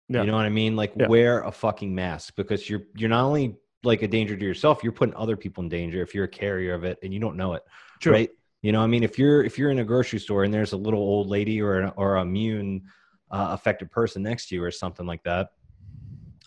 Yeah. 0.09 0.23
you 0.23 0.27
know 0.31 0.37
what 0.37 0.45
I 0.45 0.49
mean? 0.51 0.77
Like 0.77 0.93
Yeah. 0.97 1.07
wear 1.09 1.43
a 1.43 1.53
fucking 1.53 1.95
mask 1.95 2.35
because 2.37 2.69
you're 2.69 2.83
you're 2.97 3.09
not 3.09 3.25
only 3.25 3.57
like 3.85 4.03
a 4.03 4.09
danger 4.09 4.37
to 4.37 4.45
yourself, 4.45 4.83
you're 4.83 4.93
putting 4.93 5.15
other 5.15 5.37
people 5.37 5.63
in 5.63 5.69
danger 5.71 6.03
if 6.03 6.15
you're 6.15 6.25
a 6.25 6.29
carrier 6.43 6.75
of 6.75 6.83
it 6.85 6.99
and 7.03 7.15
you 7.15 7.21
don't 7.21 7.37
know 7.37 7.55
it 7.55 7.63
True. 8.01 8.13
right? 8.13 8.31
You 8.61 8.73
know, 8.73 8.83
I 8.83 8.89
mean, 8.89 9.05
if 9.05 9.19
you're 9.21 9.45
if 9.45 9.57
you're 9.57 9.71
in 9.71 9.79
a 9.79 9.85
grocery 9.85 10.19
store 10.19 10.43
and 10.45 10.53
there's 10.53 10.73
a 10.73 10.77
little 10.77 11.01
old 11.01 11.29
lady 11.29 11.63
or 11.63 11.79
an 11.79 11.93
or 11.97 12.17
a 12.17 12.23
immune 12.23 12.83
uh, 13.31 13.49
affected 13.51 13.91
person 13.91 14.23
next 14.23 14.49
to 14.49 14.55
you 14.55 14.63
or 14.65 14.71
something 14.71 15.07
like 15.07 15.23
that, 15.25 15.51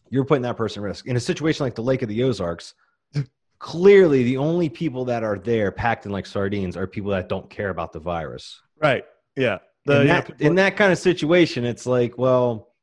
you're 0.10 0.26
putting 0.26 0.42
that 0.44 0.58
person 0.58 0.84
at 0.84 0.86
risk. 0.86 1.08
In 1.08 1.16
a 1.16 1.20
situation 1.20 1.66
like 1.66 1.76
the 1.76 1.84
Lake 1.84 2.02
of 2.02 2.10
the 2.10 2.24
Ozarks, 2.24 2.74
clearly 3.60 4.24
the 4.24 4.38
only 4.38 4.70
people 4.70 5.06
that 5.06 5.24
are 5.24 5.38
there 5.38 5.72
packed 5.72 6.06
in 6.06 6.12
like 6.12 6.26
sardines 6.26 6.76
are 6.76 6.88
people 6.88 7.12
that 7.12 7.30
don't 7.30 7.50
care 7.50 7.70
about 7.70 7.94
the 7.94 8.00
virus. 8.00 8.62
Right. 8.82 9.06
Yeah. 9.36 9.60
The, 9.86 10.02
in, 10.02 10.08
yeah, 10.08 10.14
that, 10.14 10.26
people- 10.28 10.48
in 10.48 10.56
that 10.56 10.76
kind 10.76 10.92
of 10.92 10.98
situation, 10.98 11.64
it's 11.66 11.86
like, 11.86 12.18
well, 12.18 12.74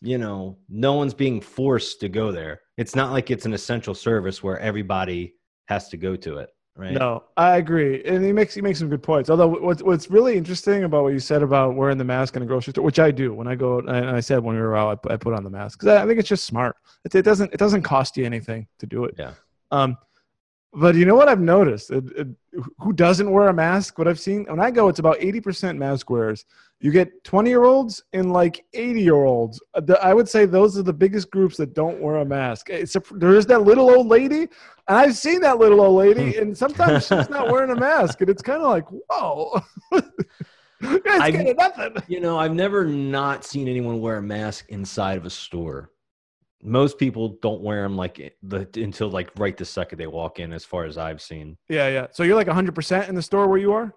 you 0.00 0.18
know, 0.18 0.58
no 0.68 0.94
one's 0.94 1.14
being 1.14 1.40
forced 1.40 2.00
to 2.00 2.08
go 2.08 2.32
there. 2.32 2.60
It's 2.76 2.96
not 2.96 3.12
like 3.12 3.30
it's 3.30 3.46
an 3.46 3.52
essential 3.52 3.94
service 3.94 4.42
where 4.42 4.58
everybody 4.58 5.34
has 5.66 5.88
to 5.90 5.96
go 5.96 6.16
to 6.16 6.38
it, 6.38 6.50
right? 6.76 6.92
No, 6.92 7.24
I 7.36 7.56
agree, 7.56 8.02
and 8.04 8.24
he 8.24 8.32
makes 8.32 8.54
he 8.54 8.60
makes 8.60 8.78
some 8.78 8.88
good 8.88 9.02
points. 9.02 9.30
Although 9.30 9.48
what's 9.48 9.82
what's 9.82 10.10
really 10.10 10.36
interesting 10.36 10.84
about 10.84 11.04
what 11.04 11.12
you 11.12 11.18
said 11.18 11.42
about 11.42 11.74
wearing 11.74 11.98
the 11.98 12.04
mask 12.04 12.36
in 12.36 12.42
a 12.42 12.46
grocery 12.46 12.72
store, 12.72 12.84
which 12.84 12.98
I 12.98 13.10
do 13.10 13.34
when 13.34 13.46
I 13.46 13.54
go, 13.54 13.78
and 13.78 13.90
I 13.90 14.20
said 14.20 14.42
when 14.42 14.56
we 14.56 14.60
were 14.62 14.76
out, 14.76 14.90
I 14.90 14.94
put, 14.94 15.12
I 15.12 15.16
put 15.16 15.34
on 15.34 15.44
the 15.44 15.50
mask 15.50 15.78
because 15.78 15.96
I, 15.96 16.02
I 16.02 16.06
think 16.06 16.18
it's 16.18 16.28
just 16.28 16.44
smart. 16.44 16.76
It, 17.04 17.14
it 17.14 17.22
doesn't 17.22 17.52
it 17.52 17.58
doesn't 17.58 17.82
cost 17.82 18.16
you 18.16 18.24
anything 18.24 18.66
to 18.78 18.86
do 18.86 19.04
it. 19.04 19.14
Yeah. 19.18 19.32
Um, 19.70 19.96
but 20.74 20.94
you 20.94 21.04
know 21.04 21.14
what 21.14 21.28
I've 21.28 21.40
noticed? 21.40 21.90
It, 21.90 22.04
it, 22.16 22.28
who 22.78 22.92
doesn't 22.92 23.30
wear 23.30 23.48
a 23.48 23.52
mask? 23.52 23.98
What 23.98 24.08
I've 24.08 24.20
seen 24.20 24.44
when 24.44 24.60
I 24.60 24.70
go, 24.70 24.88
it's 24.88 24.98
about 24.98 25.16
eighty 25.20 25.40
percent 25.40 25.78
mask 25.78 26.08
wearers. 26.08 26.44
You 26.80 26.90
get 26.90 27.22
twenty 27.24 27.50
year 27.50 27.64
olds 27.64 28.02
and 28.12 28.32
like 28.32 28.64
eighty 28.72 29.02
year 29.02 29.24
olds. 29.24 29.62
Uh, 29.74 29.92
I 30.02 30.14
would 30.14 30.28
say 30.28 30.46
those 30.46 30.78
are 30.78 30.82
the 30.82 30.92
biggest 30.92 31.30
groups 31.30 31.56
that 31.58 31.74
don't 31.74 32.00
wear 32.00 32.16
a 32.16 32.24
mask. 32.24 32.70
Eh, 32.70 32.76
it's 32.76 32.96
a, 32.96 33.02
there 33.12 33.36
is 33.36 33.46
that 33.46 33.62
little 33.62 33.90
old 33.90 34.06
lady, 34.06 34.40
and 34.88 34.96
I've 34.96 35.16
seen 35.16 35.40
that 35.42 35.58
little 35.58 35.80
old 35.80 35.96
lady, 35.96 36.36
and 36.38 36.56
sometimes 36.56 37.06
she's 37.06 37.28
not 37.28 37.50
wearing 37.50 37.70
a 37.70 37.76
mask, 37.78 38.20
and 38.22 38.30
it's 38.30 38.42
kind 38.42 38.62
of 38.62 38.70
like, 38.70 38.86
whoa, 38.88 39.60
you 39.92 41.00
guys 41.00 41.20
I- 41.20 41.30
getting 41.30 41.56
nothing. 41.56 41.96
You 42.08 42.20
know, 42.20 42.38
I've 42.38 42.54
never 42.54 42.86
not 42.86 43.44
seen 43.44 43.68
anyone 43.68 44.00
wear 44.00 44.16
a 44.16 44.22
mask 44.22 44.66
inside 44.70 45.18
of 45.18 45.26
a 45.26 45.30
store. 45.30 45.90
Most 46.62 46.98
people 46.98 47.38
don't 47.42 47.60
wear 47.60 47.82
them 47.82 47.96
like 47.96 48.36
the 48.42 48.68
until 48.76 49.08
like 49.10 49.30
right 49.36 49.56
the 49.56 49.64
second 49.64 49.98
they 49.98 50.06
walk 50.06 50.38
in, 50.38 50.52
as 50.52 50.64
far 50.64 50.84
as 50.84 50.96
I've 50.96 51.20
seen. 51.20 51.56
Yeah, 51.68 51.88
yeah. 51.88 52.06
So 52.12 52.22
you're 52.22 52.36
like 52.36 52.48
hundred 52.48 52.74
percent 52.74 53.08
in 53.08 53.14
the 53.14 53.22
store 53.22 53.48
where 53.48 53.58
you 53.58 53.72
are. 53.72 53.92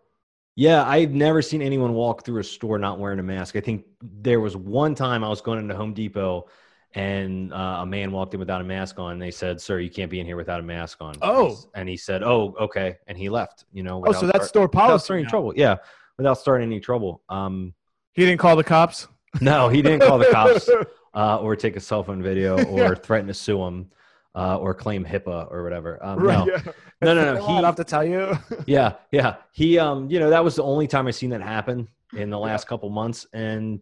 Yeah, 0.56 0.84
I've 0.88 1.12
never 1.12 1.42
seen 1.42 1.62
anyone 1.62 1.94
walk 1.94 2.24
through 2.26 2.40
a 2.40 2.44
store 2.44 2.80
not 2.80 2.98
wearing 2.98 3.20
a 3.20 3.24
mask. 3.24 3.56
I 3.56 3.60
think 3.60 3.84
there 4.02 4.40
was 4.40 4.56
one 4.56 4.96
time 4.96 5.24
I 5.24 5.28
was 5.30 5.42
going 5.42 5.60
into 5.60 5.76
Home 5.76 5.94
Depot 5.94 6.48
and 6.94 7.52
uh, 7.54 7.80
a 7.82 7.86
man 7.86 8.12
walked 8.14 8.34
in 8.34 8.40
without 8.40 8.62
a 8.62 8.64
mask 8.64 8.98
on. 8.98 9.12
And 9.14 9.22
they 9.22 9.32
said, 9.32 9.60
"Sir, 9.62 9.80
you 9.80 9.90
can't 9.90 10.10
be 10.10 10.20
in 10.20 10.26
here 10.26 10.38
without 10.38 10.60
a 10.62 10.64
mask 10.64 11.02
on." 11.02 11.16
Oh. 11.22 11.58
and 11.76 11.88
he 11.90 11.98
said, 11.98 12.24
"Oh, 12.24 12.56
okay," 12.60 12.98
and 13.08 13.18
he 13.18 13.30
left. 13.30 13.66
You 13.74 13.84
know, 13.84 14.02
Oh, 14.08 14.12
so 14.14 14.28
that's 14.28 14.48
store 14.48 14.64
without 14.68 14.80
policy. 14.88 15.04
starting 15.04 15.24
now. 15.26 15.30
trouble. 15.30 15.54
Yeah, 15.56 15.76
without 16.18 16.40
starting 16.40 16.68
any 16.72 16.80
trouble. 16.80 17.22
Um, 17.30 17.74
He 18.14 18.26
didn't 18.26 18.40
call 18.40 18.56
the 18.56 18.64
cops. 18.64 19.08
no, 19.42 19.68
he 19.68 19.82
didn't 19.82 20.08
call 20.08 20.18
the 20.18 20.30
cops. 20.32 20.70
uh, 21.16 21.38
or 21.40 21.56
take 21.56 21.76
a 21.76 21.80
cell 21.80 22.04
phone 22.04 22.22
video 22.22 22.64
or 22.70 22.80
Yeah. 22.80 22.94
threaten 22.96 23.28
to 23.28 23.34
sue 23.34 23.64
him 23.64 23.92
uh, 24.36 24.58
or 24.58 24.74
claim 24.74 25.06
HIPAA 25.06 25.50
or 25.52 25.64
whatever. 25.64 26.04
Um, 26.06 26.20
Right, 26.20 26.46
no. 26.46 26.46
yeah. 26.46 26.62
no, 27.02 27.14
no, 27.16 27.34
no. 27.36 27.44
I 27.46 27.48
He, 27.48 27.64
have 27.64 27.76
to 27.78 27.84
tell 27.84 28.04
you. 28.04 28.38
yeah, 28.66 28.94
yeah. 29.12 29.38
He, 29.54 29.80
um, 29.80 30.10
you 30.10 30.20
know, 30.20 30.30
that 30.30 30.44
was 30.44 30.56
the 30.56 30.64
only 30.64 30.88
time 30.88 31.08
I've 31.08 31.16
seen 31.16 31.30
that 31.32 31.42
happen 31.42 31.88
in 32.16 32.30
the 32.30 32.40
last 32.40 32.68
couple 32.68 32.90
months. 32.90 33.26
And 33.34 33.80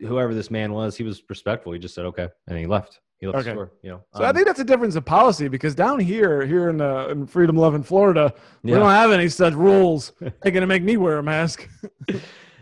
whoever 0.00 0.32
this 0.34 0.50
man 0.50 0.72
was, 0.72 0.96
he 0.96 1.02
was 1.02 1.22
respectful. 1.28 1.72
He 1.72 1.78
just 1.78 1.94
said, 1.94 2.04
okay. 2.06 2.28
And 2.46 2.58
he 2.58 2.66
left. 2.66 3.00
He 3.18 3.26
left 3.26 3.38
Okay. 3.38 3.50
the 3.50 3.54
store, 3.54 3.72
you 3.82 3.90
know. 3.90 4.04
So 4.14 4.24
I 4.24 4.28
Um, 4.28 4.34
think 4.34 4.46
that's 4.46 4.60
a 4.60 4.64
difference 4.64 4.96
of 4.96 5.04
policy 5.04 5.48
because 5.48 5.74
down 5.74 5.98
here, 5.98 6.44
here 6.44 6.68
in, 6.68 6.80
uh, 6.80 7.06
in 7.08 7.26
Freedom 7.26 7.56
Loving 7.56 7.82
Florida, 7.82 8.32
we 8.62 8.72
Yeah. 8.72 8.78
don't 8.78 8.90
have 8.90 9.10
any 9.12 9.28
such 9.28 9.54
rules. 9.54 10.12
They're 10.20 10.30
going 10.52 10.60
to 10.60 10.66
make 10.66 10.82
me 10.82 10.96
wear 10.96 11.18
a 11.18 11.22
mask. 11.22 11.68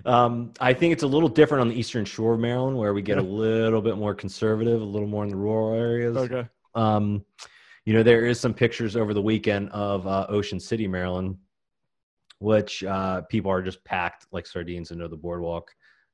Um, 0.05 0.53
I 0.61 0.73
think 0.73 0.93
it's 0.93 1.03
a 1.03 1.07
little 1.07 1.29
different 1.29 1.61
on 1.63 1.69
the 1.69 1.75
eastern 1.75 2.05
shore 2.05 2.35
of 2.35 2.41
Maryland, 2.41 2.77
where 2.77 2.95
we 2.95 3.03
get 3.03 3.19
a 3.19 3.23
little 3.23 3.81
bit 3.81 3.97
more 3.97 4.15
conservative, 4.15 4.81
a 4.81 4.85
little 4.85 5.09
more 5.09 5.25
in 5.25 5.31
the 5.31 5.37
rural 5.37 5.75
areas. 5.79 6.17
okay. 6.17 6.49
Um, 6.75 7.25
you 7.85 7.93
know, 7.93 8.03
there 8.03 8.27
is 8.27 8.39
some 8.39 8.55
pictures 8.55 8.97
over 8.97 9.13
the 9.13 9.23
weekend 9.23 9.69
of 9.71 10.07
uh, 10.07 10.27
Ocean 10.29 10.61
City, 10.61 10.87
Maryland, 10.87 11.37
which 12.39 12.85
uh, 12.85 13.23
people 13.23 13.51
are 13.51 13.63
just 13.63 13.85
packed 13.85 14.27
like 14.33 14.47
sardines 14.47 14.91
into 14.91 15.09
the 15.09 15.17
boardwalk. 15.17 15.71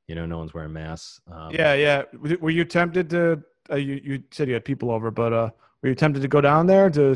You 0.07 0.15
know, 0.15 0.25
no 0.25 0.39
one's 0.39 0.55
wearing 0.55 0.73
masks. 0.73 1.21
Um, 1.31 1.51
Yeah, 1.53 1.75
yeah. 1.75 2.03
Were 2.41 2.51
you 2.51 2.65
tempted 2.65 3.11
to? 3.11 3.43
Uh, 3.71 3.77
you 3.77 4.01
you 4.03 4.23
said 4.31 4.49
you 4.49 4.55
had 4.55 4.65
people 4.65 4.91
over, 4.91 5.11
but 5.11 5.33
uh, 5.33 5.51
were 5.83 5.91
you 5.91 5.95
tempted 5.95 6.23
to 6.23 6.29
go 6.29 6.41
down 6.41 6.67
there 6.67 6.89
to 6.91 7.15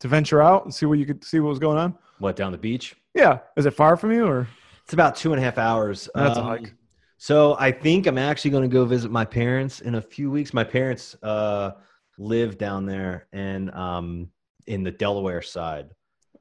to 0.00 0.08
venture 0.08 0.40
out 0.40 0.64
and 0.64 0.74
see 0.74 0.86
what 0.86 0.98
you 0.98 1.04
could 1.04 1.22
see 1.22 1.40
what 1.40 1.50
was 1.50 1.58
going 1.58 1.76
on? 1.76 1.94
What 2.18 2.36
down 2.36 2.52
the 2.52 2.58
beach? 2.58 2.96
Yeah. 3.14 3.40
Is 3.56 3.66
it 3.66 3.72
far 3.72 3.96
from 3.96 4.12
you 4.12 4.26
or? 4.26 4.48
It's 4.90 4.94
about 4.94 5.14
two 5.14 5.32
and 5.32 5.40
a 5.40 5.44
half 5.44 5.56
hours. 5.56 6.08
That's 6.16 6.36
a 6.36 6.40
Um, 6.40 6.46
hike. 6.48 6.74
So 7.16 7.56
I 7.60 7.70
think 7.70 8.08
I'm 8.08 8.18
actually 8.18 8.50
going 8.50 8.68
to 8.68 8.74
go 8.74 8.84
visit 8.84 9.12
my 9.12 9.24
parents 9.24 9.82
in 9.82 9.94
a 9.94 10.02
few 10.02 10.32
weeks. 10.32 10.52
My 10.52 10.64
parents 10.64 11.14
uh, 11.22 11.74
live 12.18 12.58
down 12.58 12.86
there 12.86 13.28
and 13.32 13.70
um, 13.70 14.30
in 14.66 14.82
the 14.82 14.90
Delaware 14.90 15.42
side. 15.42 15.90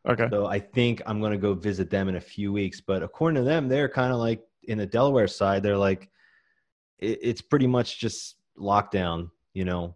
Okay. 0.08 0.28
So 0.32 0.48
I 0.48 0.58
think 0.58 1.04
I'm 1.06 1.20
going 1.20 1.34
to 1.34 1.38
go 1.38 1.54
visit 1.54 1.92
them 1.92 2.10
in 2.10 2.16
a 2.16 2.20
few 2.20 2.52
weeks. 2.52 2.82
But 2.82 3.04
according 3.04 3.36
to 3.36 3.48
them, 3.48 3.68
they're 3.68 3.88
kind 3.88 4.12
of 4.12 4.18
like 4.18 4.42
in 4.64 4.80
the 4.80 4.88
Delaware 4.88 5.28
side. 5.28 5.62
They're 5.62 5.78
like, 5.78 6.10
it, 6.98 7.20
it's 7.22 7.42
pretty 7.44 7.68
much 7.68 8.00
just 8.00 8.38
lockdown. 8.58 9.30
You 9.54 9.66
know, 9.66 9.96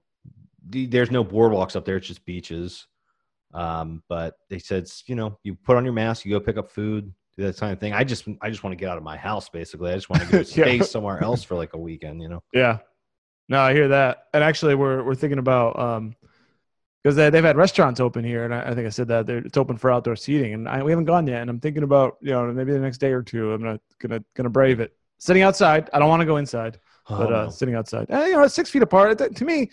there's 0.69 1.09
no 1.09 1.25
boardwalks 1.25 1.75
up 1.75 1.85
there. 1.85 1.97
It's 1.97 2.05
just 2.05 2.23
beaches. 2.23 2.85
Um, 3.51 4.03
but 4.09 4.35
they 4.51 4.59
said, 4.59 4.87
you 5.07 5.15
know, 5.15 5.39
you 5.41 5.55
put 5.55 5.75
on 5.75 5.85
your 5.85 5.93
mask, 5.95 6.23
you 6.23 6.31
go 6.31 6.39
pick 6.39 6.57
up 6.57 6.69
food, 6.69 7.11
do 7.37 7.43
that 7.43 7.57
kind 7.57 7.73
of 7.73 7.79
thing. 7.79 7.93
I 7.93 8.03
just, 8.03 8.27
I 8.41 8.49
just 8.49 8.63
want 8.63 8.71
to 8.73 8.75
get 8.77 8.89
out 8.89 8.97
of 8.97 9.03
my 9.03 9.17
house. 9.17 9.49
Basically, 9.49 9.91
I 9.91 9.95
just 9.95 10.09
want 10.09 10.21
to 10.23 10.31
go 10.31 10.65
Yeah. 10.65 10.81
somewhere 10.83 11.21
else 11.23 11.43
for 11.43 11.55
like 11.55 11.73
a 11.73 11.77
weekend. 11.77 12.21
You 12.21 12.29
know. 12.29 12.43
Yeah. 12.53 12.79
No, 13.49 13.59
I 13.59 13.73
hear 13.73 13.89
that. 13.89 14.25
And 14.33 14.43
actually, 14.43 14.75
we're 14.75 15.03
we're 15.03 15.15
thinking 15.15 15.39
about 15.39 15.77
um 15.79 16.15
because 17.03 17.17
they, 17.17 17.29
they've 17.29 17.43
had 17.43 17.57
restaurants 17.57 17.99
open 17.99 18.23
here, 18.23 18.45
and 18.45 18.55
I, 18.55 18.69
I 18.69 18.73
think 18.75 18.87
I 18.87 18.89
said 18.89 19.09
that 19.09 19.27
they're, 19.27 19.39
it's 19.39 19.57
open 19.57 19.75
for 19.75 19.91
outdoor 19.91 20.15
seating, 20.15 20.53
and 20.53 20.69
I, 20.69 20.81
we 20.81 20.91
haven't 20.91 21.03
gone 21.05 21.27
yet. 21.27 21.41
And 21.41 21.49
I'm 21.49 21.59
thinking 21.59 21.83
about 21.83 22.17
you 22.21 22.31
know 22.31 22.45
maybe 22.53 22.71
the 22.71 22.79
next 22.79 22.99
day 22.99 23.11
or 23.11 23.21
two, 23.21 23.51
I'm 23.51 23.61
gonna 23.61 23.79
gonna 23.99 24.23
gonna 24.35 24.49
brave 24.49 24.79
it. 24.79 24.95
Sitting 25.17 25.41
outside, 25.41 25.89
I 25.93 25.99
don't 25.99 26.07
want 26.09 26.21
to 26.21 26.25
go 26.25 26.37
inside, 26.37 26.79
but 27.09 27.31
Oh, 27.31 27.35
uh, 27.35 27.43
no. 27.45 27.49
sitting 27.49 27.75
outside, 27.75 28.07
and, 28.09 28.27
you 28.27 28.33
know, 28.33 28.47
six 28.47 28.69
feet 28.69 28.83
apart. 28.83 29.17
To 29.35 29.45
me, 29.45 29.71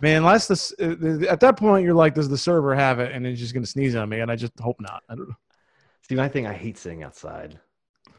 man, 0.00 0.18
unless 0.18 0.46
this 0.48 0.72
uh, 0.80 1.26
at 1.28 1.40
that 1.40 1.56
point 1.58 1.84
you're 1.84 1.94
like, 1.94 2.14
does 2.14 2.28
the 2.30 2.38
server 2.38 2.74
have 2.74 2.98
it, 2.98 3.12
and 3.12 3.26
he's 3.26 3.38
just 3.40 3.52
gonna 3.52 3.66
sneeze 3.66 3.94
on 3.94 4.08
me, 4.08 4.20
and 4.20 4.30
I 4.30 4.36
just 4.36 4.58
hope 4.58 4.76
not. 4.80 5.02
I 5.10 5.16
don't 5.16 5.28
know. 5.28 5.34
See, 6.08 6.14
my 6.14 6.28
thing, 6.28 6.46
I 6.46 6.52
hate 6.52 6.76
sitting 6.78 7.02
outside. 7.02 7.58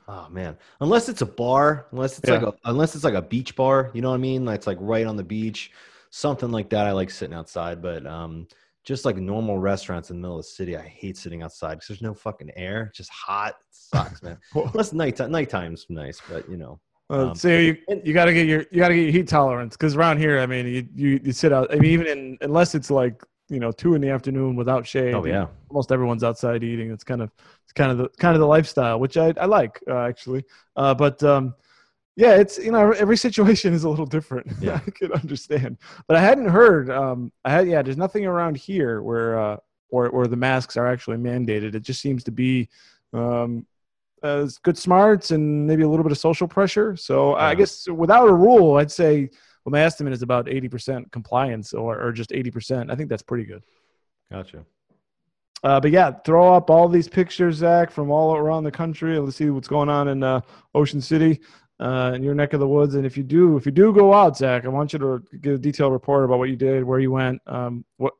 Oh 0.08 0.28
man, 0.30 0.58
unless 0.82 1.10
it's 1.10 1.22
a 1.22 1.26
bar, 1.26 1.88
unless 1.92 2.20
it's 2.20 2.28
Yeah. 2.28 2.36
like 2.36 2.44
a 2.44 2.54
unless 2.66 2.96
it's 2.96 3.04
like 3.04 3.16
a 3.16 3.22
beach 3.22 3.56
bar, 3.56 3.90
you 3.94 4.02
know 4.02 4.10
what 4.10 4.16
I 4.16 4.20
mean? 4.20 4.46
Like 4.46 4.58
it's 4.58 4.68
like 4.68 4.78
right 4.80 5.06
on 5.06 5.16
the 5.16 5.24
beach, 5.24 5.72
something 6.12 6.52
like 6.52 6.70
that. 6.70 6.86
I 6.86 6.92
like 6.92 7.10
sitting 7.10 7.36
outside, 7.36 7.82
but 7.82 8.06
um, 8.06 8.48
just 8.84 9.04
like 9.06 9.18
normal 9.18 9.58
restaurants 9.58 10.12
in 10.12 10.18
the 10.18 10.22
middle 10.22 10.38
of 10.38 10.46
the 10.46 10.50
city, 10.50 10.78
I 10.78 10.82
hate 10.84 11.18
sitting 11.18 11.42
outside 11.42 11.76
because 11.76 11.88
there's 11.88 12.02
no 12.04 12.14
fucking 12.14 12.52
air. 12.56 12.84
It's 12.90 12.98
just 12.98 13.10
hot. 13.12 13.56
It 13.60 13.66
sucks, 13.72 14.22
man. 14.22 14.38
Unless 14.56 14.94
night 14.94 15.20
nighttime's 15.20 15.86
nice, 15.90 16.22
but 16.30 16.48
you 16.48 16.58
know, 16.58 16.80
Uh, 17.10 17.32
Um, 17.32 17.36
so 17.36 17.48
you 17.50 17.78
you 18.04 18.14
got 18.14 18.26
to 18.26 18.34
get 18.34 18.48
your 18.48 18.66
you 18.72 18.78
got 18.78 18.90
to 18.90 18.96
get 18.96 19.04
your 19.04 19.12
heat 19.12 19.28
tolerance 19.28 19.76
because 19.76 19.96
around 19.96 20.20
here, 20.20 20.40
I 20.40 20.46
mean, 20.46 20.68
you, 20.68 20.88
you 20.96 21.20
you 21.24 21.32
sit 21.32 21.52
out. 21.54 21.72
I 21.74 21.76
mean, 21.80 21.92
even 21.92 22.08
in 22.08 22.38
unless 22.42 22.76
it's 22.76 22.92
like 22.92 23.24
you 23.50 23.60
know 23.60 23.72
two 23.72 23.96
in 23.96 24.02
the 24.02 24.10
afternoon 24.10 24.56
without 24.56 24.88
shade. 24.88 25.14
oh 25.14 25.26
yeah, 25.26 25.48
almost 25.70 25.92
everyone's 25.92 26.24
outside 26.24 26.64
eating. 26.64 26.92
It's 26.92 27.04
kind 27.04 27.22
of 27.22 27.32
it's 27.64 27.74
kind 27.74 27.92
of 27.92 27.98
the 27.98 28.10
kind 28.18 28.36
of 28.36 28.40
the 28.40 28.48
lifestyle, 28.48 29.00
which 29.00 29.18
I 29.18 29.34
I 29.38 29.46
like 29.46 29.82
uh, 29.88 30.00
actually. 30.00 30.44
Uh, 30.76 30.94
but 30.94 31.22
um, 31.24 31.54
yeah, 32.16 32.36
it's 32.36 32.58
you 32.58 32.72
know 32.72 32.92
every 32.92 33.18
situation 33.18 33.74
is 33.74 33.84
a 33.84 33.90
little 33.90 34.06
different. 34.06 34.48
Yeah. 34.62 34.80
I 34.86 34.92
can 34.92 35.12
understand, 35.12 35.78
but 36.08 36.18
I 36.18 36.22
hadn't 36.22 36.50
heard. 36.50 36.90
Um, 36.90 37.32
I 37.44 37.52
had 37.52 37.68
yeah. 37.68 37.82
There's 37.82 37.98
nothing 37.98 38.26
around 38.26 38.58
here 38.58 39.02
where 39.02 39.40
uh, 39.40 39.58
where 39.90 40.10
where 40.10 40.28
the 40.28 40.38
masks 40.38 40.78
are 40.78 40.88
actually 40.88 41.18
mandated. 41.18 41.76
It 41.76 41.82
just 41.82 42.02
seems 42.02 42.24
to 42.26 42.32
be. 42.32 42.70
Um, 43.14 43.66
uh, 44.24 44.48
good 44.64 44.78
smarts 44.78 45.30
and 45.30 45.68
maybe 45.68 45.84
a 45.84 45.88
little 45.88 46.02
bit 46.02 46.12
of 46.12 46.18
social 46.18 46.48
pressure. 46.48 46.96
So 46.98 47.36
I 47.36 47.54
guess 47.54 47.88
without 47.88 48.28
a 48.28 48.34
rule, 48.34 48.78
I'd 48.78 48.92
say 48.92 49.30
well, 49.66 49.72
my 49.72 49.82
estimate 49.82 50.14
is 50.14 50.22
about 50.22 50.46
80% 50.46 51.12
compliance 51.12 51.74
or, 51.74 52.00
or 52.00 52.12
just 52.12 52.30
80%. 52.30 52.92
I 52.92 52.96
think 52.96 53.10
that's 53.10 53.24
pretty 53.24 53.46
good. 53.46 53.64
gotcha. 54.32 54.64
Uh, 55.64 55.80
but 55.80 55.90
yeah, 55.90 56.12
throw 56.24 56.54
up 56.54 56.70
all 56.70 56.88
these 56.88 57.08
pictures, 57.08 57.56
Zach, 57.56 57.90
from 57.90 58.12
all 58.12 58.36
around 58.36 58.66
the 58.66 58.72
country. 58.72 59.18
Let's 59.18 59.38
see 59.38 59.50
what's 59.50 59.68
going 59.68 59.90
on 59.90 60.10
in 60.10 60.22
uh, 60.22 60.42
Ocean 60.76 61.02
City, 61.02 61.40
uh, 61.80 62.12
in 62.14 62.22
your 62.22 62.36
neck 62.36 62.54
of 62.54 62.60
the 62.60 62.68
woods. 62.68 62.94
And 62.94 63.04
if 63.04 63.18
you 63.18 63.24
do, 63.24 63.58
if 63.58 63.66
you 63.66 63.72
do 63.72 63.92
go 63.92 64.14
out, 64.14 64.38
Zach, 64.38 64.66
I 64.66 64.68
want 64.68 64.94
you 64.94 65.00
to 65.00 65.24
give 65.42 65.56
a 65.56 65.58
detailed 65.58 65.94
report 65.94 66.24
about 66.24 66.38
what 66.38 66.50
you 66.50 66.56
did, 66.56 66.84
where 66.84 67.00
you 67.00 67.12
went, 67.12 67.42
um, 67.48 67.84
what 67.98 68.14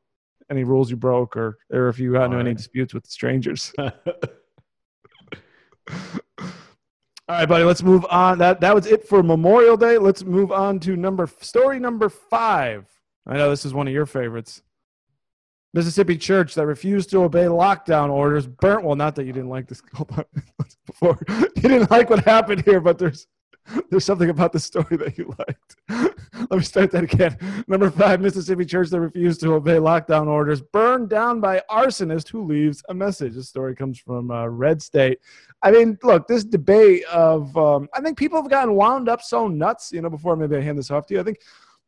any 0.50 0.64
rules 0.64 0.90
you 0.90 0.96
broke, 0.96 1.36
or 1.36 1.58
or 1.70 1.88
if 1.88 2.00
you 2.00 2.14
got 2.14 2.24
into 2.24 2.38
any 2.38 2.54
disputes 2.54 2.92
with 2.92 3.06
strangers. 3.06 3.72
All 7.28 7.36
right, 7.36 7.48
buddy. 7.48 7.64
Let's 7.64 7.82
move 7.82 8.06
on. 8.08 8.38
That 8.38 8.60
that 8.60 8.74
was 8.74 8.86
it 8.86 9.08
for 9.08 9.22
Memorial 9.22 9.76
Day. 9.76 9.98
Let's 9.98 10.22
move 10.22 10.52
on 10.52 10.78
to 10.80 10.94
number 10.94 11.28
story 11.40 11.80
number 11.80 12.08
five. 12.08 12.86
I 13.26 13.36
know 13.36 13.50
this 13.50 13.64
is 13.64 13.74
one 13.74 13.88
of 13.88 13.92
your 13.92 14.06
favorites. 14.06 14.62
Mississippi 15.74 16.16
church 16.16 16.54
that 16.54 16.66
refused 16.66 17.10
to 17.10 17.22
obey 17.22 17.44
lockdown 17.46 18.10
orders 18.10 18.46
burnt. 18.46 18.84
Well, 18.84 18.94
not 18.94 19.16
that 19.16 19.24
you 19.24 19.32
didn't 19.32 19.48
like 19.48 19.66
this 19.66 19.82
before. 20.86 21.18
You 21.28 21.62
didn't 21.62 21.90
like 21.90 22.10
what 22.10 22.24
happened 22.24 22.64
here, 22.64 22.80
but 22.80 22.96
there's 22.96 23.26
there's 23.90 24.04
something 24.04 24.30
about 24.30 24.52
the 24.52 24.60
story 24.60 24.96
that 24.96 25.18
you 25.18 25.34
liked. 25.38 25.76
Let 26.50 26.58
me 26.58 26.62
start 26.62 26.90
that 26.92 27.04
again. 27.04 27.36
Number 27.66 27.90
five, 27.90 28.20
Mississippi 28.20 28.64
church 28.64 28.90
that 28.90 29.00
refused 29.00 29.40
to 29.40 29.54
obey 29.54 29.76
lockdown 29.76 30.26
orders 30.26 30.60
burned 30.60 31.08
down 31.08 31.40
by 31.40 31.62
arsonist 31.70 32.28
who 32.28 32.44
leaves 32.44 32.82
a 32.88 32.94
message. 32.94 33.34
This 33.34 33.48
story 33.48 33.74
comes 33.74 33.98
from 33.98 34.30
uh, 34.30 34.46
Red 34.46 34.82
State. 34.82 35.20
I 35.62 35.70
mean, 35.70 35.98
look, 36.02 36.28
this 36.28 36.44
debate 36.44 37.04
of 37.04 37.56
um, 37.56 37.88
I 37.94 38.00
think 38.00 38.18
people 38.18 38.40
have 38.40 38.50
gotten 38.50 38.74
wound 38.74 39.08
up 39.08 39.22
so 39.22 39.48
nuts. 39.48 39.92
You 39.92 40.02
know, 40.02 40.10
before 40.10 40.36
maybe 40.36 40.56
I 40.56 40.60
hand 40.60 40.78
this 40.78 40.90
off 40.90 41.06
to 41.06 41.14
you, 41.14 41.20
I 41.20 41.24
think 41.24 41.40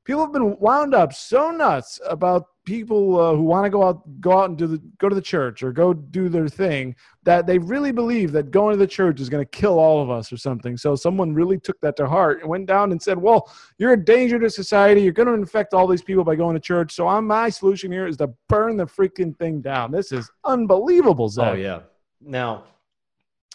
people 0.05 0.23
have 0.23 0.33
been 0.33 0.59
wound 0.59 0.95
up 0.95 1.13
so 1.13 1.51
nuts 1.51 2.01
about 2.09 2.47
people 2.69 3.19
uh, 3.19 3.35
who 3.35 3.43
want 3.43 3.65
to 3.65 3.71
go 3.71 3.83
out 3.83 4.03
go 4.21 4.39
out 4.39 4.51
and 4.51 4.59
do 4.59 4.67
the 4.67 4.79
go 4.99 5.09
to 5.09 5.15
the 5.15 5.23
church 5.23 5.63
or 5.63 5.73
go 5.73 5.95
do 5.95 6.29
their 6.29 6.49
thing 6.49 6.95
that 7.23 7.47
they 7.47 7.57
really 7.59 7.93
believe 7.93 8.31
that 8.31 8.51
going 8.51 8.75
to 8.75 8.77
the 8.77 8.87
church 8.87 9.21
is 9.21 9.31
going 9.31 9.43
to 9.43 9.51
kill 9.51 9.79
all 9.79 10.03
of 10.03 10.11
us 10.11 10.31
or 10.31 10.37
something 10.37 10.77
so 10.77 10.95
someone 10.95 11.33
really 11.33 11.59
took 11.59 11.81
that 11.81 11.97
to 11.97 12.07
heart 12.07 12.41
and 12.43 12.49
went 12.51 12.67
down 12.67 12.93
and 12.93 13.01
said 13.01 13.17
well 13.17 13.51
you're 13.79 13.95
a 13.95 14.05
danger 14.05 14.39
to 14.39 14.51
society 14.51 15.01
you're 15.01 15.15
going 15.15 15.27
to 15.29 15.33
infect 15.33 15.73
all 15.73 15.87
these 15.87 16.03
people 16.03 16.25
by 16.25 16.37
going 16.37 16.53
to 16.55 16.61
church 16.61 16.93
so 16.93 17.09
I'm, 17.09 17.27
my 17.27 17.49
solution 17.49 17.91
here 17.91 18.07
is 18.07 18.19
to 18.19 18.29
burn 18.51 18.77
the 18.77 18.85
freaking 18.87 19.35
thing 19.39 19.63
down 19.63 19.91
this 19.91 20.13
is 20.13 20.31
unbelievable 20.45 21.31
Zach. 21.31 21.55
Oh 21.55 21.57
yeah. 21.57 21.81
Now, 22.21 22.65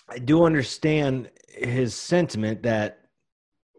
I 0.10 0.18
do 0.18 0.44
understand 0.44 1.30
his 1.48 1.94
sentiment 1.94 2.64
that 2.64 3.00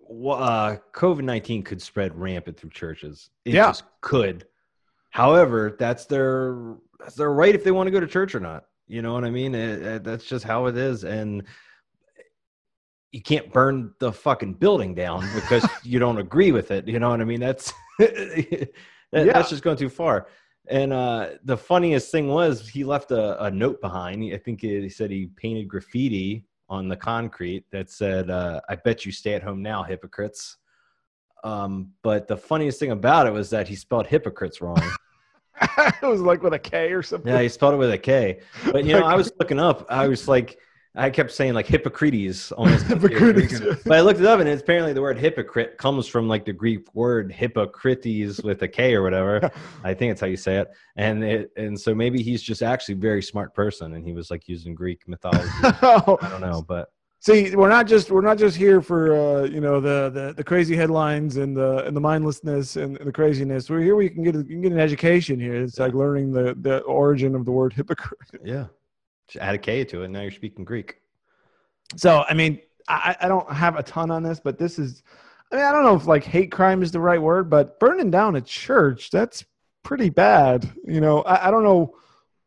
uh, 0.09 0.76
COVID 0.93 1.22
nineteen 1.24 1.62
could 1.64 1.82
spread 1.82 2.16
rampant 2.16 2.57
through 2.57 2.70
churches. 2.70 3.30
It 3.45 3.55
Yeah. 3.55 3.66
just 3.68 3.85
could. 4.01 4.47
However, 5.15 5.77
that's 5.79 6.07
their 6.07 6.75
that's 6.99 7.15
their 7.15 7.31
right 7.33 7.55
if 7.55 7.62
they 7.62 7.71
want 7.71 7.87
to 7.87 7.93
go 7.93 8.01
to 8.01 8.07
church 8.07 8.35
or 8.35 8.41
not. 8.41 8.65
You 8.89 9.01
know 9.01 9.12
what 9.12 9.25
I 9.25 9.31
mean? 9.31 9.55
It- 9.55 9.81
it- 9.83 10.05
that's 10.05 10.25
just 10.25 10.45
how 10.45 10.67
it 10.67 10.77
is, 10.77 11.05
and 11.05 11.45
you 13.12 13.23
can't 13.23 13.53
burn 13.53 13.95
the 14.01 14.12
fucking 14.12 14.55
building 14.55 14.93
down 14.93 15.21
because 15.37 15.65
you 15.85 16.01
don't 16.01 16.19
agree 16.19 16.51
with 16.51 16.73
it. 16.73 16.89
You 16.89 16.99
know 16.99 17.11
what 17.11 17.21
I 17.21 17.25
mean? 17.25 17.39
That's 17.39 17.73
that, 18.01 18.69
Yeah. 19.12 19.25
that's 19.33 19.51
just 19.51 19.62
going 19.62 19.77
too 19.77 19.89
far. 19.89 20.27
And 20.69 20.93
uh, 20.93 21.29
the 21.45 21.57
funniest 21.57 22.11
thing 22.11 22.27
was 22.27 22.69
he 22.69 22.83
left 22.83 23.12
a, 23.12 23.41
a 23.45 23.51
note 23.53 23.81
behind. 23.81 24.35
I 24.35 24.39
think 24.39 24.62
he 24.62 24.89
said 24.89 25.12
he 25.12 25.27
painted 25.37 25.69
graffiti 25.69 26.45
on 26.69 26.89
the 26.89 26.97
concrete 26.97 27.67
that 27.71 27.89
said, 27.89 28.31
uh, 28.31 28.61
"I 28.69 28.75
bet 28.75 29.07
you 29.07 29.12
stay 29.12 29.35
at 29.35 29.45
home 29.45 29.62
now, 29.62 29.85
hypocrites." 29.85 30.57
Um, 31.45 31.93
but 32.03 32.27
the 32.27 32.37
funniest 32.37 32.81
thing 32.81 32.91
about 32.91 33.29
it 33.29 33.33
was 33.33 33.49
that 33.51 33.69
he 33.69 33.77
spelled 33.77 34.09
hypocrites 34.09 34.61
wrong. 34.61 34.83
it 35.79 36.03
was 36.03 36.21
like 36.21 36.43
with 36.43 36.55
a 36.55 36.59
K 36.59 36.93
or 36.93 37.03
something 37.03 37.33
yeah, 37.33 37.41
he 37.41 37.49
spelled 37.49 37.75
it 37.75 37.79
with 37.79 37.93
a 37.93 37.99
K. 37.99 38.41
But 38.71 38.85
you 38.85 38.93
know, 38.99 39.05
I 39.05 39.15
was 39.15 39.33
looking 39.39 39.61
up. 39.61 39.87
I 39.89 40.09
was 40.09 40.27
like, 40.29 40.59
I 40.97 41.11
kept 41.11 41.33
saying 41.33 41.55
like 41.55 41.67
Hippocrates 41.67 42.53
on 42.53 42.69
Hippocrates. 42.85 43.61
But 43.85 43.97
I 43.97 44.01
looked 44.01 44.21
it 44.21 44.27
up, 44.27 44.41
and 44.41 44.49
it's 44.49 44.63
apparently 44.63 44.93
the 44.93 45.03
word 45.03 45.19
hypocrite 45.19 45.77
comes 45.77 46.07
from 46.07 46.29
like 46.29 46.45
the 46.45 46.53
Greek 46.53 46.93
word 46.95 47.33
Hippocrates 47.33 48.43
with 48.43 48.63
a 48.63 48.69
K 48.69 48.95
or 48.95 49.03
whatever. 49.03 49.51
I 49.83 49.95
think 49.95 50.13
it's 50.13 50.21
how 50.21 50.29
you 50.29 50.37
say 50.37 50.59
it. 50.59 50.69
And 50.97 51.25
it, 51.25 51.51
and 51.57 51.79
so 51.79 51.95
maybe 51.95 52.23
he's 52.23 52.43
just 52.43 52.63
actually 52.63 52.95
a 52.95 52.99
very 52.99 53.23
smart 53.23 53.55
person, 53.55 53.95
and 53.95 54.05
he 54.05 54.13
was 54.13 54.31
like 54.31 54.49
using 54.49 54.75
Greek 54.75 55.07
mythology. 55.09 55.49
Oh. 55.83 56.19
I 56.21 56.29
don't 56.29 56.41
know, 56.41 56.63
but 56.67 56.91
See, 57.25 57.57
we're 57.57 57.70
not 57.70 57.87
just 57.87 58.11
we're 58.11 58.20
not 58.20 58.37
just 58.37 58.55
here 58.55 58.83
for 58.83 59.16
uh, 59.16 59.45
you 59.45 59.62
know 59.62 59.81
the, 59.81 60.11
the 60.11 60.35
the 60.35 60.45
crazy 60.45 60.77
headlines 60.77 61.39
and 61.39 61.57
the 61.57 61.83
and 61.87 61.97
the 61.97 62.01
mindlessness 62.01 62.77
and 62.77 62.99
the 62.99 63.11
craziness. 63.11 63.70
We're 63.70 63.81
here. 63.81 63.97
We 63.97 64.11
can 64.11 64.22
get 64.22 64.35
a, 64.35 64.41
you 64.41 64.45
can 64.45 64.61
get 64.61 64.72
an 64.72 64.79
education 64.79 65.41
here. 65.41 65.55
It's 65.55 65.79
like 65.79 65.95
learning 65.95 66.33
the 66.33 66.55
the 66.61 66.81
origin 66.81 67.35
of 67.35 67.47
the 67.47 67.51
word 67.51 67.72
hypocrite. 67.72 68.20
yeah, 68.45 68.66
just 69.27 69.43
add 69.43 69.55
a 69.55 69.59
K 69.59 69.85
to 69.85 70.03
it. 70.03 70.09
Now 70.09 70.20
you're 70.20 70.33
speaking 70.33 70.66
Greek. 70.66 70.97
So 71.97 72.27
I 72.29 72.35
mean, 72.35 72.61
I, 72.89 73.16
I 73.18 73.29
don't 73.29 73.51
have 73.51 73.77
a 73.77 73.83
ton 73.83 74.11
on 74.11 74.22
this, 74.22 74.39
but 74.39 74.59
this 74.59 74.79
is. 74.79 75.03
I 75.51 75.57
mean, 75.57 75.64
I 75.64 75.72
don't 75.72 75.85
know 75.85 75.97
if 75.97 76.07
like 76.07 76.25
hate 76.25 76.53
crime 76.53 76.83
is 76.83 76.93
the 76.93 77.01
right 77.01 77.22
word, 77.22 77.49
but 77.49 77.81
burning 77.81 78.11
down 78.11 78.37
a 78.37 78.43
church 78.43 79.09
that's 79.09 79.47
pretty 79.83 80.11
bad. 80.11 80.70
You 80.85 81.01
know, 81.01 81.22
I, 81.22 81.49
I 81.49 81.51
don't 81.51 81.64
know 81.64 81.97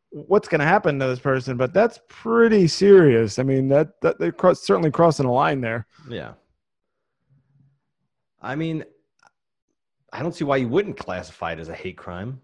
what's 0.09 0.47
going 0.47 0.59
to 0.59 0.65
happen 0.65 0.99
to 0.99 1.07
this 1.07 1.19
person, 1.19 1.57
but 1.57 1.73
that's 1.73 1.99
pretty 2.07 2.67
serious. 2.67 3.39
I 3.39 3.43
mean, 3.43 3.67
that 3.69 3.99
that 4.01 4.19
they're 4.19 4.31
cross, 4.31 4.61
certainly 4.65 4.91
crossing 4.91 5.25
a 5.25 5.31
line 5.31 5.61
there. 5.61 5.85
Yeah. 6.09 6.33
I 8.41 8.55
mean, 8.55 8.83
I 10.13 10.21
don't 10.21 10.33
see 10.33 10.43
why 10.43 10.57
you 10.57 10.67
wouldn't 10.67 10.97
classify 10.97 11.53
it 11.53 11.59
as 11.59 11.69
a 11.69 11.73
hate 11.75 11.97
crime. 11.97 12.39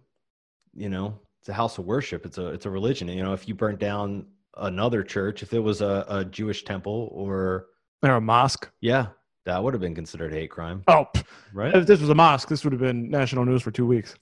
You 0.76 0.89
know, 0.89 1.20
it's 1.39 1.49
a 1.49 1.53
house 1.53 1.78
of 1.78 1.86
worship. 1.86 2.26
It's 2.26 2.38
a 2.38 2.47
it's 2.47 2.66
a 2.66 2.70
religion. 2.70 3.07
You 3.07 3.24
know, 3.24 3.34
if 3.34 3.47
you 3.47 3.53
burnt 3.55 3.80
down 3.80 4.26
another 4.57 5.03
church, 5.03 5.43
if 5.43 5.53
it 5.53 5.59
was 5.59 5.82
a, 5.82 6.05
a 6.09 6.26
Jewish 6.26 6.64
temple 6.64 7.09
or 7.11 7.68
Or 8.01 8.11
a 8.11 8.22
mosque. 8.22 8.70
yeah, 8.82 9.07
that 9.45 9.64
would 9.64 9.74
have 9.74 9.82
been 9.82 9.95
considered 9.95 10.34
a 10.34 10.36
hate 10.36 10.51
crime, 10.51 10.84
Oh, 10.88 11.05
right? 11.53 11.76
if 11.76 11.86
this 11.88 11.99
was 12.01 12.09
a 12.09 12.16
mosque, 12.16 12.49
this 12.49 12.64
would 12.64 12.74
have 12.74 12.82
been 12.82 13.09
national 13.09 13.45
news 13.45 13.61
for 13.61 13.72
two 13.72 13.86
weeks. 13.86 14.16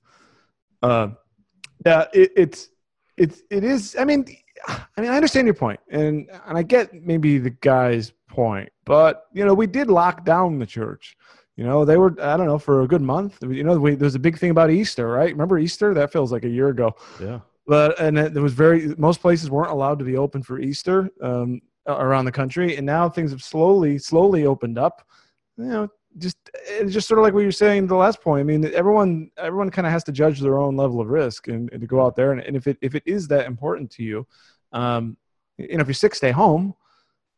Uh, 0.81 1.09
yeah, 1.85 2.05
it, 2.13 2.31
it's 2.35 2.69
it's 3.21 3.43
it 3.49 3.63
is. 3.63 3.95
I 3.99 4.05
mean, 4.05 4.25
I 4.67 5.01
mean, 5.01 5.11
I 5.11 5.15
understand 5.15 5.45
your 5.45 5.53
point, 5.53 5.79
and 5.89 6.27
and 6.47 6.57
I 6.57 6.63
get 6.63 6.93
maybe 6.93 7.37
the 7.37 7.51
guy's 7.51 8.11
point, 8.27 8.69
but 8.85 9.25
you 9.33 9.45
know, 9.45 9.53
we 9.53 9.67
did 9.67 9.87
lock 9.87 10.25
down 10.25 10.57
the 10.57 10.65
church. 10.65 11.15
You 11.55 11.65
know, 11.65 11.85
they 11.85 11.97
were 11.97 12.15
I 12.21 12.35
don't 12.37 12.47
know 12.47 12.57
for 12.57 12.81
a 12.81 12.87
good 12.87 13.01
month. 13.01 13.37
You 13.41 13.63
know, 13.63 13.77
we, 13.77 13.95
there's 13.95 14.15
a 14.15 14.19
big 14.19 14.39
thing 14.39 14.49
about 14.49 14.71
Easter, 14.71 15.07
right? 15.07 15.31
Remember 15.31 15.59
Easter? 15.59 15.93
That 15.93 16.11
feels 16.11 16.31
like 16.31 16.43
a 16.43 16.49
year 16.49 16.69
ago. 16.69 16.95
Yeah. 17.21 17.41
But 17.67 17.99
and 17.99 18.17
it, 18.17 18.33
there 18.33 18.41
was 18.41 18.53
very 18.53 18.95
most 18.97 19.21
places 19.21 19.51
weren't 19.51 19.71
allowed 19.71 19.99
to 19.99 20.05
be 20.05 20.17
open 20.17 20.41
for 20.41 20.59
Easter 20.59 21.09
um, 21.21 21.61
around 21.85 22.25
the 22.25 22.31
country, 22.31 22.75
and 22.75 22.85
now 22.85 23.07
things 23.07 23.31
have 23.31 23.43
slowly 23.43 23.99
slowly 23.99 24.45
opened 24.47 24.79
up. 24.79 25.05
You 25.57 25.65
know, 25.65 25.89
just 26.17 26.37
it's 26.53 26.93
just 26.93 27.07
sort 27.07 27.19
of 27.19 27.23
like 27.23 27.33
what 27.33 27.41
you're 27.41 27.51
saying 27.51 27.87
the 27.87 27.95
last 27.95 28.21
point. 28.21 28.41
I 28.41 28.43
mean, 28.43 28.65
everyone 28.73 29.31
everyone 29.37 29.69
kind 29.69 29.85
of 29.87 29.93
has 29.93 30.03
to 30.05 30.11
judge 30.11 30.39
their 30.39 30.57
own 30.59 30.75
level 30.75 30.99
of 31.01 31.07
risk 31.07 31.47
and, 31.47 31.71
and 31.71 31.81
to 31.81 31.87
go 31.87 32.05
out 32.05 32.15
there 32.15 32.31
and, 32.31 32.41
and 32.41 32.55
if 32.55 32.67
it 32.67 32.77
if 32.81 32.95
it 32.95 33.03
is 33.05 33.27
that 33.29 33.45
important 33.45 33.89
to 33.91 34.03
you, 34.03 34.27
um, 34.73 35.17
you 35.57 35.77
know, 35.77 35.81
if 35.81 35.87
you're 35.87 35.93
sick, 35.93 36.15
stay 36.15 36.31
home. 36.31 36.73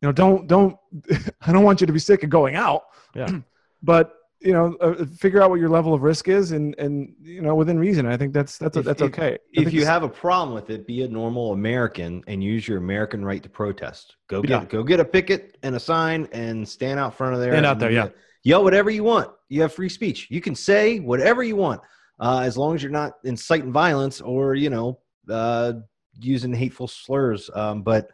You 0.01 0.07
know, 0.07 0.11
don't 0.11 0.47
don't. 0.47 0.77
I 1.41 1.51
don't 1.51 1.63
want 1.63 1.81
you 1.81 1.87
to 1.87 1.93
be 1.93 1.99
sick 1.99 2.23
and 2.23 2.31
going 2.31 2.55
out. 2.55 2.83
Yeah. 3.15 3.29
but 3.83 4.15
you 4.41 4.51
know, 4.51 4.75
uh, 4.81 5.05
figure 5.05 5.41
out 5.41 5.49
what 5.49 5.61
your 5.61 5.69
level 5.69 5.93
of 5.93 6.01
risk 6.03 6.27
is, 6.27 6.51
and 6.51 6.75
and 6.77 7.13
you 7.21 7.41
know, 7.41 7.55
within 7.55 7.79
reason. 7.79 8.05
I 8.05 8.17
think 8.17 8.33
that's 8.33 8.57
that's 8.57 8.75
If- 8.75 8.83
that's 8.83 9.01
if- 9.01 9.07
okay. 9.07 9.37
If 9.53 9.71
you 9.71 9.85
have 9.85 10.03
a 10.03 10.09
problem 10.09 10.53
with 10.53 10.69
it, 10.69 10.85
be 10.85 11.03
a 11.03 11.07
normal 11.07 11.53
American 11.53 12.21
and 12.27 12.43
use 12.43 12.67
your 12.67 12.77
American 12.79 13.23
right 13.23 13.41
to 13.41 13.47
protest. 13.49 14.17
Go 14.27 14.41
get 14.41 14.49
Yeah. 14.49 14.65
go 14.65 14.83
get 14.83 14.99
a 14.99 15.05
picket 15.05 15.57
and 15.63 15.75
a 15.75 15.79
sign 15.79 16.27
and 16.33 16.67
stand 16.67 16.99
out 16.99 17.15
front 17.15 17.35
of 17.35 17.39
there. 17.39 17.53
Stand 17.53 17.65
out 17.65 17.79
there, 17.79 17.91
yeah. 17.91 18.09
Yell 18.43 18.63
whatever 18.63 18.89
you 18.89 19.03
want. 19.03 19.31
You 19.49 19.61
have 19.61 19.73
free 19.73 19.89
speech. 19.89 20.27
You 20.29 20.41
can 20.41 20.55
say 20.55 20.99
whatever 20.99 21.43
you 21.43 21.55
want, 21.55 21.81
uh, 22.19 22.41
as 22.43 22.57
long 22.57 22.75
as 22.75 22.83
you're 22.83 22.91
not 22.91 23.13
inciting 23.23 23.71
violence 23.71 24.21
or 24.21 24.55
you 24.55 24.69
know 24.69 24.99
uh, 25.29 25.73
using 26.19 26.53
hateful 26.53 26.87
slurs. 26.87 27.49
Um, 27.53 27.83
but 27.83 28.09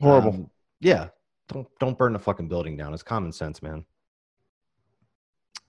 horrible. 0.00 0.34
um, 0.34 0.50
yeah, 0.80 1.08
don't 1.48 1.66
don't 1.80 1.98
burn 1.98 2.12
the 2.12 2.18
fucking 2.18 2.48
building 2.48 2.76
down. 2.76 2.94
It's 2.94 3.02
common 3.02 3.32
sense, 3.32 3.62
man. 3.62 3.84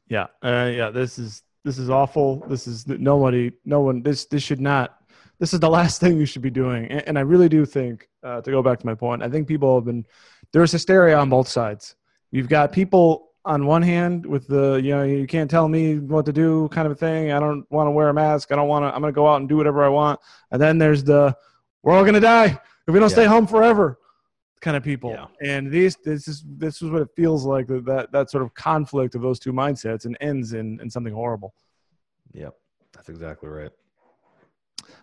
Yeah, 0.07 0.27
uh, 0.43 0.71
yeah. 0.73 0.89
This 0.89 1.17
is 1.17 1.43
this 1.63 1.79
is 1.79 1.89
awful. 1.89 2.45
This 2.47 2.67
is 2.67 2.87
nobody, 2.87 3.51
no 3.65 3.81
one. 3.81 4.01
This 4.01 4.25
this 4.25 4.43
should 4.43 4.61
not. 4.61 4.97
This 5.39 5.53
is 5.53 5.59
the 5.59 5.69
last 5.79 5.99
thing 5.99 6.17
you 6.17 6.25
should 6.25 6.41
be 6.41 6.49
doing. 6.49 6.85
And, 6.85 7.07
and 7.07 7.17
I 7.17 7.21
really 7.21 7.49
do 7.49 7.65
think, 7.65 8.07
uh, 8.23 8.41
to 8.41 8.51
go 8.51 8.61
back 8.61 8.79
to 8.79 8.85
my 8.85 8.95
point, 8.95 9.23
I 9.23 9.29
think 9.29 9.47
people 9.47 9.75
have 9.75 9.85
been 9.85 10.05
there's 10.53 10.71
hysteria 10.71 11.17
on 11.17 11.29
both 11.29 11.47
sides. 11.47 11.95
You've 12.31 12.49
got 12.49 12.71
people 12.71 13.26
on 13.47 13.65
one 13.65 13.81
hand 13.81 14.25
with 14.25 14.47
the 14.47 14.75
you 14.83 14.91
know 14.91 15.03
you 15.03 15.25
can't 15.25 15.49
tell 15.49 15.67
me 15.67 15.99
what 15.99 16.25
to 16.25 16.33
do 16.33 16.67
kind 16.69 16.85
of 16.85 16.91
a 16.91 16.95
thing. 16.95 17.31
I 17.31 17.39
don't 17.39 17.65
want 17.71 17.87
to 17.87 17.91
wear 17.91 18.09
a 18.09 18.13
mask. 18.13 18.51
I 18.51 18.55
don't 18.55 18.67
want 18.67 18.83
to. 18.83 18.93
I'm 18.93 19.01
going 19.01 19.13
to 19.13 19.15
go 19.15 19.27
out 19.27 19.37
and 19.37 19.49
do 19.49 19.57
whatever 19.57 19.83
I 19.83 19.89
want. 19.89 20.19
And 20.51 20.61
then 20.61 20.77
there's 20.77 21.03
the 21.03 21.35
we're 21.81 21.93
all 21.93 22.03
going 22.03 22.13
to 22.15 22.19
die 22.19 22.59
if 22.87 22.93
we 22.93 22.99
don't 22.99 23.09
stay 23.09 23.25
home 23.25 23.47
forever 23.47 23.97
kind 24.61 24.75
of 24.75 24.83
people. 24.83 25.11
Yeah. 25.11 25.27
And 25.41 25.71
these 25.71 25.95
this 26.03 26.27
is 26.27 26.43
this 26.45 26.81
is 26.81 26.89
what 26.89 27.01
it 27.01 27.09
feels 27.15 27.45
like 27.45 27.67
that 27.67 27.85
that, 27.85 28.11
that 28.11 28.29
sort 28.29 28.43
of 28.43 28.53
conflict 28.53 29.15
of 29.15 29.21
those 29.21 29.39
two 29.39 29.53
mindsets 29.53 30.05
and 30.05 30.17
ends 30.19 30.53
in, 30.53 30.79
in 30.81 30.89
something 30.89 31.13
horrible. 31.13 31.53
Yep, 32.33 32.53
that's 32.93 33.09
exactly 33.09 33.49
right. 33.49 33.71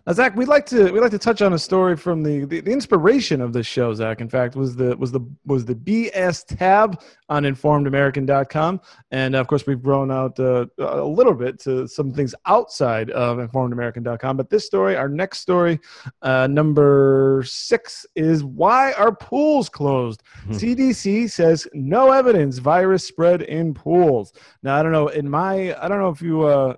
Now, 0.05 0.13
Zach, 0.13 0.35
we'd 0.35 0.47
like 0.47 0.65
to 0.67 0.91
we'd 0.91 0.99
like 0.99 1.11
to 1.11 1.19
touch 1.19 1.41
on 1.41 1.53
a 1.53 1.59
story 1.59 1.97
from 1.97 2.21
the, 2.21 2.45
the 2.45 2.61
the 2.61 2.71
inspiration 2.71 3.41
of 3.41 3.53
this 3.53 3.65
show. 3.65 3.93
Zach, 3.93 4.21
in 4.21 4.29
fact, 4.29 4.55
was 4.55 4.75
the 4.75 4.95
was 4.97 5.11
the 5.11 5.21
was 5.45 5.65
the 5.65 5.73
BS 5.73 6.45
tab 6.45 7.01
on 7.27 7.43
InformedAmerican.com, 7.43 8.81
and 9.11 9.35
of 9.35 9.47
course, 9.47 9.65
we've 9.65 9.81
grown 9.81 10.11
out 10.11 10.39
uh, 10.39 10.67
a 10.77 11.03
little 11.03 11.33
bit 11.33 11.59
to 11.61 11.87
some 11.87 12.13
things 12.13 12.35
outside 12.45 13.09
of 13.11 13.37
InformedAmerican.com. 13.37 14.37
But 14.37 14.49
this 14.51 14.65
story, 14.65 14.95
our 14.95 15.09
next 15.09 15.39
story, 15.39 15.79
uh, 16.21 16.47
number 16.47 17.43
six, 17.47 18.05
is 18.15 18.43
why 18.43 18.93
are 18.93 19.15
pools 19.15 19.69
closed? 19.69 20.21
Hmm. 20.45 20.51
CDC 20.51 21.31
says 21.31 21.67
no 21.73 22.11
evidence 22.11 22.59
virus 22.59 23.07
spread 23.07 23.41
in 23.41 23.73
pools. 23.73 24.33
Now, 24.61 24.75
I 24.75 24.83
don't 24.83 24.91
know. 24.91 25.07
In 25.07 25.27
my, 25.27 25.75
I 25.83 25.87
don't 25.87 25.99
know 25.99 26.09
if 26.09 26.21
you. 26.21 26.43
Uh, 26.43 26.75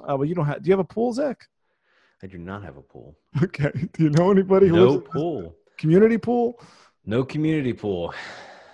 uh, 0.00 0.16
well, 0.16 0.24
you 0.24 0.34
don't 0.34 0.46
have. 0.46 0.62
Do 0.62 0.68
you 0.68 0.72
have 0.72 0.80
a 0.80 0.84
pool, 0.84 1.12
Zach? 1.12 1.46
I 2.22 2.26
do 2.26 2.38
not 2.38 2.62
have 2.62 2.76
a 2.76 2.82
pool. 2.82 3.16
Okay. 3.42 3.70
Do 3.92 4.04
you 4.04 4.10
know 4.10 4.30
anybody 4.30 4.68
who 4.68 4.76
No 4.76 5.00
pool. 5.00 5.56
community 5.76 6.18
pool? 6.18 6.60
No 7.04 7.24
community 7.24 7.72
pool. 7.72 8.14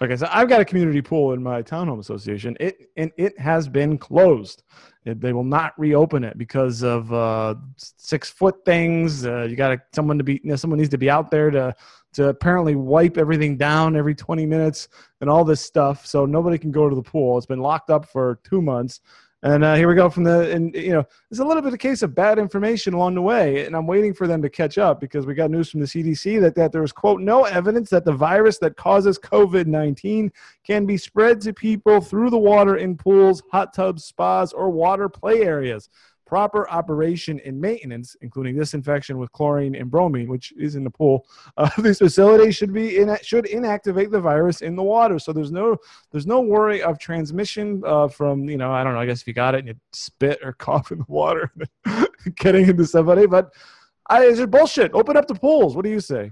I 0.02 0.14
said, 0.14 0.30
I've 0.32 0.48
got 0.48 0.62
a 0.62 0.64
community 0.64 1.02
pool 1.02 1.34
in 1.34 1.42
my 1.42 1.62
townhome 1.62 1.98
association. 1.98 2.56
It 2.58 2.88
and 2.96 3.10
it 3.18 3.38
has 3.38 3.68
been 3.68 3.98
closed. 3.98 4.62
It, 5.04 5.20
they 5.20 5.34
will 5.34 5.44
not 5.44 5.78
reopen 5.78 6.24
it 6.24 6.38
because 6.38 6.82
of 6.82 7.12
uh, 7.12 7.56
six 7.76 8.30
foot 8.30 8.64
things. 8.64 9.26
Uh, 9.26 9.42
you 9.42 9.56
got 9.56 9.78
someone 9.92 10.16
to 10.16 10.24
be. 10.24 10.40
You 10.42 10.50
know, 10.50 10.56
someone 10.56 10.78
needs 10.78 10.90
to 10.90 10.98
be 10.98 11.10
out 11.10 11.30
there 11.30 11.50
to 11.50 11.74
to 12.14 12.28
apparently 12.28 12.76
wipe 12.76 13.18
everything 13.18 13.56
down 13.56 13.94
every 13.94 14.14
20 14.14 14.44
minutes 14.46 14.88
and 15.20 15.28
all 15.30 15.44
this 15.44 15.60
stuff. 15.60 16.06
So 16.06 16.24
nobody 16.26 16.56
can 16.58 16.72
go 16.72 16.88
to 16.88 16.96
the 16.96 17.02
pool. 17.02 17.36
It's 17.36 17.46
been 17.46 17.60
locked 17.60 17.90
up 17.90 18.06
for 18.06 18.40
two 18.42 18.62
months. 18.62 19.00
And 19.42 19.64
uh, 19.64 19.74
here 19.74 19.88
we 19.88 19.94
go 19.94 20.10
from 20.10 20.24
the, 20.24 20.50
and 20.50 20.74
you 20.74 20.92
know, 20.92 21.06
there's 21.30 21.38
a 21.38 21.44
little 21.44 21.62
bit 21.62 21.72
of 21.72 21.78
case 21.78 22.02
of 22.02 22.14
bad 22.14 22.38
information 22.38 22.92
along 22.92 23.14
the 23.14 23.22
way, 23.22 23.64
and 23.64 23.74
I'm 23.74 23.86
waiting 23.86 24.12
for 24.12 24.26
them 24.26 24.42
to 24.42 24.50
catch 24.50 24.76
up 24.76 25.00
because 25.00 25.24
we 25.24 25.32
got 25.32 25.50
news 25.50 25.70
from 25.70 25.80
the 25.80 25.86
CDC 25.86 26.40
that 26.42 26.54
that 26.56 26.72
there 26.72 26.82
was 26.82 26.92
quote 26.92 27.22
no 27.22 27.44
evidence 27.44 27.88
that 27.90 28.04
the 28.04 28.12
virus 28.12 28.58
that 28.58 28.76
causes 28.76 29.18
COVID-19 29.18 30.30
can 30.62 30.84
be 30.84 30.98
spread 30.98 31.40
to 31.40 31.54
people 31.54 32.02
through 32.02 32.28
the 32.28 32.38
water 32.38 32.76
in 32.76 32.98
pools, 32.98 33.42
hot 33.50 33.72
tubs, 33.72 34.04
spas, 34.04 34.52
or 34.52 34.68
water 34.68 35.08
play 35.08 35.42
areas. 35.42 35.88
Proper 36.30 36.70
operation 36.70 37.40
and 37.44 37.60
maintenance, 37.60 38.14
including 38.20 38.56
disinfection 38.56 39.18
with 39.18 39.32
chlorine 39.32 39.74
and 39.74 39.90
bromine, 39.90 40.28
which 40.28 40.52
is 40.56 40.76
in 40.76 40.84
the 40.84 40.90
pool, 40.90 41.26
uh, 41.56 41.68
these 41.82 41.98
facilities 41.98 42.54
should 42.54 42.72
be 42.72 42.98
in, 42.98 43.18
should 43.20 43.46
inactivate 43.46 44.12
the 44.12 44.20
virus 44.20 44.62
in 44.62 44.76
the 44.76 44.82
water. 44.82 45.18
So 45.18 45.32
there's 45.32 45.50
no 45.50 45.76
there's 46.12 46.28
no 46.28 46.40
worry 46.40 46.84
of 46.84 47.00
transmission 47.00 47.82
uh, 47.84 48.06
from 48.06 48.48
you 48.48 48.56
know 48.56 48.70
I 48.70 48.84
don't 48.84 48.94
know 48.94 49.00
I 49.00 49.06
guess 49.06 49.22
if 49.22 49.26
you 49.26 49.32
got 49.34 49.56
it 49.56 49.58
and 49.58 49.68
you 49.70 49.74
spit 49.92 50.38
or 50.44 50.52
cough 50.66 50.92
in 50.92 50.98
the 50.98 51.04
water, 51.08 51.52
getting 52.36 52.68
into 52.68 52.86
somebody. 52.86 53.26
But 53.26 53.52
I, 54.08 54.22
is 54.22 54.38
it 54.38 54.52
bullshit? 54.52 54.94
Open 54.94 55.16
up 55.16 55.26
the 55.26 55.34
pools. 55.34 55.74
What 55.74 55.84
do 55.84 55.90
you 55.90 55.98
say? 55.98 56.30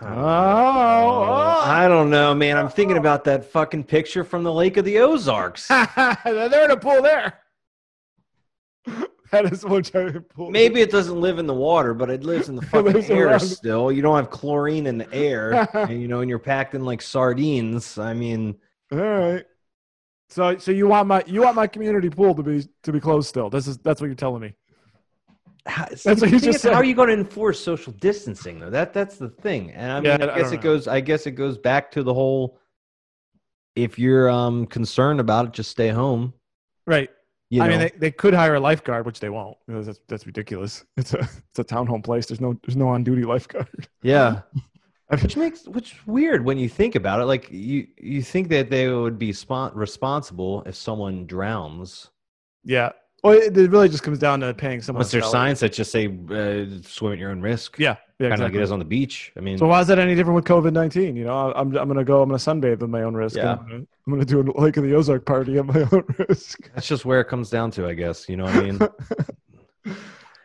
Oh, 0.00 0.06
oh. 0.06 1.62
I 1.64 1.88
don't 1.88 2.10
know, 2.10 2.32
man. 2.32 2.58
I'm 2.58 2.68
thinking 2.68 2.96
about 2.96 3.24
that 3.24 3.44
fucking 3.44 3.84
picture 3.84 4.22
from 4.22 4.44
the 4.44 4.52
Lake 4.52 4.76
of 4.76 4.84
the 4.84 4.98
Ozarks. 4.98 5.66
They're 5.66 6.64
in 6.64 6.70
a 6.70 6.76
pool 6.76 7.02
there. 7.02 7.40
that 9.30 9.50
is 9.52 9.64
one 9.64 9.82
giant 9.82 10.28
pool. 10.28 10.50
Maybe 10.50 10.80
it 10.80 10.90
doesn't 10.90 11.20
live 11.20 11.38
in 11.38 11.46
the 11.46 11.54
water, 11.54 11.94
but 11.94 12.10
it 12.10 12.24
lives 12.24 12.48
in 12.48 12.56
the 12.56 12.62
fucking 12.66 13.04
air 13.10 13.28
around. 13.28 13.40
still. 13.40 13.90
You 13.92 14.02
don't 14.02 14.16
have 14.16 14.30
chlorine 14.30 14.86
in 14.86 14.98
the 14.98 15.12
air, 15.12 15.68
and 15.74 16.00
you 16.00 16.08
know, 16.08 16.20
and 16.20 16.28
you're 16.28 16.38
packed 16.38 16.74
in 16.74 16.84
like 16.84 17.02
sardines. 17.02 17.98
I 17.98 18.14
mean, 18.14 18.56
All 18.90 18.98
right. 18.98 19.44
So 20.28 20.56
so 20.56 20.72
you 20.72 20.86
want 20.86 21.08
my 21.08 21.22
you 21.26 21.42
want 21.42 21.56
my 21.56 21.66
community 21.66 22.08
pool 22.08 22.34
to 22.34 22.42
be 22.42 22.66
to 22.84 22.92
be 22.92 23.00
closed 23.00 23.28
still? 23.28 23.50
This 23.50 23.66
is 23.66 23.78
that's 23.78 24.00
what 24.00 24.06
you're 24.06 24.14
telling 24.14 24.40
me. 24.40 24.54
how, 25.66 25.84
That's 25.84 26.06
what 26.06 26.30
you 26.30 26.40
just 26.40 26.64
how 26.64 26.72
are 26.74 26.84
you 26.84 26.94
going 26.94 27.08
to 27.08 27.14
enforce 27.14 27.60
social 27.60 27.92
distancing 27.92 28.58
though? 28.58 28.70
That 28.70 28.94
that's 28.94 29.18
the 29.18 29.28
thing. 29.28 29.72
And 29.72 29.92
I 29.92 30.00
mean, 30.00 30.20
Yeah, 30.20 30.26
I 30.26 30.34
I 30.34 30.38
guess 30.38 30.52
it 30.52 30.62
goes. 30.62 30.88
I 30.88 31.00
guess 31.00 31.26
it 31.26 31.32
goes 31.32 31.58
back 31.58 31.90
to 31.92 32.02
the 32.02 32.14
whole. 32.14 32.58
If 33.76 33.98
you're 33.98 34.30
um 34.30 34.66
concerned 34.66 35.20
about 35.20 35.46
it, 35.46 35.52
just 35.52 35.70
stay 35.70 35.88
home. 35.88 36.32
Right. 36.86 37.10
You 37.52 37.58
know? 37.58 37.66
I 37.66 37.68
mean, 37.68 37.78
they, 37.80 37.92
they 37.98 38.10
could 38.10 38.32
hire 38.32 38.54
a 38.54 38.60
lifeguard, 38.60 39.04
which 39.04 39.20
they 39.20 39.28
won't. 39.28 39.58
That's 39.68 40.00
that's 40.08 40.26
ridiculous. 40.26 40.84
It's 40.96 41.12
a 41.12 41.18
it's 41.18 41.58
a 41.58 41.64
townhome 41.64 42.02
place. 42.02 42.24
There's 42.24 42.40
no 42.40 42.58
there's 42.64 42.76
no 42.76 42.88
on 42.88 43.04
duty 43.04 43.24
lifeguard. 43.24 43.88
yeah. 44.02 44.40
Which 45.20 45.36
makes 45.36 45.68
which 45.68 46.06
weird 46.06 46.42
when 46.42 46.56
you 46.56 46.70
think 46.70 46.94
about 46.94 47.20
it 47.20 47.26
like 47.26 47.50
you 47.50 47.86
you 47.98 48.22
think 48.22 48.48
that 48.48 48.70
they 48.70 48.88
would 48.88 49.18
be 49.18 49.34
spon- 49.34 49.74
responsible 49.74 50.62
if 50.64 50.74
someone 50.74 51.26
drowns 51.26 52.10
yeah. 52.64 52.92
Well, 53.22 53.34
it, 53.34 53.56
it 53.56 53.70
really 53.70 53.88
just 53.88 54.02
comes 54.02 54.18
down 54.18 54.40
to 54.40 54.52
paying 54.52 54.82
someone. 54.82 55.00
unless 55.02 55.12
there's 55.12 55.30
signs 55.30 55.60
that 55.60 55.72
just 55.72 55.92
say 55.92 56.06
uh, 56.08 56.66
swim 56.84 57.12
at 57.12 57.18
your 57.18 57.30
own 57.30 57.40
risk 57.40 57.78
Yeah. 57.78 57.96
Yeah. 58.18 58.28
kind 58.30 58.42
of 58.42 58.48
like 58.48 58.54
it 58.54 58.62
is 58.62 58.70
on 58.72 58.78
the 58.78 58.84
beach 58.84 59.32
i 59.36 59.40
mean 59.40 59.58
So 59.58 59.66
why 59.66 59.80
is 59.80 59.86
that 59.88 59.98
any 59.98 60.14
different 60.14 60.36
with 60.36 60.44
COVID 60.44 60.72
nineteen? 60.72 61.16
You 61.16 61.24
know, 61.24 61.52
I'm 61.52 61.76
I'm 61.76 61.88
gonna 61.88 62.04
go. 62.04 62.22
I'm 62.22 62.28
gonna 62.28 62.38
sunbathe 62.38 62.80
at 62.82 62.88
my 62.88 63.02
own 63.02 63.14
risk. 63.14 63.36
Yeah. 63.36 63.52
I'm, 63.52 63.66
gonna, 63.68 63.74
I'm 64.06 64.12
gonna 64.12 64.24
do 64.24 64.40
a 64.40 64.44
Lake 64.60 64.76
of 64.76 64.84
the 64.84 64.94
Ozark 64.94 65.24
party 65.26 65.58
at 65.58 65.66
my 65.66 65.80
own 65.92 66.04
risk. 66.28 66.68
that's 66.74 66.86
just 66.86 67.04
where 67.04 67.20
it 67.20 67.26
comes 67.26 67.50
down 67.50 67.70
to 67.72 67.86
i 67.86 67.94
guess 67.94 68.28
you 68.28 68.36
know 68.36 68.44
what 68.44 68.54
i 68.56 68.60
mean 68.62 68.78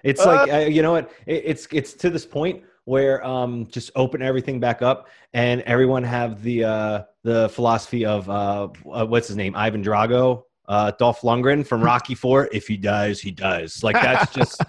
it's 0.04 0.26
like 0.26 0.52
uh, 0.52 0.58
you 0.60 0.82
know 0.82 0.92
what 0.92 1.12
it, 1.26 1.44
it's 1.46 1.68
it's 1.72 1.94
to 1.94 2.10
this 2.10 2.26
point 2.26 2.64
where 2.86 3.24
um 3.26 3.68
just 3.68 3.92
open 3.96 4.22
everything 4.22 4.60
back 4.60 4.82
up 4.82 5.08
and 5.34 5.62
everyone 5.64 6.04
have 6.04 6.42
the 6.42 6.64
uh 6.64 7.04
the 7.24 7.50
philosophy 7.50 8.06
of 8.06 8.30
uh 8.30 8.68
uh, 8.92 9.06
what's 9.06 9.28
his 9.28 9.36
name 9.38 9.56
ivan 9.56 9.84
drago 9.84 10.44
uh 10.68 10.92
dolph 11.00 11.22
lundgren 11.22 11.66
from 11.66 11.82
rocky 11.92 12.14
4 12.16 12.50
if 12.52 12.68
he 12.68 12.76
dies 12.78 13.20
he 13.22 13.32
dies 13.32 13.84
like 13.84 13.96
that's 13.96 14.32
just 14.40 14.62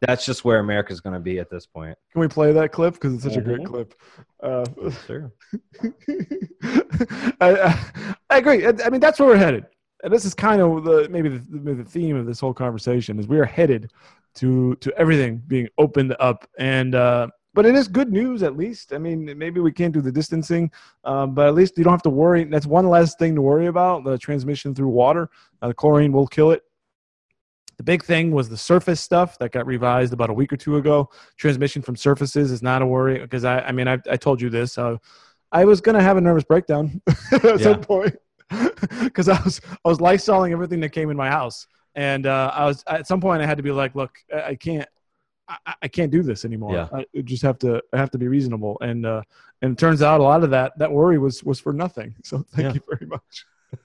that's 0.00 0.24
just 0.26 0.44
where 0.44 0.58
america's 0.58 1.00
gonna 1.00 1.20
be 1.20 1.38
at 1.38 1.48
this 1.50 1.64
point 1.66 1.96
Can 2.12 2.20
we 2.20 2.28
play 2.28 2.52
that 2.52 2.72
clip 2.72 2.94
because 2.94 3.14
it's 3.14 3.22
such 3.24 3.36
a 3.36 3.40
great 3.40 3.60
Mhm. 3.60 3.66
clip? 3.66 3.94
Uh, 4.42 4.64
sure 5.06 5.32
I, 7.40 7.50
I, 7.62 7.86
I 8.30 8.36
agree. 8.38 8.66
I, 8.66 8.72
I 8.84 8.90
mean, 8.90 9.00
that's 9.00 9.18
where 9.20 9.28
we're 9.28 9.36
headed. 9.36 9.66
And 10.02 10.12
this 10.12 10.24
is 10.24 10.34
kind 10.34 10.60
of 10.60 10.84
the 10.84 11.08
maybe 11.10 11.28
the, 11.30 11.42
maybe 11.48 11.82
the 11.82 11.88
theme 11.88 12.16
of 12.16 12.26
this 12.26 12.40
whole 12.40 12.52
conversation 12.54 13.18
is 13.18 13.26
we 13.26 13.38
are 13.38 13.44
headed 13.44 13.90
to 14.36 14.74
to 14.76 14.92
everything 14.98 15.42
being 15.46 15.68
opened 15.78 16.14
up 16.20 16.46
and. 16.58 16.94
Uh, 16.94 17.28
but 17.54 17.64
it 17.64 17.74
is 17.74 17.88
good 17.88 18.12
news, 18.12 18.42
at 18.42 18.56
least. 18.56 18.92
I 18.92 18.98
mean, 18.98 19.32
maybe 19.38 19.60
we 19.60 19.72
can't 19.72 19.94
do 19.94 20.00
the 20.00 20.12
distancing, 20.12 20.70
um, 21.04 21.34
but 21.34 21.46
at 21.46 21.54
least 21.54 21.78
you 21.78 21.84
don't 21.84 21.92
have 21.92 22.02
to 22.02 22.10
worry. 22.10 22.44
That's 22.44 22.66
one 22.66 22.88
less 22.88 23.14
thing 23.14 23.34
to 23.36 23.42
worry 23.42 23.66
about: 23.66 24.04
the 24.04 24.18
transmission 24.18 24.74
through 24.74 24.88
water. 24.88 25.30
Uh, 25.62 25.68
the 25.68 25.74
chlorine 25.74 26.12
will 26.12 26.26
kill 26.26 26.50
it. 26.50 26.62
The 27.76 27.82
big 27.84 28.04
thing 28.04 28.30
was 28.30 28.48
the 28.48 28.56
surface 28.56 29.00
stuff 29.00 29.36
that 29.38 29.50
got 29.50 29.66
revised 29.66 30.12
about 30.12 30.30
a 30.30 30.32
week 30.32 30.52
or 30.52 30.56
two 30.56 30.76
ago. 30.76 31.10
Transmission 31.36 31.82
from 31.82 31.96
surfaces 31.96 32.50
is 32.52 32.62
not 32.62 32.82
a 32.82 32.86
worry 32.86 33.18
because 33.18 33.44
I, 33.44 33.60
I 33.60 33.72
mean, 33.72 33.88
I, 33.88 33.98
I 34.10 34.16
told 34.16 34.40
you 34.40 34.48
this. 34.50 34.78
Uh, 34.78 34.96
I 35.50 35.64
was 35.64 35.80
gonna 35.80 36.02
have 36.02 36.16
a 36.16 36.20
nervous 36.20 36.44
breakdown 36.44 37.00
at 37.32 37.42
Yeah. 37.44 37.56
some 37.58 37.80
point 37.80 38.16
because 39.02 39.28
I 39.28 39.40
was 39.42 39.60
I 39.84 39.88
was 39.88 39.98
lysoling 39.98 40.52
everything 40.52 40.80
that 40.80 40.90
came 40.90 41.10
in 41.10 41.16
my 41.16 41.28
house, 41.28 41.66
and 41.94 42.26
uh, 42.26 42.50
I 42.54 42.64
was 42.66 42.84
at 42.86 43.06
some 43.06 43.20
point 43.20 43.42
I 43.42 43.46
had 43.46 43.56
to 43.56 43.62
be 43.62 43.72
like, 43.72 43.94
look, 43.94 44.18
I 44.34 44.54
can't. 44.54 44.88
I, 45.48 45.74
I 45.82 45.88
can't 45.88 46.10
do 46.10 46.22
this 46.22 46.44
anymore. 46.44 46.72
Yeah. 46.74 46.88
I 46.92 47.04
just 47.22 47.42
have 47.42 47.58
to. 47.60 47.82
I 47.92 47.98
have 47.98 48.10
to 48.12 48.18
be 48.18 48.28
reasonable, 48.28 48.78
and 48.80 49.04
uh, 49.04 49.22
and 49.62 49.72
it 49.72 49.78
turns 49.78 50.02
out 50.02 50.20
a 50.20 50.22
lot 50.22 50.42
of 50.44 50.50
that 50.50 50.72
that 50.78 50.90
worry 50.90 51.18
was 51.18 51.44
was 51.44 51.60
for 51.60 51.72
nothing. 51.72 52.14
So 52.24 52.44
thank 52.54 52.68
Yeah. 52.68 52.74
you 52.74 52.80
very 52.88 53.06
much. 53.06 53.46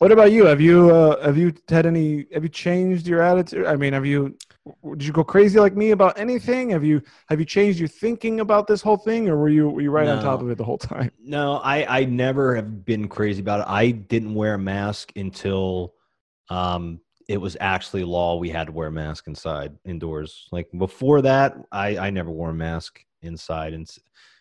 What 0.00 0.10
about 0.10 0.32
you? 0.32 0.44
Have 0.46 0.60
you 0.60 0.90
uh, 0.90 1.24
have 1.24 1.38
you 1.38 1.54
had 1.68 1.86
any? 1.86 2.26
Have 2.34 2.42
you 2.42 2.48
changed 2.48 3.06
your 3.06 3.22
attitude? 3.22 3.64
I 3.64 3.76
mean, 3.76 3.92
have 3.92 4.04
you? 4.04 4.36
Did 4.90 5.04
you 5.04 5.12
go 5.12 5.22
crazy 5.22 5.58
like 5.60 5.76
me 5.76 5.92
about 5.92 6.18
anything? 6.18 6.70
Have 6.70 6.84
you 6.84 7.00
have 7.28 7.38
you 7.38 7.46
changed 7.46 7.78
your 7.78 7.88
thinking 7.88 8.40
about 8.40 8.66
this 8.66 8.82
whole 8.82 8.96
thing, 8.96 9.28
or 9.28 9.36
were 9.36 9.48
you 9.48 9.68
were 9.70 9.80
you 9.80 9.90
right 9.92 10.08
on 10.08 10.20
top 10.20 10.42
of 10.42 10.50
it 10.50 10.58
the 10.58 10.64
whole 10.64 10.78
time? 10.78 11.10
No, 11.24 11.56
I 11.58 12.00
I 12.00 12.04
never 12.04 12.56
have 12.56 12.84
been 12.84 13.08
crazy 13.08 13.40
about 13.40 13.60
it. 13.60 13.66
I 13.68 13.92
didn't 13.92 14.34
wear 14.34 14.54
a 14.54 14.58
mask 14.58 15.12
until 15.16 15.94
um 16.50 17.00
it 17.28 17.38
was 17.38 17.56
actually 17.60 18.04
law 18.04 18.36
we 18.36 18.50
had 18.50 18.66
to 18.66 18.72
wear 18.72 18.88
a 18.88 18.92
mask 18.92 19.26
inside 19.26 19.72
indoors. 19.84 20.46
Like 20.52 20.68
before 20.76 21.22
that, 21.22 21.56
I 21.72 21.96
I 21.98 22.10
never 22.10 22.30
wore 22.30 22.50
a 22.50 22.54
mask 22.54 23.00
inside 23.22 23.72
and 23.72 23.88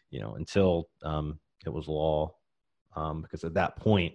you 0.10 0.20
know 0.20 0.36
until 0.36 0.90
um 1.04 1.40
it 1.66 1.70
was 1.74 1.88
law 1.88 2.36
um 2.96 3.22
because 3.22 3.44
at 3.46 3.54
that 3.54 3.78
point 3.78 4.14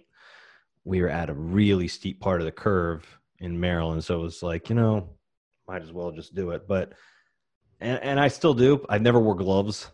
we 0.85 1.01
were 1.01 1.09
at 1.09 1.29
a 1.29 1.33
really 1.33 1.87
steep 1.87 2.19
part 2.21 2.39
of 2.41 2.45
the 2.45 2.51
curve 2.51 3.03
in 3.39 3.59
Maryland 3.59 4.03
so 4.03 4.19
it 4.19 4.23
was 4.23 4.43
like, 4.43 4.69
you 4.69 4.75
know, 4.75 5.09
might 5.67 5.81
as 5.81 5.91
well 5.91 6.11
just 6.11 6.35
do 6.35 6.51
it. 6.51 6.67
But 6.67 6.93
and 7.81 7.99
and 8.03 8.19
I 8.19 8.27
still 8.27 8.53
do. 8.53 8.85
I 8.89 8.97
never 8.97 9.19
wore 9.19 9.35
gloves. 9.35 9.89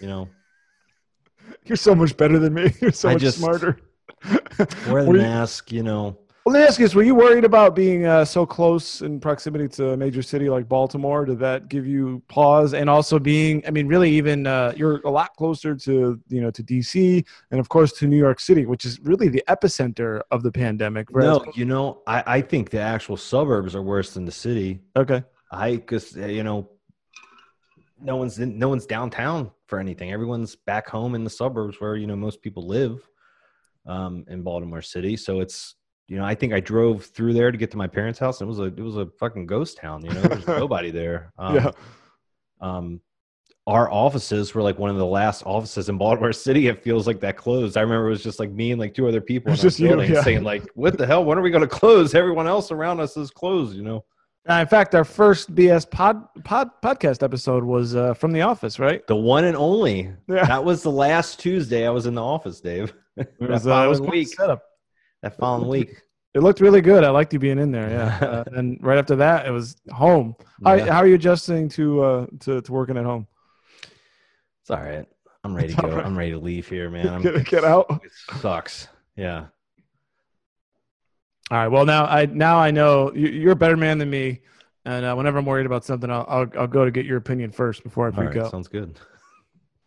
You 0.00 0.06
know. 0.08 0.28
You're 1.64 1.76
so 1.76 1.94
much 1.94 2.16
better 2.16 2.38
than 2.38 2.54
me. 2.54 2.72
You're 2.80 2.92
so 2.92 3.08
I 3.08 3.12
much 3.14 3.22
just- 3.22 3.38
smarter. 3.38 3.78
wear 4.88 5.04
the 5.04 5.12
you- 5.12 5.18
mask, 5.18 5.70
you 5.72 5.82
know. 5.82 6.18
Well, 6.44 6.54
let 6.54 6.60
me 6.62 6.66
ask 6.66 6.80
you 6.80 6.84
this: 6.86 6.94
Were 6.96 7.04
you 7.04 7.14
worried 7.14 7.44
about 7.44 7.76
being 7.76 8.04
uh, 8.04 8.24
so 8.24 8.44
close 8.44 9.00
in 9.00 9.20
proximity 9.20 9.68
to 9.76 9.90
a 9.90 9.96
major 9.96 10.22
city 10.22 10.48
like 10.48 10.68
Baltimore? 10.68 11.24
Did 11.24 11.38
that 11.38 11.68
give 11.68 11.86
you 11.86 12.20
pause? 12.26 12.74
And 12.74 12.90
also 12.90 13.20
being, 13.20 13.62
I 13.64 13.70
mean, 13.70 13.86
really, 13.86 14.10
even 14.10 14.48
uh, 14.48 14.72
you're 14.76 15.00
a 15.04 15.10
lot 15.10 15.36
closer 15.36 15.76
to 15.76 16.20
you 16.28 16.40
know 16.40 16.50
to 16.50 16.62
DC 16.64 17.24
and 17.52 17.60
of 17.60 17.68
course 17.68 17.92
to 17.98 18.08
New 18.08 18.16
York 18.16 18.40
City, 18.40 18.66
which 18.66 18.84
is 18.84 18.98
really 19.00 19.28
the 19.28 19.42
epicenter 19.48 20.20
of 20.32 20.42
the 20.42 20.50
pandemic. 20.50 21.08
whereas- 21.10 21.42
No, 21.46 21.52
you 21.54 21.64
know, 21.64 22.02
I, 22.08 22.24
I 22.26 22.40
think 22.40 22.70
the 22.70 22.80
actual 22.80 23.16
suburbs 23.16 23.76
are 23.76 23.82
worse 23.82 24.12
than 24.14 24.24
the 24.24 24.32
city. 24.32 24.80
Okay. 24.96 25.22
I 25.52 25.76
because 25.76 26.16
you 26.16 26.42
know, 26.42 26.68
no 28.00 28.16
one's 28.16 28.40
in, 28.40 28.58
no 28.58 28.68
one's 28.68 28.86
downtown 28.86 29.52
for 29.68 29.78
anything. 29.78 30.12
Everyone's 30.12 30.56
back 30.56 30.88
home 30.88 31.14
in 31.14 31.22
the 31.22 31.30
suburbs 31.30 31.80
where 31.80 31.94
you 31.94 32.08
know 32.08 32.16
most 32.16 32.42
people 32.42 32.66
live, 32.66 33.08
um, 33.86 34.24
in 34.26 34.42
Baltimore 34.42 34.82
City. 34.82 35.16
So 35.16 35.38
it's 35.38 35.76
you 36.08 36.16
know, 36.18 36.24
I 36.24 36.34
think 36.34 36.52
I 36.52 36.60
drove 36.60 37.04
through 37.06 37.32
there 37.34 37.50
to 37.50 37.56
get 37.58 37.70
to 37.70 37.76
my 37.76 37.86
parents' 37.86 38.18
house. 38.18 38.40
And 38.40 38.48
it 38.48 38.50
was 38.50 38.58
a 38.58 38.64
it 38.64 38.80
was 38.80 38.96
a 38.96 39.06
fucking 39.18 39.46
ghost 39.46 39.78
town. 39.78 40.04
You 40.04 40.12
know, 40.12 40.20
there's 40.22 40.46
nobody 40.64 40.90
there. 40.90 41.32
Um, 41.38 41.54
Yeah. 41.56 41.70
um 42.60 43.00
our 43.68 43.88
offices 43.92 44.54
were 44.54 44.62
like 44.62 44.76
one 44.80 44.90
of 44.90 44.96
the 44.96 45.06
last 45.06 45.44
offices 45.46 45.88
in 45.88 45.96
Baltimore 45.96 46.32
City. 46.32 46.66
It 46.66 46.82
feels 46.82 47.06
like 47.06 47.20
that 47.20 47.36
closed. 47.36 47.76
I 47.76 47.82
remember 47.82 48.08
it 48.08 48.10
was 48.10 48.22
just 48.24 48.40
like 48.40 48.50
me 48.50 48.72
and 48.72 48.80
like 48.80 48.92
two 48.92 49.06
other 49.06 49.20
people 49.20 49.52
in 49.52 49.56
just 49.58 49.78
you, 49.78 50.00
yeah. 50.02 50.20
saying 50.22 50.42
like, 50.42 50.64
"What 50.74 50.98
the 50.98 51.06
hell? 51.06 51.24
When 51.24 51.38
are 51.38 51.42
we 51.42 51.50
going 51.50 51.62
to 51.62 51.68
close? 51.68 52.12
Everyone 52.12 52.48
else 52.48 52.72
around 52.72 52.98
us 52.98 53.16
is 53.16 53.30
closed." 53.30 53.76
You 53.76 53.82
know, 53.84 54.04
Uh, 54.50 54.54
in 54.54 54.66
fact, 54.66 54.96
our 54.96 55.04
first 55.04 55.54
BS 55.54 55.88
pod, 55.88 56.24
pod 56.42 56.70
podcast 56.82 57.22
episode 57.22 57.62
was 57.62 57.94
uh, 57.94 58.14
from 58.14 58.32
The 58.32 58.40
Office, 58.42 58.80
right? 58.80 59.06
the 59.06 59.14
one 59.14 59.44
and 59.44 59.56
only. 59.56 60.10
Yeah. 60.28 60.44
That 60.44 60.64
was 60.64 60.82
the 60.82 60.90
last 60.90 61.38
Tuesday 61.38 61.86
I 61.86 61.90
was 61.90 62.06
in 62.06 62.14
the 62.16 62.22
office, 62.22 62.60
Dave. 62.60 62.92
It 63.16 63.32
was, 63.38 63.64
uh, 63.64 63.84
it 63.84 63.88
was 63.88 64.00
a 64.00 64.02
week. 64.02 64.26
setup. 64.26 64.62
That 65.22 65.36
following 65.36 65.68
week. 65.68 66.02
It 66.34 66.40
looked 66.40 66.60
really 66.60 66.80
good. 66.80 67.04
I 67.04 67.10
liked 67.10 67.32
you 67.32 67.38
being 67.38 67.58
in 67.58 67.70
there. 67.72 67.90
Yeah. 67.90 68.18
Uh, 68.32 68.44
and 68.56 68.78
right 68.82 68.98
after 68.98 69.16
that, 69.16 69.46
it 69.46 69.50
was 69.50 69.76
home. 69.90 70.34
How, 70.64 70.74
Yeah. 70.74 70.92
how 70.92 70.98
are 70.98 71.06
you 71.06 71.14
adjusting 71.14 71.68
to 71.70 72.02
uh, 72.02 72.26
to, 72.40 72.60
to 72.62 72.72
working 72.72 72.96
at 72.96 73.04
home? 73.04 73.26
It's 74.62 74.70
all 74.70 74.78
right. 74.82 75.06
I'm 75.44 75.54
ready 75.56 75.74
to 75.74 75.82
go. 75.82 75.88
right. 75.88 76.04
I'm 76.06 76.16
ready 76.16 76.30
to 76.32 76.38
leave 76.38 76.68
here, 76.68 76.88
man. 76.90 77.08
I'm, 77.14 77.22
Get, 77.22 77.44
get 77.46 77.64
out. 77.64 78.00
it 78.04 78.12
sucks. 78.40 78.88
Yeah. 79.16 79.46
All 81.50 81.58
right. 81.58 81.68
Well, 81.68 81.84
now 81.84 82.06
I 82.06 82.26
now 82.26 82.58
I 82.58 82.70
know 82.70 83.12
you, 83.14 83.28
you're 83.28 83.52
a 83.52 83.56
better 83.56 83.76
man 83.76 83.98
than 83.98 84.08
me, 84.08 84.40
and 84.86 85.04
uh, 85.04 85.14
whenever 85.14 85.38
I'm 85.38 85.44
worried 85.44 85.66
about 85.66 85.84
something, 85.84 86.10
I'll, 86.10 86.24
I'll 86.28 86.46
I'll 86.58 86.66
go 86.66 86.84
to 86.84 86.90
get 86.90 87.04
your 87.04 87.18
opinion 87.18 87.52
first 87.52 87.82
before 87.82 88.08
I 88.08 88.10
freak 88.10 88.30
right. 88.30 88.38
out. 88.38 88.50
Sounds 88.50 88.68
good. 88.68 88.98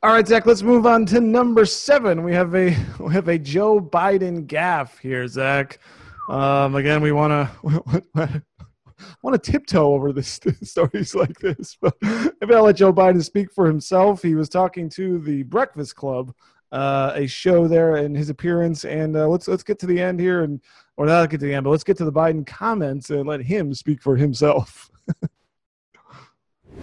All 0.05 0.11
right, 0.11 0.27
Zach. 0.27 0.45
Let's 0.45 0.61
move 0.61 0.85
on 0.85 1.07
to 1.07 1.19
number 1.19 1.65
seven. 1.65 2.21
We 2.21 2.31
have 2.31 2.53
a 2.53 2.77
we 2.99 3.11
have 3.15 3.27
a 3.27 3.39
Joe 3.39 3.79
Biden 3.79 4.45
gaffe 4.45 4.99
here, 4.99 5.27
Zach. 5.27 5.79
Um, 6.29 6.75
again, 6.75 7.01
we 7.01 7.11
want 7.11 7.31
to 7.31 8.43
want 9.23 9.43
to 9.43 9.51
tiptoe 9.51 9.93
over 9.93 10.13
this 10.13 10.39
stories 10.61 11.15
like 11.15 11.39
this, 11.39 11.75
but 11.81 11.95
maybe 12.03 12.53
I'll 12.53 12.65
let 12.65 12.75
Joe 12.75 12.93
Biden 12.93 13.23
speak 13.23 13.51
for 13.51 13.65
himself. 13.65 14.21
He 14.21 14.35
was 14.35 14.47
talking 14.47 14.89
to 14.89 15.17
the 15.17 15.41
Breakfast 15.41 15.95
Club, 15.95 16.35
uh, 16.71 17.13
a 17.15 17.25
show 17.25 17.67
there, 17.67 17.97
in 17.97 18.13
his 18.13 18.29
appearance, 18.29 18.85
and 18.85 19.17
uh, 19.17 19.27
let's 19.27 19.47
let's 19.47 19.63
get 19.63 19.79
to 19.79 19.87
the 19.87 19.99
end 19.99 20.19
here, 20.19 20.43
and 20.43 20.61
or 20.97 21.07
not 21.07 21.31
get 21.31 21.39
to 21.39 21.47
the 21.47 21.53
end, 21.55 21.63
but 21.63 21.71
let's 21.71 21.83
get 21.83 21.97
to 21.97 22.05
the 22.05 22.13
Biden 22.13 22.45
comments 22.45 23.09
and 23.09 23.27
let 23.27 23.41
him 23.41 23.73
speak 23.73 24.03
for 24.03 24.15
himself. 24.15 24.87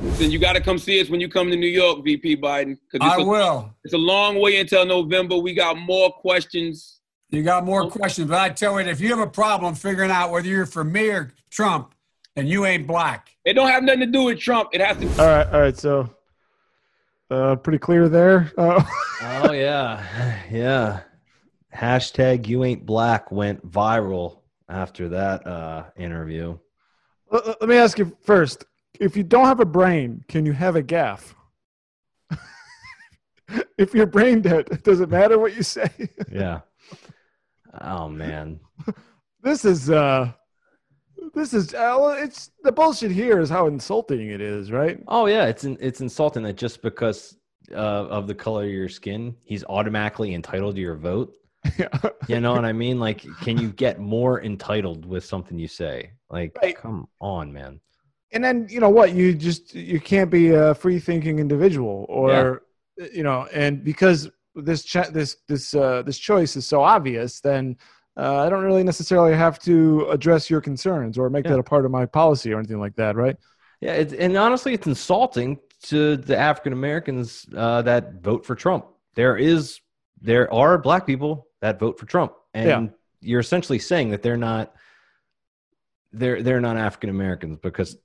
Then 0.01 0.31
you 0.31 0.39
got 0.39 0.55
to 0.55 0.61
come 0.61 0.79
see 0.79 1.01
us 1.01 1.09
when 1.09 1.21
you 1.21 1.29
come 1.29 1.51
to 1.51 1.57
New 1.57 1.67
York, 1.69 2.05
VP 2.05 2.37
Biden. 2.37 2.77
'cause 2.91 3.01
it's 3.01 3.05
I 3.05 3.17
a- 3.21 3.25
will. 3.25 3.71
It's 3.85 3.95
a 3.95 3.99
long 3.99 4.39
way 4.41 4.59
until 4.61 4.85
November. 4.87 5.37
We 5.37 5.55
got 5.55 5.77
more 5.79 6.11
questions. 6.11 7.01
You 7.31 7.43
got 7.43 7.65
more 7.65 7.89
questions, 7.91 8.29
but 8.29 8.39
I 8.41 8.51
tell 8.51 8.79
you, 8.81 8.87
if 8.89 9.01
you 9.01 9.09
have 9.09 9.19
a 9.27 9.31
problem 9.31 9.75
figuring 9.75 10.11
out 10.11 10.31
whether 10.31 10.47
you're 10.49 10.67
for 10.67 10.85
me 10.85 11.09
or 11.09 11.33
Trump, 11.51 11.95
then 12.37 12.47
you 12.47 12.67
ain't 12.67 12.87
black. 12.87 13.31
It 13.45 13.55
don't 13.55 13.69
have 13.71 13.83
nothing 13.83 14.01
to 14.01 14.07
do 14.07 14.25
with 14.25 14.39
Trump. 14.39 14.69
It 14.73 14.81
has 14.83 14.99
to. 14.99 15.07
All 15.23 15.29
right, 15.29 15.47
all 15.47 15.61
right. 15.61 15.77
So, 15.77 16.11
uh, 17.31 17.57
pretty 17.57 17.79
clear 17.79 18.09
there. 18.09 18.53
Uh, 18.59 18.83
Oh 19.45 19.53
yeah, 19.53 20.05
yeah. 20.51 21.01
Hashtag 21.75 22.49
you 22.49 22.65
ain't 22.65 22.85
black 22.85 23.31
went 23.33 23.67
viral 23.71 24.41
after 24.69 25.09
that 25.11 25.47
uh, 25.47 25.85
interview. 25.97 26.59
let, 27.31 27.47
let 27.63 27.69
me 27.69 27.77
ask 27.77 27.99
you 27.99 28.15
first: 28.25 28.65
If 29.01 29.17
you 29.17 29.23
don't 29.25 29.47
have 29.47 29.61
a 29.61 29.65
brain, 29.65 30.25
can 30.29 30.47
you 30.47 30.53
have 30.53 30.77
a 30.77 30.83
gaffe? 30.83 31.35
if 33.79 33.95
you're 33.95 34.07
brain 34.07 34.41
dead, 34.43 34.83
does 34.83 35.01
it 35.01 35.09
matter 35.11 35.39
what 35.39 35.55
you 35.57 35.63
say? 35.63 35.91
Yeah. 36.31 36.61
Oh 37.81 38.09
man. 38.09 38.61
this 39.43 39.65
is 39.65 39.89
uh, 39.91 40.31
this 41.35 41.55
is 41.55 41.73
uh, 41.75 42.17
it's 42.21 42.51
the 42.63 42.71
bullshit 42.73 43.11
here 43.11 43.41
is 43.41 43.49
how 43.49 43.67
insulting 43.67 44.29
it 44.31 44.41
is, 44.43 44.71
right? 44.71 45.03
Oh 45.09 45.25
yeah, 45.27 45.47
it's 45.47 45.65
it's 45.65 46.01
insulting 46.03 46.43
that 46.43 46.57
just 46.59 46.83
because 46.83 47.37
uh, 47.73 47.77
of 47.77 48.27
the 48.27 48.35
color 48.35 48.65
of 48.65 48.71
your 48.71 48.89
skin, 48.91 49.35
he's 49.45 49.65
automatically 49.65 50.35
entitled 50.35 50.75
to 50.75 50.81
your 50.83 50.97
vote. 50.97 51.33
yeah. 51.79 51.89
You 52.29 52.41
know 52.41 52.53
what 52.53 52.65
I 52.67 52.73
mean? 52.73 52.99
Like, 53.01 53.25
can 53.41 53.57
you 53.57 53.71
get 53.73 53.99
more 54.01 54.43
entitled 54.43 55.07
with 55.07 55.25
something 55.25 55.59
you 55.59 55.69
say? 55.69 56.11
Like, 56.29 56.59
Right. 56.61 56.77
come 56.77 57.07
on, 57.21 57.53
man. 57.53 57.81
And 58.33 58.43
then 58.43 58.67
you 58.71 58.81
know 58.81 58.89
what 58.89 59.13
you 59.15 59.35
just 59.35 59.75
you 59.75 60.01
can't 60.01 60.31
be 60.31 60.51
a 60.51 60.75
free 60.75 60.99
thinking 60.99 61.39
individual 61.39 62.07
or 62.09 62.63
you 63.13 63.23
know 63.23 63.47
and 63.53 63.83
because 63.85 64.31
this 64.55 64.85
ch- 64.85 65.09
this 65.13 65.37
this 65.49 65.75
uh 65.75 66.03
this 66.03 66.19
choice 66.19 66.57
is 66.57 66.67
so 66.67 66.83
obvious 66.83 67.41
then 67.41 67.77
uh, 68.17 68.41
i 68.45 68.49
don't 68.51 68.65
really 68.65 68.85
necessarily 68.85 69.35
have 69.35 69.59
to 69.59 70.07
address 70.11 70.51
your 70.51 70.61
concerns 70.61 71.17
or 71.19 71.31
make 71.31 71.45
Yeah. 71.45 71.53
that 71.53 71.59
a 71.61 71.63
part 71.63 71.85
of 71.85 71.91
my 71.91 72.05
policy 72.07 72.53
or 72.53 72.59
anything 72.59 72.81
like 72.81 72.97
that 72.97 73.17
right 73.17 73.37
Yeah, 73.81 73.95
it's, 74.03 74.13
and 74.13 74.37
honestly, 74.37 74.73
it's 74.75 74.87
insulting 74.87 75.59
to 75.91 76.17
the 76.17 76.37
African 76.39 76.73
Americans 76.73 77.45
uh, 77.57 77.83
that 77.83 78.23
vote 78.23 78.47
for 78.47 78.55
Trump. 78.55 78.85
There 79.17 79.37
is, 79.37 79.81
there 80.21 80.47
are 80.55 80.79
black 80.79 81.05
people 81.05 81.49
that 81.65 81.81
vote 81.81 81.99
for 81.99 82.07
Trump, 82.07 82.31
and 82.55 82.69
Yeah. 82.69 82.87
you're 83.29 83.41
essentially 83.41 83.81
saying 83.81 84.11
that 84.13 84.23
they're 84.23 84.37
not, 84.51 84.65
they're 86.13 86.43
they're 86.43 86.61
not 86.61 86.77
African 86.77 87.11
Americans 87.11 87.59
because 87.63 87.97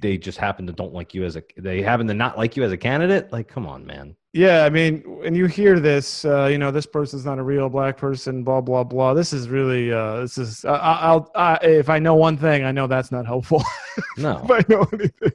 they 0.00 0.16
just 0.18 0.38
happen 0.38 0.66
to 0.66 0.72
don't 0.72 0.92
like 0.94 1.14
you 1.14 1.24
as 1.24 1.36
a, 1.36 1.42
they 1.56 1.82
happen 1.82 2.06
to 2.08 2.14
not 2.14 2.36
like 2.38 2.56
you 2.56 2.64
as 2.64 2.72
a 2.72 2.76
candidate. 2.76 3.32
Like, 3.32 3.48
come 3.48 3.66
on, 3.66 3.84
man. 3.86 4.16
yeah 4.32 4.64
i 4.64 4.70
mean 4.70 5.02
when 5.22 5.34
you 5.34 5.46
hear 5.46 5.78
this 5.78 6.24
uh 6.24 6.46
you 6.46 6.56
know 6.56 6.70
this 6.70 6.86
person's 6.86 7.24
not 7.26 7.38
a 7.38 7.42
real 7.42 7.68
black 7.68 7.98
person 7.98 8.42
blah 8.42 8.62
blah 8.62 8.82
blah 8.82 9.12
this 9.12 9.32
is 9.34 9.48
really 9.50 9.92
uh 9.92 10.20
this 10.20 10.38
is 10.38 10.64
i'll 10.64 11.30
I, 11.34 11.58
if 11.62 11.88
i 11.90 11.98
know 11.98 12.14
one 12.14 12.38
thing 12.38 12.64
i 12.64 12.72
know 12.72 12.86
that's 12.86 13.12
not 13.12 13.26
helpful 13.26 13.62
No, 14.16 14.40
if 14.42 14.50
I 14.50 14.64
know 14.72 14.86
anything. 14.94 15.32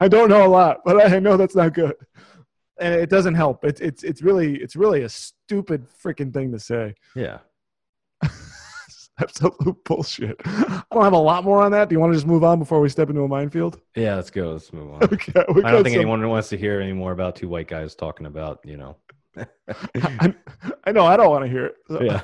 I 0.00 0.08
don't 0.08 0.30
know 0.30 0.46
a 0.46 0.48
lot, 0.48 0.80
but 0.84 1.12
I 1.12 1.18
know 1.18 1.36
that's 1.36 1.54
not 1.54 1.74
good. 1.74 1.94
And 2.80 2.94
it 2.94 3.10
doesn't 3.10 3.34
help. 3.34 3.64
It's 3.66 3.80
it's 3.82 4.02
it's 4.02 4.22
really 4.22 4.56
it's 4.62 4.76
really 4.76 5.02
a 5.02 5.08
stupid 5.10 5.86
freaking 6.02 6.32
thing 6.32 6.52
to 6.52 6.58
say. 6.58 6.94
yeah. 7.14 7.38
Absolute 9.20 9.82
bullshit. 9.84 10.36
I 10.44 10.82
don't 10.92 11.02
have 11.04 11.12
a 11.14 11.18
lot 11.18 11.42
more 11.44 11.62
on 11.62 11.72
that. 11.72 11.88
Do 11.88 11.94
you 11.94 12.00
want 12.00 12.12
to 12.12 12.16
just 12.16 12.26
move 12.26 12.44
on 12.44 12.58
before 12.58 12.80
we 12.80 12.88
step 12.90 13.08
into 13.08 13.22
a 13.22 13.28
minefield? 13.28 13.80
Yeah, 13.94 14.16
let's 14.16 14.30
go. 14.30 14.52
Let's 14.52 14.72
move 14.72 14.92
on. 14.94 15.02
Okay. 15.12 15.32
I 15.36 15.70
don't 15.70 15.82
think 15.84 15.94
some- 15.94 16.00
anyone 16.02 16.28
wants 16.28 16.48
to 16.50 16.56
hear 16.58 16.80
any 16.80 16.92
more 16.92 17.12
about 17.12 17.34
two 17.36 17.48
white 17.48 17.68
guys 17.68 17.94
talking 17.94 18.26
about, 18.26 18.60
you 18.64 18.76
know. 18.76 18.96
I, 19.94 20.34
I 20.84 20.92
know 20.92 21.04
I 21.06 21.16
don't 21.16 21.30
want 21.30 21.44
to 21.44 21.50
hear 21.50 21.66
it. 21.66 21.76
So- 21.88 22.02
Yeah. 22.02 22.22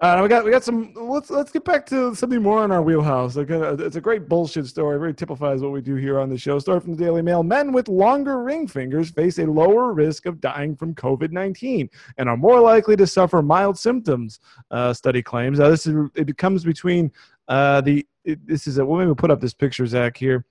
Uh, 0.00 0.20
we 0.22 0.28
got 0.28 0.44
we 0.46 0.50
got 0.50 0.64
some. 0.64 0.94
Let's 0.94 1.28
let's 1.28 1.52
get 1.52 1.62
back 1.62 1.84
to 1.86 2.14
something 2.14 2.40
more 2.40 2.64
in 2.64 2.70
our 2.72 2.80
wheelhouse. 2.80 3.36
Uh, 3.36 3.76
it's 3.78 3.96
a 3.96 4.00
great 4.00 4.30
bullshit 4.30 4.66
story. 4.66 4.96
It 4.96 4.98
very 4.98 5.12
typifies 5.12 5.60
what 5.60 5.72
we 5.72 5.82
do 5.82 5.94
here 5.94 6.18
on 6.18 6.30
the 6.30 6.38
show. 6.38 6.58
Story 6.58 6.80
from 6.80 6.96
the 6.96 7.04
Daily 7.04 7.20
Mail: 7.20 7.42
Men 7.42 7.70
with 7.70 7.86
longer 7.86 8.42
ring 8.42 8.66
fingers 8.66 9.10
face 9.10 9.38
a 9.38 9.44
lower 9.44 9.92
risk 9.92 10.24
of 10.24 10.40
dying 10.40 10.74
from 10.74 10.94
COVID 10.94 11.32
nineteen 11.32 11.90
and 12.16 12.30
are 12.30 12.36
more 12.36 12.60
likely 12.60 12.96
to 12.96 13.06
suffer 13.06 13.42
mild 13.42 13.78
symptoms. 13.78 14.40
Uh, 14.70 14.94
study 14.94 15.22
claims. 15.22 15.58
Now, 15.58 15.68
this 15.68 15.86
is 15.86 15.94
it 16.14 16.34
comes 16.38 16.64
between 16.64 17.12
uh, 17.48 17.82
the. 17.82 18.06
It, 18.24 18.46
this 18.46 18.66
is 18.66 18.78
a. 18.78 18.86
We'll 18.86 19.00
maybe 19.00 19.14
put 19.14 19.30
up 19.30 19.42
this 19.42 19.54
picture, 19.54 19.86
Zach 19.86 20.16
here. 20.16 20.46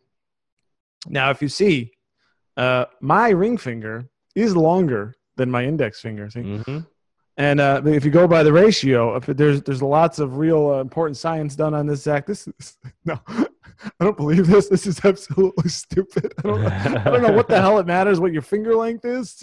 Now, 1.08 1.32
if 1.32 1.42
you 1.42 1.48
see, 1.48 1.94
uh, 2.56 2.86
my 3.02 3.30
ring 3.30 3.58
finger 3.58 4.10
is 4.36 4.56
longer 4.56 5.16
than 5.38 5.50
my 5.50 5.66
index 5.66 6.02
finger. 6.02 6.30
See? 6.30 6.42
Mhm. 6.42 6.86
And 7.40 7.62
uh, 7.62 7.82
if 7.86 8.04
you 8.04 8.12
go 8.12 8.28
by 8.28 8.44
the 8.44 8.52
ratio, 8.52 9.16
if 9.16 9.26
there's 9.26 9.62
there's 9.62 9.82
lots 9.82 10.20
of 10.20 10.38
real 10.38 10.72
uh, 10.72 10.82
important 10.82 11.16
science 11.16 11.56
done 11.56 11.74
on 11.74 11.88
this, 11.88 12.04
Zach. 12.04 12.26
This 12.26 12.50
is 12.60 12.78
no, 13.06 13.18
I 13.30 13.46
don't 14.02 14.18
believe 14.18 14.46
this. 14.46 14.68
This 14.68 14.86
is 14.86 15.00
absolutely 15.06 15.70
stupid. 15.84 16.34
I 16.40 16.42
don't, 16.42 16.62
know, 16.62 16.68
I 16.68 17.04
don't 17.06 17.22
know 17.22 17.32
what 17.32 17.48
the 17.48 17.62
hell 17.62 17.80
it 17.80 17.88
matters 17.88 18.20
what 18.20 18.34
your 18.34 18.42
finger 18.42 18.76
length 18.76 19.06
is. 19.06 19.42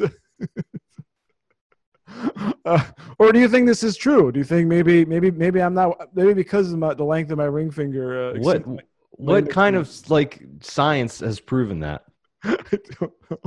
uh, 2.67 2.85
or 3.19 3.33
do 3.33 3.41
you 3.41 3.49
think 3.49 3.67
this 3.67 3.83
is 3.83 3.97
true? 3.97 4.31
Do 4.31 4.41
you 4.41 4.45
think 4.45 4.69
maybe 4.69 5.07
maybe 5.07 5.31
maybe 5.31 5.63
I'm 5.63 5.73
not 5.73 6.15
maybe 6.15 6.35
because 6.35 6.73
of 6.73 6.79
my, 6.79 6.93
the 6.93 7.05
length 7.05 7.31
of 7.31 7.39
my 7.39 7.45
ring 7.47 7.71
finger? 7.71 8.29
Uh, 8.29 8.39
What 8.41 8.63
what 9.13 9.49
kind 9.49 9.75
finger. 9.75 9.89
of 9.89 10.11
like 10.11 10.43
science 10.61 11.21
has 11.21 11.41
proven 11.41 11.81
that? 11.81 12.05
I 12.45 12.57
don't 13.01 13.13
know. 13.31 13.41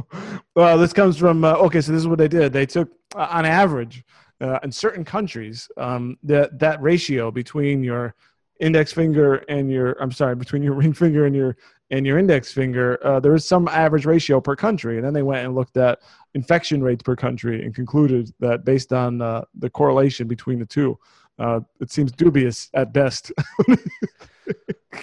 Well, 0.56 0.80
this 0.80 0.92
comes 0.92 1.18
from 1.18 1.46
uh, 1.46 1.54
okay. 1.54 1.82
So 1.82 1.92
this 1.92 2.02
is 2.02 2.08
what 2.08 2.18
they 2.18 2.28
did. 2.28 2.52
They 2.52 2.66
took, 2.66 2.90
uh, 3.16 3.28
on 3.30 3.46
average, 3.46 4.04
uh, 4.42 4.60
in 4.64 4.72
certain 4.72 5.04
countries, 5.04 5.70
um, 5.78 6.18
that 6.24 6.58
that 6.60 6.82
ratio 6.82 7.32
between 7.32 7.84
your 7.84 8.16
index 8.60 8.92
finger 8.92 9.36
and 9.50 9.72
your 9.72 10.02
I'm 10.02 10.12
sorry, 10.12 10.36
between 10.36 10.64
your 10.64 10.74
ring 10.82 10.94
finger 10.94 11.26
and 11.26 11.36
your 11.36 11.58
and 11.92 12.06
your 12.06 12.20
index 12.20 12.52
finger, 12.52 13.00
uh, 13.06 13.20
there 13.20 13.34
is 13.34 13.46
some 13.46 13.68
average 13.68 14.06
ratio 14.06 14.40
per 14.40 14.56
country, 14.56 14.98
and 14.98 15.06
then 15.06 15.14
they 15.14 15.24
went 15.24 15.46
and 15.46 15.56
looked 15.56 15.78
at 15.78 16.00
infection 16.36 16.84
rates 16.84 17.02
per 17.02 17.16
country 17.16 17.64
and 17.64 17.74
concluded 17.74 18.32
that 18.40 18.64
based 18.64 18.94
on 18.94 19.22
uh, 19.22 19.44
the 19.58 19.70
correlation 19.70 20.28
between 20.28 20.60
the 20.60 20.66
two, 20.68 21.00
uh, 21.40 21.60
it 21.82 21.92
seems 21.92 22.12
dubious 22.12 22.70
at 22.76 22.94
best. 22.94 23.32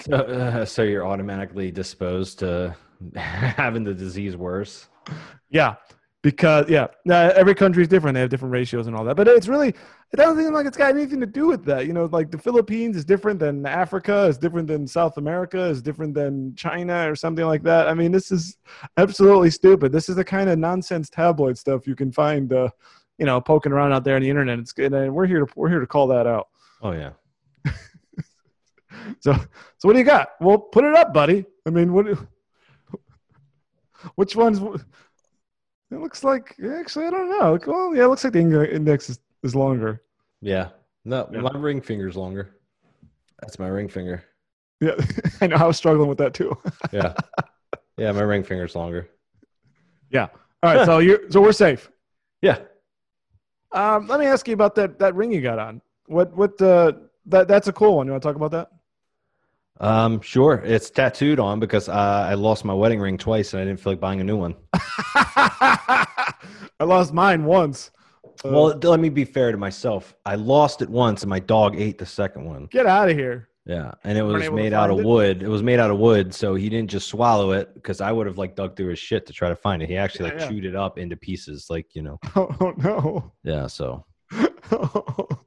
So, 0.01 0.17
uh, 0.17 0.65
so 0.65 0.83
you're 0.83 1.07
automatically 1.07 1.71
disposed 1.71 2.39
to 2.41 2.75
having 3.17 3.85
the 3.85 3.95
disease 3.95 4.37
worse. 4.37 4.89
Yeah, 5.51 5.77
because 6.27 6.69
yeah, 6.69 6.89
every 7.37 7.55
country 7.55 7.85
is 7.85 7.89
different. 7.89 8.17
They 8.17 8.21
have 8.21 8.31
different 8.31 8.53
ratios 8.53 8.89
and 8.89 8.97
all 8.97 9.05
that. 9.05 9.15
But 9.15 9.29
it's 9.29 9.47
really, 9.47 9.69
it 9.69 10.17
doesn't 10.17 10.43
seem 10.43 10.53
like 10.53 10.67
it's 10.67 10.77
got 10.77 10.91
anything 10.91 11.21
to 11.21 11.27
do 11.27 11.47
with 11.47 11.65
that. 11.67 11.87
You 11.87 11.93
know, 11.93 12.07
like 12.07 12.33
the 12.33 12.39
Philippines 12.39 12.97
is 12.97 13.05
different 13.05 13.39
than 13.39 13.65
Africa, 13.65 14.25
is 14.25 14.37
different 14.37 14.67
than 14.67 14.89
South 14.89 15.19
America, 15.19 15.67
is 15.67 15.81
different 15.81 16.15
than 16.15 16.53
China 16.57 17.09
or 17.09 17.15
something 17.15 17.45
like 17.45 17.63
that. 17.63 17.87
I 17.87 17.95
mean, 17.95 18.11
this 18.11 18.33
is 18.33 18.59
absolutely 18.97 19.51
stupid. 19.51 19.93
This 19.93 20.09
is 20.09 20.17
the 20.17 20.25
kind 20.25 20.51
of 20.51 20.59
nonsense 20.59 21.09
tabloid 21.09 21.57
stuff 21.57 21.87
you 21.87 21.95
can 21.95 22.11
find, 22.11 22.53
uh, 22.53 22.71
you 23.19 23.25
know, 23.25 23.41
poking 23.41 23.71
around 23.71 23.93
out 23.93 24.03
there 24.03 24.17
on 24.17 24.23
the 24.23 24.29
internet. 24.29 24.59
It's 24.59 24.73
good, 24.73 24.93
and 24.95 25.15
we're 25.15 25.29
here 25.29 25.47
to 25.47 25.53
we're 25.55 25.69
here 25.69 25.79
to 25.79 25.87
call 25.87 26.09
that 26.09 26.27
out. 26.27 26.49
Oh 26.83 26.91
yeah. 26.91 27.11
So, 29.21 29.33
so 29.33 29.89
what 29.89 29.93
do 29.93 30.01
you 30.01 30.05
got? 30.05 30.31
Well, 30.41 30.59
put 30.59 30.83
it 30.83 30.97
up, 30.97 31.15
buddy. 31.15 31.45
I 31.65 31.71
mean, 31.71 31.93
what? 31.93 32.07
Which 34.17 34.35
one's? 34.35 34.61
It 35.97 36.03
looks 36.03 36.23
like 36.23 36.55
actually 36.79 37.07
I 37.07 37.11
don't 37.11 37.31
know. 37.31 37.59
Well, 37.67 37.95
yeah, 37.97 38.05
it 38.05 38.09
looks 38.09 38.23
like 38.25 38.35
the 38.35 38.75
index 38.75 39.09
is, 39.09 39.19
is 39.43 39.55
longer. 39.55 40.03
Yeah. 40.43 40.69
No, 41.05 41.29
Yeah. 41.33 41.41
my 41.41 41.57
ring 41.57 41.81
finger's 41.81 42.17
longer. 42.17 42.57
That's 43.41 43.59
my 43.59 43.69
ring 43.69 43.89
finger. 43.89 44.23
Yeah, 44.81 44.95
I 45.41 45.47
know. 45.47 45.57
I 45.57 45.65
was 45.65 45.77
struggling 45.79 46.09
with 46.09 46.19
that 46.19 46.35
too. 46.35 46.57
Yeah. 46.93 47.15
yeah, 47.97 48.13
my 48.13 48.21
ring 48.21 48.43
finger's 48.45 48.75
longer. 48.77 49.09
yeah. 50.11 50.29
All 50.63 50.75
right. 50.75 50.85
So 50.85 50.99
you 51.07 51.27
so 51.31 51.41
we're 51.41 51.53
safe. 51.53 51.91
Yeah. 52.43 52.59
Um, 53.73 54.07
let 54.07 54.21
me 54.21 54.27
ask 54.27 54.47
you 54.49 54.55
about 54.55 54.75
that 54.75 54.99
that 54.99 55.15
ring 55.15 55.33
you 55.33 55.41
got 55.41 55.59
on. 55.59 55.81
What 56.07 56.37
what 56.37 56.61
uh 56.61 56.93
that 57.27 57.49
that's 57.49 57.69
a 57.69 57.73
cool 57.73 57.97
one. 57.97 58.07
You 58.07 58.13
want 58.13 58.23
to 58.23 58.29
talk 58.29 58.37
about 58.37 58.51
that? 58.53 58.71
Um, 59.81 60.21
sure. 60.21 60.63
It's 60.65 60.89
tattooed 60.91 61.39
on 61.39 61.61
because 61.61 61.89
uh, 61.89 61.93
I 62.29 62.35
lost 62.35 62.65
my 62.65 62.73
wedding 62.75 63.01
ring 63.01 63.19
twice 63.19 63.53
and 63.53 63.61
I 63.63 63.65
didn't 63.65 63.81
feel 63.81 63.93
like 63.93 64.01
buying 64.01 64.21
a 64.21 64.25
new 64.25 64.37
one. 64.37 64.55
I 64.75 66.05
lost 66.85 67.13
mine 67.13 67.45
once. 67.45 67.91
Uh, 68.45 68.51
well, 68.51 68.79
let 68.83 69.01
me 69.01 69.09
be 69.09 69.25
fair 69.25 69.51
to 69.53 69.59
myself. 69.59 70.15
I 70.25 70.35
lost 70.35 70.83
it 70.83 70.89
once 70.89 71.23
and 71.23 71.31
my 71.31 71.39
dog 71.41 71.77
ate 71.77 71.99
the 71.99 72.07
second 72.07 72.45
one. 72.45 72.67
get 72.71 72.87
out 72.87 73.09
of 73.11 73.17
here. 73.17 73.49
Yeah, 73.69 73.91
and 74.05 74.17
it 74.17 74.23
was 74.23 74.49
made 74.51 74.73
out 74.73 74.91
of 74.91 75.01
it? 75.01 75.05
wood. 75.05 75.43
It 75.43 75.49
was 75.49 75.61
made 75.61 75.81
out 75.81 75.91
of 75.91 75.99
wood, 75.99 76.33
so 76.33 76.55
he 76.55 76.69
didn't 76.69 76.89
just 76.89 77.09
swallow 77.09 77.51
it 77.51 77.75
because 77.75 78.01
I 78.01 78.13
would 78.13 78.29
have 78.29 78.39
like 78.39 78.55
dug 78.55 78.77
through 78.77 78.91
his 78.91 79.01
shit 79.01 79.27
to 79.27 79.33
try 79.33 79.49
to 79.49 79.57
find 79.57 79.83
it. 79.83 79.89
He 79.89 79.97
actually 79.97 80.27
Yeah, 80.29 80.33
like 80.35 80.41
yeah. 80.43 80.49
chewed 80.49 80.65
it 80.67 80.77
up 80.77 80.99
into 80.99 81.17
pieces, 81.17 81.67
like 81.69 81.87
you 81.95 82.03
know. 82.03 82.19
Oh, 82.37 82.73
no. 82.77 83.33
Yeah, 83.43 83.67
so 83.67 84.05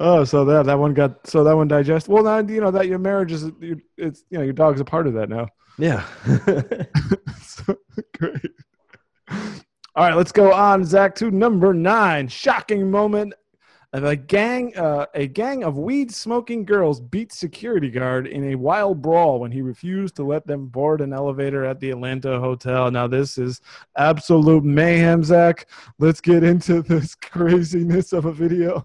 oh, 0.00 0.24
so 0.24 0.44
that 0.44 0.66
that 0.66 0.78
one 0.78 0.94
got 0.94 1.26
so 1.26 1.44
that 1.44 1.56
one 1.56 1.68
digested. 1.68 2.12
Well, 2.12 2.24
now 2.24 2.38
you 2.38 2.60
know 2.60 2.70
that 2.70 2.88
your 2.88 2.98
marriage 2.98 3.32
is 3.32 3.50
you- 3.60 3.80
it's 3.96 4.24
you 4.30 4.38
know 4.38 4.44
your 4.44 4.52
dog's 4.52 4.80
a 4.80 4.84
part 4.84 5.06
of 5.06 5.14
that 5.14 5.28
now. 5.28 5.48
yeah. 5.78 6.04
So, 7.42 7.76
great. 8.18 8.50
All 9.96 10.04
right, 10.08 10.14
let's 10.16 10.32
go 10.32 10.52
on, 10.52 10.84
Zach, 10.84 11.14
to 11.16 11.30
number 11.30 11.72
nine. 11.72 12.26
Shocking 12.26 12.90
moment. 12.90 13.32
of 13.92 14.02
A 14.02 14.16
gang, 14.16 14.76
uh, 14.76 15.06
a 15.14 15.28
gang 15.28 15.62
of 15.62 15.78
weed 15.78 16.12
smoking 16.12 16.64
girls 16.64 17.00
beat 17.00 17.32
security 17.32 17.90
guard 17.90 18.26
in 18.26 18.50
a 18.50 18.54
wild 18.56 19.00
brawl 19.00 19.38
when 19.38 19.52
he 19.52 19.62
refused 19.62 20.16
to 20.16 20.24
let 20.24 20.44
them 20.48 20.66
board 20.66 21.00
an 21.00 21.12
elevator 21.12 21.64
at 21.64 21.78
the 21.78 21.90
Atlanta 21.90 22.40
hotel. 22.40 22.90
Now, 22.90 23.06
this 23.06 23.38
is 23.38 23.60
absolute 23.96 24.64
mayhem, 24.64 25.22
Zach. 25.22 25.68
Let's 26.00 26.20
get 26.20 26.42
into 26.42 26.82
this 26.82 27.14
craziness 27.30 28.12
of 28.12 28.24
a 28.24 28.32
video. 28.32 28.84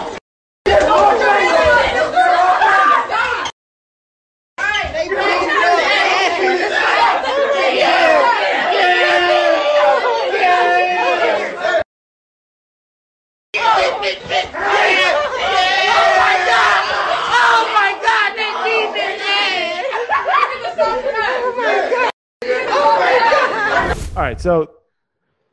All 24.21 24.27
right, 24.27 24.39
so 24.39 24.69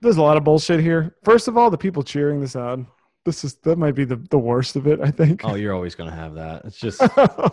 there's 0.03 0.19
a 0.19 0.23
lot 0.23 0.37
of 0.37 0.45
bullshit 0.45 0.79
here. 0.81 1.17
First 1.25 1.49
of 1.49 1.57
all, 1.57 1.71
the 1.71 1.79
people 1.79 2.03
cheering 2.03 2.39
this 2.39 2.55
on. 2.55 2.87
This 3.25 3.43
is 3.43 3.55
that 3.63 3.79
might 3.79 3.95
be 3.95 4.05
the, 4.05 4.17
the 4.17 4.37
worst 4.39 4.77
of 4.77 4.87
it, 4.87 5.01
I 5.01 5.11
think. 5.11 5.41
oh, 5.43 5.55
you're 5.55 5.73
always 5.73 5.95
gonna 5.95 6.15
have 6.15 6.35
that. 6.35 6.67
It's 6.67 6.77
just 6.77 6.99
the, 7.01 7.51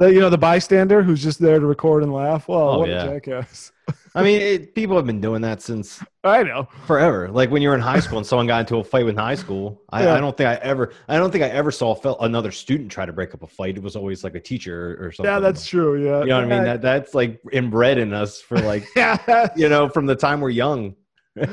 you 0.00 0.18
know, 0.18 0.28
the 0.28 0.36
bystander 0.36 1.04
who's 1.04 1.22
just 1.22 1.38
there 1.38 1.60
to 1.60 1.66
record 1.66 2.02
and 2.02 2.12
laugh. 2.12 2.48
Well, 2.48 2.68
Oh, 2.68 2.78
what 2.80 2.88
yeah. 2.88 3.04
a 3.04 3.14
jackass. 3.20 3.70
I 4.14 4.22
mean, 4.24 4.40
it, 4.40 4.74
people 4.74 4.96
have 4.96 5.06
been 5.06 5.20
doing 5.20 5.40
that 5.42 5.62
since 5.62 6.02
I 6.24 6.42
know. 6.42 6.68
forever. 6.86 7.30
Like 7.30 7.50
when 7.50 7.62
you 7.62 7.68
were 7.68 7.74
in 7.76 7.80
high 7.80 8.00
school 8.00 8.18
and 8.18 8.26
someone 8.26 8.46
got 8.46 8.60
into 8.60 8.76
a 8.78 8.84
fight 8.84 9.04
with 9.04 9.16
high 9.16 9.36
school. 9.36 9.82
I, 9.90 10.04
Yeah. 10.04 10.14
I 10.14 10.20
don't 10.20 10.36
think 10.36 10.48
I 10.48 10.54
ever. 10.56 10.92
I 11.08 11.16
don't 11.16 11.30
think 11.30 11.44
I 11.44 11.48
ever 11.48 11.70
saw 11.70 11.94
another 12.20 12.50
student 12.50 12.90
try 12.90 13.06
to 13.06 13.12
break 13.12 13.34
up 13.34 13.42
a 13.42 13.46
fight. 13.46 13.76
It 13.76 13.82
was 13.82 13.94
always 13.94 14.24
like 14.24 14.34
a 14.34 14.40
teacher 14.40 14.98
or, 15.00 15.12
something. 15.12 15.32
Yeah, 15.32 15.38
that's 15.38 15.66
true. 15.66 16.02
Yeah. 16.02 16.20
You 16.20 16.26
know 16.26 16.36
what 16.36 16.52
I 16.52 16.56
mean? 16.56 16.64
That 16.64 16.82
that's 16.82 17.14
like 17.14 17.40
inbred 17.52 17.98
in 17.98 18.12
us 18.12 18.40
for 18.40 18.58
like 18.58 18.84
yeah. 18.96 19.48
you 19.56 19.68
know 19.68 19.88
from 19.88 20.06
the 20.06 20.16
time 20.16 20.40
we're 20.40 20.50
young. 20.50 20.94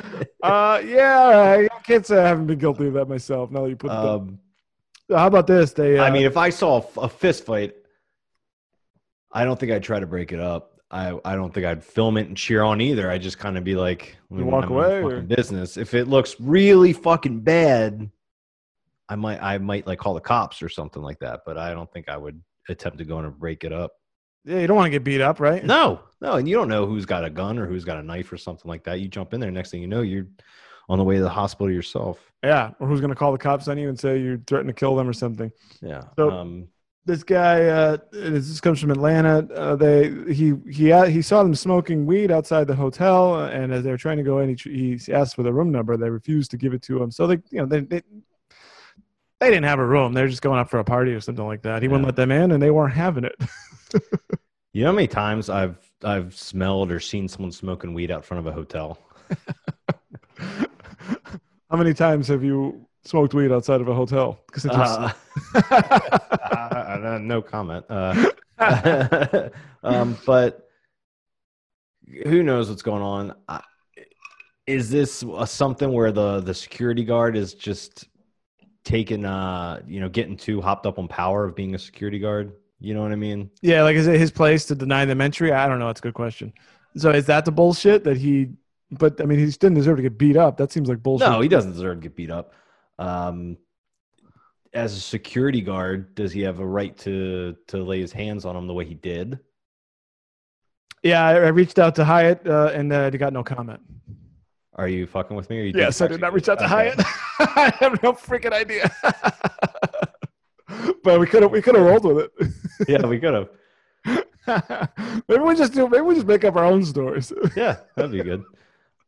Uh, 0.44 0.82
yeah. 0.86 1.68
I 1.72 1.80
can't 1.84 2.06
say 2.06 2.18
I 2.20 2.28
haven't 2.28 2.48
been 2.48 2.58
guilty 2.60 2.88
of 2.88 2.94
that 2.94 3.08
myself. 3.08 3.52
Now 3.52 3.64
that 3.64 3.70
you 3.70 3.76
put 3.76 3.92
Um, 3.92 4.40
the, 5.08 5.18
how 5.18 5.28
about 5.28 5.48
this? 5.48 5.74
They. 5.74 5.98
Uh, 5.98 6.04
I 6.04 6.10
mean, 6.10 6.26
if 6.26 6.38
I 6.38 6.50
saw 6.50 6.86
a 6.98 7.10
fist 7.10 7.46
fight, 7.46 7.76
I 9.32 9.44
don't 9.46 9.60
think 9.60 9.72
I'd 9.72 9.84
try 9.84 10.00
to 10.00 10.08
break 10.08 10.32
it 10.32 10.40
up. 10.40 10.77
I, 10.90 11.20
I 11.26 11.36
don't 11.36 11.54
think 11.54 11.66
I'd 11.66 11.84
film 11.84 12.18
it 12.18 12.28
and 12.28 12.38
cheer 12.38 12.64
on 12.64 12.80
either. 12.80 13.12
I 13.12 13.18
just 13.18 13.38
kind 13.40 13.58
of 13.58 13.64
be 13.64 13.76
like, 13.76 14.18
You 14.32 14.46
walk 14.46 14.70
away, 14.70 15.02
or- 15.04 15.22
business. 15.22 15.76
If 15.78 15.94
it 15.94 16.08
looks 16.08 16.36
really 16.40 16.94
fucking 16.94 17.42
bad, 17.42 18.10
I 19.10 19.16
might 19.16 19.42
I 19.42 19.58
might 19.58 19.86
like 19.88 20.00
call 20.00 20.14
the 20.14 20.22
cops 20.22 20.62
or 20.62 20.70
something 20.70 21.02
like 21.02 21.20
that. 21.20 21.42
But 21.46 21.58
I 21.58 21.74
don't 21.74 21.92
think 21.92 22.08
I 22.10 22.18
would 22.18 22.42
attempt 22.70 22.98
to 23.00 23.06
go 23.06 23.20
in 23.20 23.26
and 23.26 23.38
break 23.38 23.64
it 23.64 23.72
up. 23.74 23.92
yeah, 24.46 24.60
you 24.60 24.68
don't 24.68 24.76
want 24.78 24.88
to 24.88 24.92
get 24.92 25.04
beat 25.04 25.22
up, 25.22 25.40
right? 25.40 25.64
No, 25.64 26.02
no, 26.22 26.34
and 26.34 26.48
you 26.48 26.56
don't 26.56 26.68
know 26.70 26.86
who's 26.86 27.06
got 27.06 27.24
a 27.26 27.30
gun 27.30 27.58
or 27.60 27.66
who's 27.66 27.86
got 27.86 27.98
a 27.98 28.04
knife 28.04 28.32
or 28.32 28.38
something 28.38 28.68
like 28.70 28.84
that. 28.86 29.00
You 29.00 29.08
jump 29.08 29.34
in 29.34 29.40
there, 29.40 29.52
next 29.52 29.72
thing 29.72 29.82
you 29.82 29.88
know, 29.88 30.02
you're 30.02 30.28
on 30.90 30.98
the 30.98 31.04
way 31.04 31.16
to 31.18 31.22
the 31.22 31.30
hospital 31.30 31.70
yourself. 31.72 32.32
Yeah, 32.44 32.72
or 32.80 32.88
who's 32.88 33.02
going 33.02 33.10
to 33.10 33.16
call 33.16 33.32
the 33.34 33.38
cops 33.38 33.68
on 33.68 33.78
you 33.78 33.90
and 33.90 34.00
say 34.00 34.20
you 34.20 34.42
threatened 34.48 34.70
to 34.70 34.74
kill 34.74 34.96
them 34.96 35.08
or 35.10 35.14
something? 35.14 35.52
Yeah. 35.82 36.02
So- 36.18 36.32
um, 36.32 36.68
This 37.08 37.24
guy, 37.24 37.66
uh, 37.68 37.98
this 38.12 38.60
comes 38.60 38.82
from 38.82 38.92
Atlanta. 38.92 39.48
Uh, 39.56 39.76
they 39.78 40.10
he 40.34 40.54
he 40.70 40.92
uh, 40.92 41.06
he 41.06 41.22
saw 41.22 41.42
them 41.42 41.56
smoking 41.56 42.06
weed 42.06 42.32
outside 42.32 42.68
the 42.68 42.76
hotel, 42.76 43.34
uh, 43.36 43.50
and 43.50 43.72
as 43.74 43.86
they 43.86 43.92
were 43.92 43.98
trying 43.98 44.18
to 44.18 44.24
go 44.24 44.40
in, 44.40 44.56
he, 44.58 44.98
he 44.98 45.14
asked 45.14 45.36
for 45.36 45.44
the 45.44 45.54
room 45.54 45.72
number. 45.72 45.96
They 45.96 46.10
refused 46.10 46.52
to 46.52 46.58
give 46.58 46.74
it 46.74 46.82
to 46.84 47.02
him. 47.02 47.10
So 47.10 47.26
they, 47.26 47.40
you 47.50 47.60
know, 47.60 47.66
they 47.66 47.80
they, 47.80 48.02
they 49.40 49.50
didn't 49.50 49.64
have 49.64 49.80
a 49.80 49.86
room. 49.86 50.12
They 50.12 50.22
were 50.22 50.28
just 50.28 50.42
going 50.42 50.60
up 50.60 50.70
for 50.70 50.80
a 50.80 50.84
party 50.84 51.14
or 51.14 51.22
something 51.22 51.48
like 51.48 51.62
that. 51.62 51.82
He 51.82 51.88
wouldn't 51.88 52.06
let 52.06 52.18
them 52.18 52.32
in, 52.32 52.52
and 52.52 52.62
they 52.62 52.72
weren't 52.72 52.94
having 52.94 53.24
it. 53.24 53.36
you 54.74 54.82
know 54.82 54.90
how 54.90 54.96
many 54.96 55.08
times 55.08 55.50
I've 55.50 55.78
I've 56.04 56.36
smelled 56.36 56.92
or 56.92 57.00
seen 57.00 57.30
someone 57.30 57.54
smoking 57.54 57.94
weed 57.94 58.12
out 58.12 58.26
front 58.26 58.46
of 58.46 58.48
a 58.48 58.52
hotel? 58.52 59.00
How 61.70 61.76
many 61.76 61.94
times 61.94 62.30
have 62.30 62.44
you 62.44 62.88
smoked 63.04 63.34
weed 63.34 63.52
outside 63.52 63.82
of 63.82 63.90
a 63.90 63.94
hotel? 63.94 64.40
Because 64.48 64.66
it 64.66 64.72
just 64.72 65.00
Uh, 65.00 65.12
uh, 67.06 67.18
no 67.18 67.42
comment. 67.42 67.86
Uh, 67.90 68.30
um, 69.84 70.18
but 70.26 70.68
who 72.26 72.44
knows 72.44 72.70
what's 72.70 72.82
going 72.82 73.02
on? 73.02 73.34
I- 73.48 73.64
Is 74.66 74.90
this 74.90 75.24
uh, 75.24 75.46
something 75.46 75.92
where 75.92 76.12
the 76.12 76.42
the 76.42 76.54
security 76.54 77.04
guard 77.04 77.36
is 77.36 77.54
just 77.54 78.08
taking, 78.84 79.26
uh, 79.26 79.82
you 79.88 80.00
know, 80.00 80.10
getting 80.10 80.38
too 80.38 80.62
hopped 80.62 80.86
up 80.86 80.98
on 81.00 81.08
power 81.08 81.46
of 81.46 81.56
being 81.56 81.76
a 81.76 81.80
security 81.80 82.20
guard? 82.20 82.54
You 82.80 82.94
know 82.94 83.02
what 83.02 83.12
I 83.12 83.16
mean? 83.16 83.50
Yeah, 83.62 83.84
like 83.84 83.96
is 83.96 84.08
it 84.08 84.20
his 84.20 84.32
place 84.32 84.66
to 84.66 84.76
deny 84.76 85.06
them 85.06 85.20
entry? 85.22 85.52
I 85.52 85.68
don't 85.68 85.80
know. 85.80 85.90
It's 85.90 86.00
a 86.00 86.04
good 86.04 86.14
question. 86.14 86.54
So 86.96 87.12
is 87.12 87.26
that 87.26 87.46
the 87.46 87.52
bullshit 87.52 88.04
that 88.04 88.18
he? 88.18 88.50
But 88.92 89.20
I 89.20 89.26
mean, 89.26 89.40
he 89.40 89.46
didn't 89.46 89.74
deserve 89.74 89.98
to 89.98 90.04
get 90.04 90.18
beat 90.18 90.38
up. 90.38 90.58
That 90.58 90.72
seems 90.72 90.88
like 90.88 91.04
bullshit. 91.04 91.28
No, 91.28 91.42
he 91.42 91.50
doesn't 91.50 91.74
deserve 91.74 91.98
to 91.98 92.02
get 92.02 92.16
beat 92.16 92.32
up. 92.32 92.54
Um, 93.00 93.58
as 94.74 94.96
a 94.96 95.00
security 95.00 95.62
guard, 95.62 96.16
does 96.16 96.32
he 96.32 96.42
have 96.42 96.60
a 96.60 96.66
right 96.66 96.98
to 97.00 97.56
to 97.68 97.84
lay 97.84 98.00
his 98.00 98.12
hands 98.12 98.46
on 98.46 98.56
him 98.56 98.68
the 98.68 98.74
way 98.74 98.86
he 98.86 98.96
did? 98.96 99.40
Yeah, 101.04 101.24
I, 101.24 101.34
I 101.36 101.48
reached 101.50 101.80
out 101.80 101.96
to 101.96 102.06
Hyatt 102.06 102.46
uh, 102.48 102.72
and 102.74 102.92
uh, 102.92 103.10
they 103.10 103.18
got 103.18 103.34
no 103.34 103.44
comment. 103.44 103.80
Are 104.76 104.88
you 104.88 105.08
fucking 105.08 105.36
with 105.36 105.50
me? 105.50 105.60
Or 105.60 105.64
you 105.64 105.74
Yes, 105.76 106.02
I 106.02 106.08
did 106.08 106.22
not 106.22 106.34
reach 106.34 106.50
out 106.50 106.60
to 106.60 106.66
Okay. 106.66 106.74
Hyatt. 106.74 107.00
I 107.40 107.74
have 107.80 108.02
no 108.04 108.14
freaking 108.14 108.54
idea. 108.54 108.92
but 111.04 111.20
we 111.20 111.26
could 111.26 111.44
have 111.44 111.52
we 111.52 111.62
could 111.62 111.76
have 111.76 111.86
rolled 111.86 112.06
with 112.06 112.30
it. 112.40 112.54
yeah, 112.88 113.06
we 113.06 113.20
could 113.20 113.34
have. 113.34 113.50
maybe 115.28 115.44
we 115.44 115.56
just 115.56 115.74
do. 115.74 115.88
Maybe 115.88 116.02
we 116.02 116.16
just 116.16 116.28
make 116.28 116.44
up 116.44 116.56
our 116.56 116.66
own 116.66 116.84
stories. 116.86 117.34
Yeah, 117.56 117.78
that'd 117.96 118.12
be 118.12 118.22
good. 118.22 118.44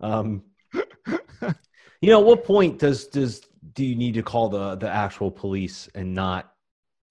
Um, 0.01 0.43
you 2.01 2.10
know, 2.10 2.20
at 2.20 2.26
what 2.26 2.43
point 2.43 2.80
does 2.80 3.07
does 3.07 3.41
do 3.74 3.84
you 3.84 3.95
need 3.95 4.14
to 4.16 4.24
call 4.24 4.49
the 4.49 4.76
the 4.76 4.89
actual 4.89 5.32
police 5.32 5.89
and 5.95 6.14
not 6.14 6.53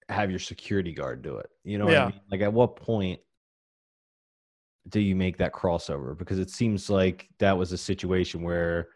have 0.09 0.29
your 0.29 0.39
security 0.39 0.91
guard 0.93 1.21
do 1.21 1.37
it? 1.37 1.49
You 1.63 1.77
know, 1.77 1.85
what 1.85 1.93
Yeah. 1.93 2.05
I 2.05 2.09
mean? 2.09 2.19
like 2.31 2.41
at 2.41 2.53
what 2.53 2.75
point 2.75 3.19
do 4.87 4.99
you 4.99 5.15
make 5.15 5.37
that 5.37 5.53
crossover? 5.53 6.17
Because 6.17 6.39
it 6.39 6.49
seems 6.49 6.89
like 6.89 7.27
that 7.39 7.57
was 7.57 7.71
a 7.71 7.77
situation 7.77 8.41
where 8.41 8.89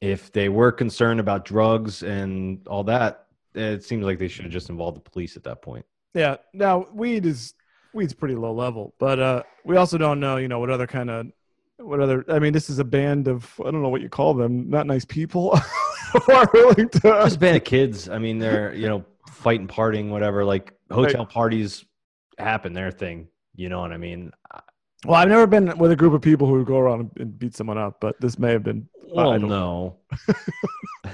if 0.00 0.32
they 0.32 0.48
were 0.48 0.72
concerned 0.72 1.20
about 1.20 1.44
drugs 1.44 2.02
and 2.02 2.66
all 2.66 2.84
that, 2.84 3.26
it 3.54 3.84
seems 3.84 4.04
like 4.04 4.18
they 4.18 4.28
should 4.28 4.44
have 4.44 4.52
just 4.52 4.70
involved 4.70 4.96
the 4.96 5.10
police 5.10 5.36
at 5.36 5.44
that 5.44 5.60
point. 5.60 5.84
Yeah. 6.14 6.36
Now 6.54 6.86
weed 6.94 7.26
is 7.26 7.52
weed's 7.92 8.14
pretty 8.14 8.34
low 8.36 8.52
level, 8.54 8.94
but 8.98 9.18
uh, 9.18 9.42
we 9.64 9.76
also 9.76 9.98
don't 9.98 10.20
know, 10.20 10.38
you 10.38 10.48
know, 10.48 10.58
what 10.58 10.70
other 10.70 10.86
kind 10.86 11.10
of 11.10 11.26
what 11.76 12.00
other. 12.00 12.24
I 12.28 12.38
mean, 12.38 12.52
this 12.52 12.70
is 12.70 12.78
a 12.78 12.84
band 12.84 13.28
of 13.28 13.52
I 13.60 13.70
don't 13.70 13.82
know 13.82 13.88
what 13.90 14.00
you 14.00 14.08
call 14.08 14.32
them, 14.34 14.70
not 14.70 14.86
nice 14.86 15.04
people 15.04 15.58
are 16.28 16.50
willing 16.52 16.88
to. 16.88 17.00
Just 17.00 17.36
a 17.36 17.38
band 17.38 17.56
of 17.56 17.64
kids. 17.64 18.08
I 18.08 18.18
mean, 18.18 18.38
they're 18.38 18.74
you 18.74 18.88
know 18.88 19.04
fighting, 19.30 19.68
partying, 19.68 20.08
whatever. 20.10 20.44
Like 20.44 20.72
hotel 20.90 21.26
parties 21.26 21.84
happen, 22.38 22.72
their 22.72 22.90
thing. 22.90 23.28
You 23.54 23.68
know 23.68 23.80
what 23.80 23.92
I 23.92 23.96
mean? 23.96 24.32
Well, 25.06 25.16
I've 25.20 25.28
never 25.28 25.46
been 25.46 25.76
with 25.78 25.90
a 25.92 25.96
group 25.96 26.12
of 26.12 26.20
people 26.22 26.46
who 26.46 26.64
go 26.64 26.78
around 26.78 27.10
and 27.18 27.38
beat 27.38 27.54
someone 27.54 27.78
up, 27.78 27.98
but 28.00 28.20
this 28.20 28.38
may 28.38 28.52
have 28.52 28.62
been. 28.62 28.88
I 29.02 29.06
Well, 29.14 29.38
don't- 29.38 29.48
no. 29.48 29.96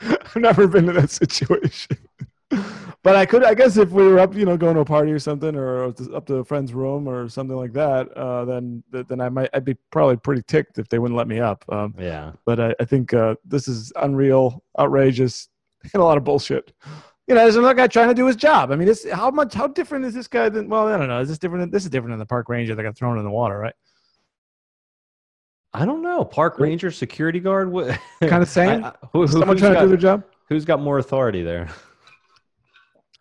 I've 0.00 0.36
never 0.36 0.68
been 0.68 0.88
in 0.88 0.94
that 0.94 1.10
situation. 1.10 1.96
but 3.02 3.14
I 3.16 3.24
could, 3.26 3.44
I 3.44 3.54
guess, 3.54 3.76
if 3.76 3.90
we 3.90 4.02
were 4.06 4.18
up, 4.18 4.34
you 4.34 4.44
know, 4.44 4.56
going 4.56 4.74
to 4.74 4.80
a 4.80 4.84
party 4.84 5.12
or 5.12 5.18
something, 5.18 5.54
or 5.54 5.84
up 6.14 6.26
to 6.26 6.36
a 6.36 6.44
friend's 6.44 6.74
room 6.74 7.08
or 7.08 7.28
something 7.28 7.56
like 7.56 7.72
that, 7.74 8.08
uh, 8.16 8.44
then 8.44 8.82
then 8.90 9.20
I 9.20 9.28
might, 9.28 9.50
I'd 9.54 9.64
be 9.64 9.74
probably 9.90 10.16
pretty 10.16 10.42
ticked 10.48 10.78
if 10.78 10.88
they 10.88 10.98
wouldn't 10.98 11.16
let 11.16 11.28
me 11.28 11.38
up. 11.40 11.64
Um, 11.68 11.94
Yeah. 11.98 12.32
but 12.44 12.58
I, 12.60 12.74
I 12.80 12.84
think 12.84 13.14
uh, 13.14 13.36
this 13.44 13.68
is 13.68 13.92
unreal, 13.96 14.62
outrageous, 14.78 15.48
and 15.94 16.02
a 16.02 16.04
lot 16.04 16.18
of 16.18 16.24
bullshit. 16.24 16.72
You 17.28 17.34
know, 17.34 17.42
there's 17.42 17.56
another 17.56 17.74
guy 17.74 17.86
trying 17.86 18.08
to 18.08 18.14
do 18.14 18.26
his 18.26 18.36
job. 18.36 18.72
I 18.72 18.76
mean, 18.76 18.88
this 18.88 19.06
how 19.10 19.30
much 19.30 19.52
how 19.54 19.66
different 19.66 20.04
is 20.06 20.14
this 20.14 20.26
guy 20.28 20.48
than? 20.48 20.68
Well, 20.68 20.88
I 20.88 20.96
don't 20.96 21.08
know. 21.08 21.20
Is 21.20 21.28
this 21.28 21.38
different? 21.38 21.62
Than, 21.62 21.70
this 21.70 21.84
is 21.84 21.90
different 21.90 22.12
than 22.12 22.18
the 22.18 22.26
park 22.26 22.48
ranger 22.48 22.74
that 22.74 22.82
got 22.82 22.96
thrown 22.96 23.18
in 23.18 23.24
the 23.24 23.30
water, 23.30 23.58
right? 23.58 23.74
I 25.74 25.84
don't 25.84 26.02
know. 26.02 26.24
Park 26.24 26.58
ranger, 26.58 26.90
security 26.90 27.38
guard. 27.40 27.70
What 27.70 27.98
Kind 28.22 28.42
of 28.42 28.48
same. 28.48 28.82
I- 28.84 28.88
I- 28.88 28.94
who- 29.12 29.26
Someone 29.28 29.56
trying 29.56 29.74
to 29.74 29.80
do 29.80 29.88
their 29.88 29.96
job. 29.98 30.24
Who's 30.48 30.64
got 30.64 30.80
more 30.80 30.98
authority 30.98 31.42
there? 31.42 31.68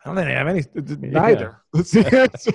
I 0.08 0.10
don't 0.10 0.16
think 0.16 0.28
they 0.28 0.36
have 0.36 0.48
any. 0.48 0.64
Neither. 1.12 1.58
That's 1.74 1.92
the 1.92 2.18
answer. 2.18 2.52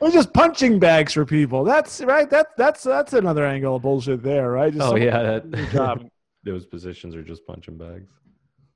We're 0.00 0.10
just 0.10 0.34
punching 0.34 0.80
bags 0.80 1.14
for 1.14 1.24
people. 1.24 1.64
That's 1.64 2.02
right. 2.02 2.28
That 2.28 2.48
that's 2.58 2.82
that's 2.82 3.14
another 3.14 3.46
angle 3.46 3.76
of 3.76 3.82
bullshit 3.82 4.22
there, 4.22 4.50
right? 4.50 4.70
Just 4.72 4.84
Oh 4.84 4.96
yeah, 4.96 5.22
that, 5.22 5.50
job. 5.72 6.06
those 6.44 6.66
positions 6.66 7.14
are 7.14 7.22
just 7.22 7.46
punching 7.46 7.78
bags. 7.78 8.10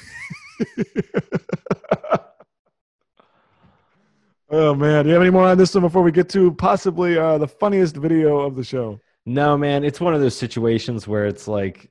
oh 4.52 4.76
man, 4.76 5.04
do 5.04 5.10
you 5.10 5.14
have 5.14 5.24
any 5.24 5.32
more 5.32 5.48
on 5.48 5.58
this 5.58 5.74
one 5.74 5.82
before 5.82 6.04
we 6.04 6.12
get 6.12 6.30
to 6.30 6.52
possibly 6.54 7.18
uh, 7.18 7.40
the 7.40 7.48
funniest 7.48 7.96
video 7.96 8.38
of 8.40 8.56
the 8.56 8.64
show? 8.64 9.00
No, 9.26 9.58
man, 9.58 9.84
it's 9.84 10.00
one 10.00 10.14
of 10.14 10.22
those 10.22 10.36
situations 10.36 11.08
where 11.08 11.26
it's 11.26 11.48
like, 11.48 11.90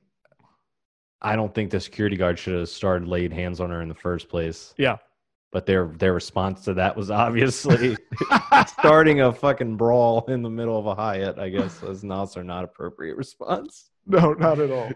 I 1.21 1.35
don't 1.35 1.53
think 1.53 1.71
the 1.71 1.79
security 1.79 2.15
guard 2.15 2.37
should 2.37 2.53
have 2.53 2.69
started 2.69 3.07
laid 3.07 3.33
hands 3.33 3.59
on 3.59 3.69
her 3.69 3.81
in 3.81 3.89
the 3.89 3.95
first 3.95 4.29
place. 4.29 4.73
Yeah. 4.77 4.97
But 5.51 5.65
their 5.65 5.87
their 5.87 6.13
response 6.13 6.65
to 6.65 6.73
that 6.75 6.95
was 6.95 7.09
obviously 7.25 7.97
starting 8.67 9.21
a 9.21 9.33
fucking 9.33 9.77
brawl 9.77 10.25
in 10.27 10.41
the 10.41 10.49
middle 10.49 10.77
of 10.77 10.85
a 10.85 10.95
Hyatt. 10.95 11.39
I 11.39 11.49
guess 11.49 11.81
is 11.83 12.03
also 12.03 12.41
not 12.41 12.63
appropriate 12.63 13.17
response. 13.17 13.89
No, 14.09 14.31
not 14.31 14.57
at 14.59 14.71
all. 14.71 14.89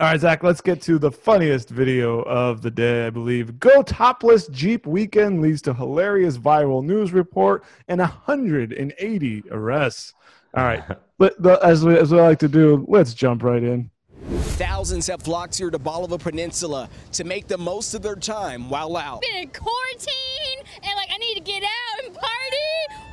All 0.00 0.08
right, 0.08 0.20
Zach, 0.20 0.42
let's 0.42 0.60
get 0.60 0.82
to 0.82 0.98
the 0.98 1.12
funniest 1.12 1.68
video 1.68 2.22
of 2.22 2.60
the 2.60 2.72
day, 2.72 3.06
I 3.06 3.10
believe. 3.10 3.60
Go 3.60 3.84
topless 3.84 4.48
Jeep 4.48 4.84
weekend 4.84 5.40
leads 5.40 5.62
to 5.62 5.74
hilarious 5.74 6.38
viral 6.38 6.84
news 6.84 7.12
report 7.12 7.62
and 7.86 8.00
180 8.00 9.44
arrests. 9.52 10.14
All 10.54 10.64
right, 10.64 10.82
but 11.18 11.62
as, 11.62 11.84
we, 11.84 11.96
as 11.96 12.12
we 12.12 12.20
like 12.20 12.40
to 12.40 12.48
do, 12.48 12.84
let's 12.88 13.14
jump 13.14 13.44
right 13.44 13.62
in. 13.62 13.90
Thousands 14.28 15.06
have 15.06 15.22
flocked 15.22 15.56
here 15.56 15.70
to 15.70 15.78
Bolivar 15.78 16.18
Peninsula 16.18 16.90
to 17.12 17.24
make 17.24 17.48
the 17.48 17.56
most 17.56 17.94
of 17.94 18.02
their 18.02 18.14
time 18.14 18.68
while 18.68 18.96
out. 18.96 19.22
Been 19.22 19.36
in 19.36 19.48
quarantine 19.48 20.58
and 20.82 20.92
like 20.96 21.08
I 21.10 21.16
need 21.16 21.34
to 21.36 21.40
get 21.40 21.62
out 21.62 22.04
and 22.04 22.14
party. 22.14 22.26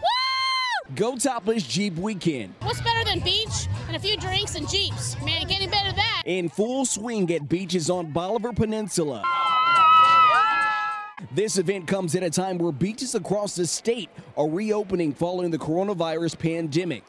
Woo! 0.01 0.95
Go 0.95 1.15
Topless 1.15 1.63
Jeep 1.63 1.95
Weekend 1.95 2.53
What's 2.61 2.81
better 2.81 3.03
than 3.05 3.21
beach 3.21 3.67
and 3.87 3.95
a 3.95 3.99
few 3.99 4.17
drinks 4.17 4.55
and 4.55 4.67
jeeps? 4.69 5.15
Man, 5.23 5.41
it 5.41 5.47
getting 5.47 5.69
better 5.69 5.89
than 5.89 5.95
that. 5.95 6.23
in 6.25 6.49
full 6.49 6.85
swing 6.85 7.31
at 7.33 7.47
beaches 7.47 7.89
on 7.89 8.11
Bolivar 8.11 8.51
Peninsula. 8.51 9.23
This 11.31 11.57
event 11.57 11.87
comes 11.87 12.13
at 12.15 12.23
a 12.23 12.29
time 12.29 12.57
where 12.57 12.71
beaches 12.71 13.15
across 13.15 13.55
the 13.55 13.65
state 13.65 14.09
are 14.37 14.49
reopening 14.49 15.13
following 15.13 15.49
the 15.49 15.57
coronavirus 15.57 16.37
pandemic. 16.37 17.03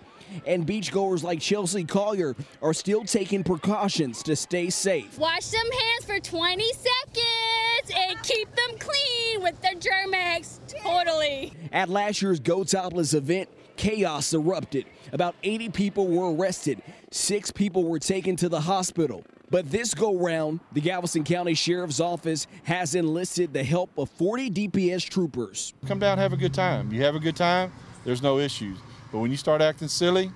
And 0.47 0.66
beachgoers 0.66 1.22
like 1.22 1.41
Chelsea 1.41 1.85
Collier 1.85 2.35
are 2.62 2.74
still 2.74 3.05
taking 3.05 3.45
precautions 3.45 4.22
to 4.24 4.37
stay 4.37 4.70
safe. 4.70 5.18
Wash 5.18 5.47
them 5.49 5.70
hands 5.70 6.05
for 6.05 6.20
20 6.20 6.64
seconds 6.72 7.93
and 7.97 8.22
keep 8.22 8.49
them 8.55 8.79
clean 8.79 9.43
with 9.43 9.61
their 9.62 9.74
Germ-X. 9.74 10.61
Totally. 10.83 11.53
At 11.72 11.89
last 11.89 12.22
year's 12.22 12.41
Go 12.41 12.64
Topless 12.64 13.14
event, 13.14 13.49
chaos 13.77 14.33
erupted. 14.35 14.87
About 15.12 15.35
80 15.43 15.70
people 15.70 16.09
were 16.09 16.35
arrested, 16.35 16.83
six 17.11 17.51
people 17.51 17.85
were 17.85 17.99
taken 17.99 18.37
to 18.37 18.49
the 18.49 18.61
hospital. 18.61 19.24
But 19.49 19.70
this 19.70 19.95
go 19.95 20.16
round, 20.16 20.59
the 20.72 20.81
Galveston 20.81 21.22
County 21.22 21.55
Sheriff's 21.55 22.01
Office 22.01 22.49
has 22.64 22.97
enlisted 22.97 23.53
the 23.53 23.62
help 23.62 23.91
of 23.97 24.11
40 24.11 24.51
DPS 24.51 25.09
troopers. 25.09 25.72
Come 25.87 26.01
down, 26.01 26.18
have 26.18 26.33
a 26.33 26.37
good 26.37 26.53
time. 26.53 26.93
You 26.93 27.03
have 27.03 27.14
a 27.14 27.20
good 27.20 27.37
time, 27.37 27.72
there's 28.05 28.22
no 28.22 28.39
issues. 28.39 28.79
But 29.16 29.20
when 29.20 29.30
you 29.30 29.38
start 29.38 29.62
acting 29.62 29.88
silly, 29.88 30.30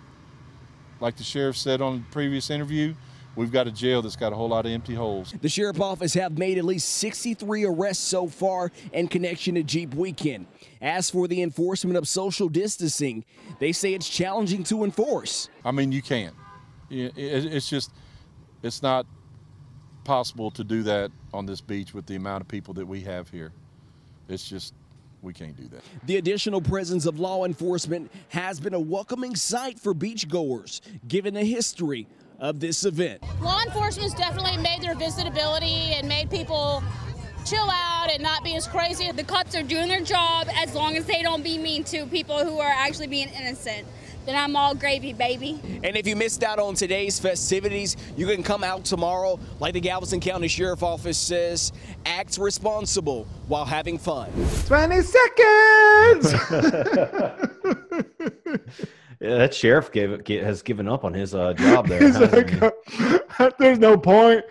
like 1.01 1.15
the 1.19 1.23
sheriff 1.23 1.59
said 1.59 1.83
on 1.83 1.97
the 1.97 2.05
previous 2.13 2.49
interview, 2.49 2.95
we've 3.37 3.53
got 3.53 3.67
a 3.67 3.71
jail 3.71 4.01
that's 4.01 4.17
got 4.17 4.33
a 4.33 4.35
whole 4.35 4.49
lot 4.49 4.65
of 4.65 4.73
empty 4.73 4.95
holes. 4.95 5.35
The 5.39 5.51
sheriff 5.51 5.79
office 5.83 6.15
have 6.15 6.39
made 6.39 6.57
at 6.57 6.65
least 6.65 6.89
63 6.89 7.67
arrests 7.67 8.03
so 8.03 8.27
far 8.27 8.73
in 8.95 9.07
connection 9.09 9.57
to 9.57 9.63
Jeep 9.63 9.93
Weekend. 9.93 10.47
As 10.81 11.11
for 11.11 11.29
the 11.29 11.43
enforcement 11.43 11.99
of 11.99 12.09
social 12.09 12.49
distancing, 12.49 13.27
they 13.59 13.73
say 13.73 13.93
it's 13.93 14.09
challenging 14.09 14.65
to 14.65 14.83
enforce. 14.83 15.51
I 15.63 15.73
mean, 15.73 15.93
you 15.93 16.01
can't. 16.01 16.35
it, 16.89 17.13
it, 17.19 17.53
it's 17.53 17.69
just 17.69 17.91
it's 18.63 18.83
not 18.83 19.05
possible 20.05 20.51
to 20.53 20.65
do 20.65 20.85
that 20.85 21.11
on 21.35 21.45
this 21.45 21.61
beach 21.61 21.93
with 21.93 22.07
the 22.07 22.17
amount 22.17 22.41
of 22.41 22.49
people 22.49 22.73
that 22.73 22.87
we 22.87 23.03
have 23.03 23.29
here. 23.29 23.53
It's 24.27 24.49
just 24.49 24.73
we 25.23 25.33
can't 25.33 25.57
do 25.57 25.69
that. 25.69 25.83
The 26.07 26.17
additional 26.17 26.61
presence 26.61 27.07
of 27.07 27.19
law 27.19 27.45
enforcement 27.45 28.11
has 28.29 28.61
been 28.61 28.75
a 28.75 28.81
welcoming 28.81 29.37
sight 29.37 29.79
for 29.79 29.95
beachgoers, 29.95 30.81
given 31.07 31.35
the 31.35 31.45
history 31.45 32.07
of 32.39 32.61
this 32.61 32.85
event. 32.85 33.23
Law 33.43 33.61
enforcement's 33.63 34.15
definitely 34.15 34.57
made 34.59 34.81
their 34.83 34.95
visitability 34.95 35.95
and 35.95 36.09
made 36.09 36.31
people 36.31 36.83
chill 37.45 37.69
out 37.71 38.09
and 38.11 38.23
not 38.23 38.45
be 38.45 38.55
as 38.57 38.67
crazy. 38.67 39.11
The 39.13 39.25
cops 39.25 39.55
are 39.55 39.63
doing 39.63 39.89
their 39.89 40.01
job 40.01 40.49
as 40.57 40.75
long 40.75 40.97
as 40.97 41.05
they 41.05 41.23
don't 41.23 41.43
be 41.43 41.59
mean 41.59 41.85
to 41.85 42.07
people 42.07 42.45
who 42.45 42.59
are 42.59 42.73
actually 42.75 43.07
being 43.07 43.29
innocent. 43.29 43.87
Then 44.27 44.37
I'm 44.37 44.57
all 44.57 44.75
gravy, 44.75 45.13
baby. 45.13 45.61
And 45.83 45.97
if 45.97 46.07
you 46.07 46.17
missed 46.17 46.43
out 46.43 46.59
on 46.59 46.75
today's 46.75 47.19
festivities, 47.19 47.97
you 48.17 48.27
can 48.27 48.43
come 48.43 48.63
out 48.63 48.85
tomorrow. 48.85 49.39
Like 49.59 49.75
the 49.75 49.81
Galveston 49.81 50.21
County 50.21 50.49
Sheriff 50.49 50.83
Office 50.83 51.19
says, 51.19 51.73
act 52.07 52.39
responsible 52.39 53.27
while 53.49 53.65
having 53.65 53.99
fun. 53.99 54.31
20 54.67 55.03
seconds! 55.03 56.35
Yeah, 59.21 59.37
that 59.37 59.55
sheriff 59.55 59.93
gave 59.93 60.25
get, 60.25 60.43
has 60.45 60.63
given 60.63 60.89
up 60.89 61.05
on 61.05 61.13
his 61.13 61.35
uh, 61.35 61.53
job 61.53 61.87
there. 61.89 62.01
He's 62.01 62.19
like, 62.19 63.59
There's 63.59 63.79
no 63.79 63.99
point. 63.99 64.45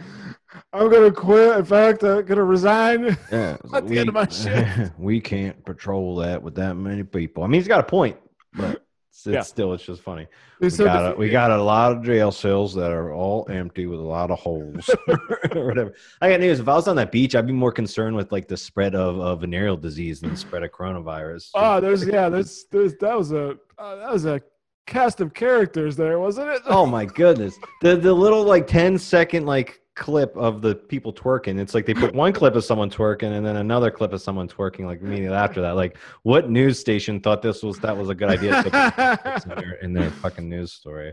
I'm 0.72 0.92
going 0.92 1.12
to 1.12 1.12
quit. 1.12 1.58
In 1.58 1.66
fact, 1.66 2.04
I'm 2.04 2.24
going 2.26 2.38
to 2.38 2.44
resign 2.44 3.18
Yeah, 3.32 3.58
at 3.74 3.88
the 3.88 3.98
end 3.98 4.10
of 4.10 4.14
my 4.14 4.28
shift. 4.28 4.94
we 5.00 5.20
can't 5.20 5.66
patrol 5.66 6.18
that 6.18 6.44
with 6.44 6.54
that 6.56 6.76
many 6.76 7.04
people. 7.04 7.44
I 7.44 7.48
mean, 7.48 7.60
he's 7.60 7.68
got 7.68 7.80
a 7.80 7.84
point, 7.84 8.18
but 8.54 8.86
it's, 9.10 9.26
it's 9.28 9.34
Yeah. 9.34 9.42
still 9.42 9.74
it's 9.74 9.84
just 9.84 10.02
funny. 10.02 10.28
We 10.62 10.70
so 10.70 10.86
got, 10.86 11.14
a, 11.14 11.16
we 11.18 11.30
got 11.30 11.52
a 11.52 11.62
lot 11.62 11.92
of 11.92 12.04
jail 12.04 12.32
cells 12.32 12.74
that 12.76 12.92
are 12.92 13.14
all 13.14 13.48
empty 13.50 13.86
with 13.86 14.00
a 14.00 14.04
lot 14.04 14.30
of 14.32 14.40
holes 14.40 14.90
or 15.56 15.66
whatever. 15.66 15.94
I 16.22 16.30
got 16.30 16.40
news. 16.40 16.60
If 16.60 16.68
I 16.68 16.74
was 16.76 16.88
on 16.88 16.96
that 16.98 17.12
beach, 17.12 17.36
I'd 17.36 17.48
be 17.48 17.54
more 17.54 17.72
concerned 17.72 18.16
with 18.16 18.32
like 18.32 18.48
the 18.48 18.58
spread 18.58 18.96
of, 18.96 19.20
of 19.20 19.42
venereal 19.42 19.78
disease 19.78 20.20
than 20.22 20.32
the 20.32 20.38
spread 20.38 20.64
of 20.64 20.72
coronavirus. 20.72 21.50
Oh, 21.56 21.80
there's 21.82 22.06
yeah, 22.06 22.30
there's, 22.30 22.66
there's 22.72 22.96
that 22.98 23.18
was 23.18 23.32
a 23.32 23.58
uh, 23.78 23.96
that 23.96 24.12
was 24.12 24.26
a 24.26 24.42
cast 24.86 25.22
of 25.22 25.34
characters 25.34 25.96
there, 25.96 26.20
wasn't 26.20 26.50
it? 26.50 26.62
Oh 26.66 26.86
my 26.86 27.06
goodness. 27.06 27.58
The 27.82 27.96
the 27.96 28.14
little 28.14 28.44
like 28.44 28.68
10 28.68 28.98
second 28.98 29.46
like 29.46 29.80
clip 30.00 30.36
of 30.38 30.62
the 30.62 30.74
people 30.74 31.14
twerking. 31.14 31.60
It's 31.60 31.76
like 31.76 31.86
they 31.86 31.94
put 31.94 32.16
one 32.16 32.34
clip 32.34 32.56
of 32.56 32.64
someone 32.64 32.90
twerking 32.90 33.34
and 33.34 33.46
then 33.46 33.58
another 33.58 33.92
clip 33.92 34.14
of 34.14 34.22
someone 34.22 34.48
twerking 34.48 34.86
like 34.86 35.02
immediately 35.02 35.36
after 35.36 35.62
that. 35.62 35.72
Like 35.76 35.98
what 36.24 36.50
news 36.50 36.80
station 36.80 37.20
thought 37.20 37.42
this 37.42 37.62
was 37.62 37.78
that 37.80 37.96
was 37.96 38.10
a 38.10 38.16
good 38.16 38.30
idea 38.30 38.64
to 38.64 39.42
in 39.44 39.50
their, 39.50 39.74
in 39.84 39.94
their 39.94 40.10
fucking 40.10 40.50
news 40.50 40.72
story? 40.72 41.12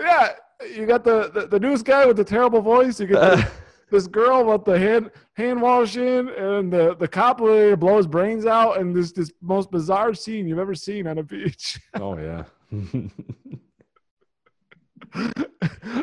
yeah, 0.00 0.30
you 0.74 0.86
got 0.86 1.04
the, 1.04 1.30
the 1.34 1.48
the 1.48 1.60
news 1.60 1.82
guy 1.82 2.06
with 2.06 2.16
the 2.16 2.24
terrible 2.24 2.62
voice. 2.62 3.00
You 3.00 3.08
get 3.08 3.20
the, 3.20 3.50
this 3.90 4.06
girl 4.06 4.44
with 4.44 4.64
the 4.64 4.78
hand 4.78 5.10
hand 5.34 5.60
washing, 5.60 6.28
and 6.28 6.72
the 6.72 6.94
the 6.96 7.08
cop 7.08 7.38
to 7.38 7.76
blow 7.76 7.96
his 7.96 8.06
brains 8.06 8.46
out, 8.46 8.78
and 8.78 8.94
this 8.94 9.12
this 9.12 9.32
most 9.40 9.70
bizarre 9.70 10.14
scene 10.14 10.46
you've 10.46 10.60
ever 10.60 10.76
seen 10.76 11.06
on 11.08 11.18
a 11.18 11.22
beach. 11.22 11.78
Oh 11.94 12.16
yeah. 12.16 12.44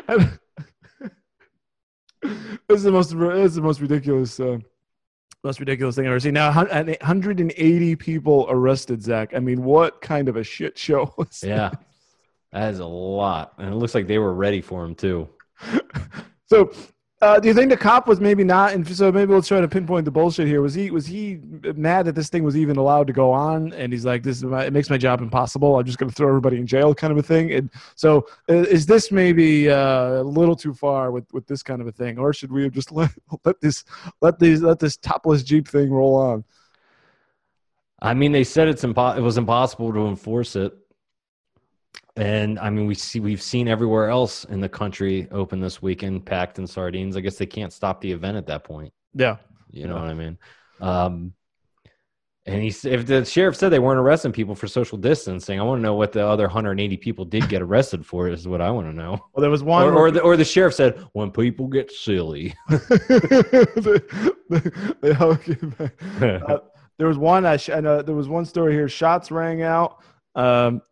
And- 0.08 0.38
this 2.68 2.78
is 2.78 2.82
the 2.82 2.92
most 2.92 3.10
this 3.10 3.50
is 3.50 3.54
the 3.54 3.62
most 3.62 3.80
ridiculous 3.80 4.38
uh, 4.40 4.58
most 5.44 5.60
ridiculous 5.60 5.94
thing 5.94 6.06
I've 6.06 6.10
ever 6.10 6.20
seen. 6.20 6.34
Now, 6.34 6.52
180 6.52 7.96
people 7.96 8.46
arrested. 8.48 9.02
Zach, 9.02 9.32
I 9.34 9.38
mean, 9.38 9.62
what 9.62 10.00
kind 10.00 10.28
of 10.28 10.36
a 10.36 10.42
shit 10.42 10.76
show? 10.76 11.14
Was 11.18 11.40
that? 11.40 11.48
yeah. 11.48 11.70
That 12.52 12.72
is 12.72 12.80
a 12.80 12.86
lot. 12.86 13.54
And 13.58 13.72
it 13.72 13.76
looks 13.76 13.94
like 13.94 14.06
they 14.06 14.18
were 14.18 14.34
ready 14.34 14.60
for 14.60 14.84
him 14.84 14.94
too. 14.94 15.28
So, 16.48 16.70
uh, 17.22 17.40
do 17.40 17.48
you 17.48 17.54
think 17.54 17.70
the 17.70 17.76
cop 17.76 18.06
was 18.06 18.20
maybe 18.20 18.44
not? 18.44 18.74
And 18.74 18.86
so 18.86 19.10
maybe 19.10 19.32
let's 19.32 19.48
try 19.48 19.60
to 19.60 19.68
pinpoint 19.68 20.04
the 20.04 20.10
bullshit 20.10 20.46
here. 20.46 20.60
Was 20.60 20.74
he 20.74 20.90
was 20.90 21.06
he 21.06 21.40
mad 21.74 22.04
that 22.06 22.14
this 22.14 22.28
thing 22.28 22.44
was 22.44 22.58
even 22.58 22.76
allowed 22.76 23.06
to 23.06 23.14
go 23.14 23.32
on? 23.32 23.72
And 23.72 23.90
he's 23.90 24.04
like, 24.04 24.22
"This 24.22 24.36
is 24.36 24.44
my, 24.44 24.66
it 24.66 24.72
makes 24.74 24.90
my 24.90 24.98
job 24.98 25.22
impossible. 25.22 25.78
I'm 25.78 25.86
just 25.86 25.96
going 25.96 26.10
to 26.10 26.14
throw 26.14 26.28
everybody 26.28 26.58
in 26.58 26.66
jail," 26.66 26.94
kind 26.94 27.12
of 27.12 27.18
a 27.18 27.22
thing. 27.22 27.52
And 27.52 27.70
so, 27.94 28.26
is 28.48 28.84
this 28.84 29.10
maybe 29.10 29.70
uh, 29.70 30.20
a 30.20 30.22
little 30.22 30.54
too 30.54 30.74
far 30.74 31.10
with, 31.10 31.24
with 31.32 31.46
this 31.46 31.62
kind 31.62 31.80
of 31.80 31.86
a 31.86 31.92
thing, 31.92 32.18
or 32.18 32.34
should 32.34 32.52
we 32.52 32.64
have 32.64 32.72
just 32.72 32.92
let 32.92 33.10
let 33.46 33.60
this 33.62 33.84
let 34.20 34.38
these 34.38 34.60
let 34.60 34.78
this 34.78 34.98
topless 34.98 35.42
jeep 35.42 35.68
thing 35.68 35.90
roll 35.90 36.16
on? 36.16 36.44
I 38.02 38.12
mean, 38.12 38.32
they 38.32 38.44
said 38.44 38.68
it's 38.68 38.84
impo- 38.84 39.16
it 39.16 39.22
was 39.22 39.38
impossible 39.38 39.90
to 39.94 40.06
enforce 40.06 40.54
it. 40.54 40.76
And 42.16 42.58
I 42.58 42.70
mean, 42.70 42.86
we 42.86 42.94
see 42.94 43.20
we've 43.20 43.42
seen 43.42 43.68
everywhere 43.68 44.08
else 44.08 44.44
in 44.44 44.60
the 44.60 44.68
country 44.68 45.28
open 45.30 45.60
this 45.60 45.82
weekend, 45.82 46.24
packed 46.24 46.58
in 46.58 46.66
sardines. 46.66 47.16
I 47.16 47.20
guess 47.20 47.36
they 47.36 47.46
can't 47.46 47.72
stop 47.72 48.00
the 48.00 48.10
event 48.10 48.36
at 48.38 48.46
that 48.46 48.64
point. 48.64 48.92
Yeah, 49.14 49.36
You 49.70 49.86
know 49.86 49.94
what 49.94 50.04
I 50.08 50.14
mean? 50.14 50.38
Um, 50.80 51.32
and 52.46 52.62
he, 52.62 52.68
if 52.68 53.06
the 53.06 53.24
sheriff 53.24 53.56
said 53.56 53.70
they 53.70 53.78
weren't 53.80 53.98
arresting 53.98 54.30
people 54.30 54.54
for 54.54 54.68
social 54.68 54.96
distancing, 54.96 55.58
I 55.58 55.62
want 55.64 55.80
to 55.80 55.82
know 55.82 55.94
what 55.94 56.12
the 56.12 56.24
other 56.24 56.44
180 56.44 56.96
people 56.98 57.24
did 57.24 57.48
get 57.48 57.60
arrested 57.60 58.06
for. 58.06 58.28
Is 58.28 58.46
what 58.46 58.60
I 58.60 58.70
want 58.70 58.86
to 58.86 58.92
know. 58.92 59.18
Well, 59.34 59.40
there 59.42 59.50
was 59.50 59.62
one, 59.62 59.82
Or, 59.82 59.92
or 59.96 60.10
the 60.10 60.20
or 60.20 60.36
the 60.36 60.44
sheriff 60.44 60.74
said 60.74 61.04
when 61.12 61.30
people 61.32 61.66
get 61.66 61.90
silly. 61.90 62.54
They. 65.00 65.10
Uh, 65.10 66.58
there 66.98 67.08
was 67.08 67.18
one. 67.18 67.44
I, 67.46 67.56
sh- 67.56 67.70
I 67.70 67.80
know 67.80 68.00
there 68.02 68.14
was 68.14 68.28
one 68.28 68.44
story 68.44 68.72
here. 68.72 68.88
Shots 68.88 69.30
rang 69.30 69.62
out. 69.62 69.98
Um, 70.34 70.82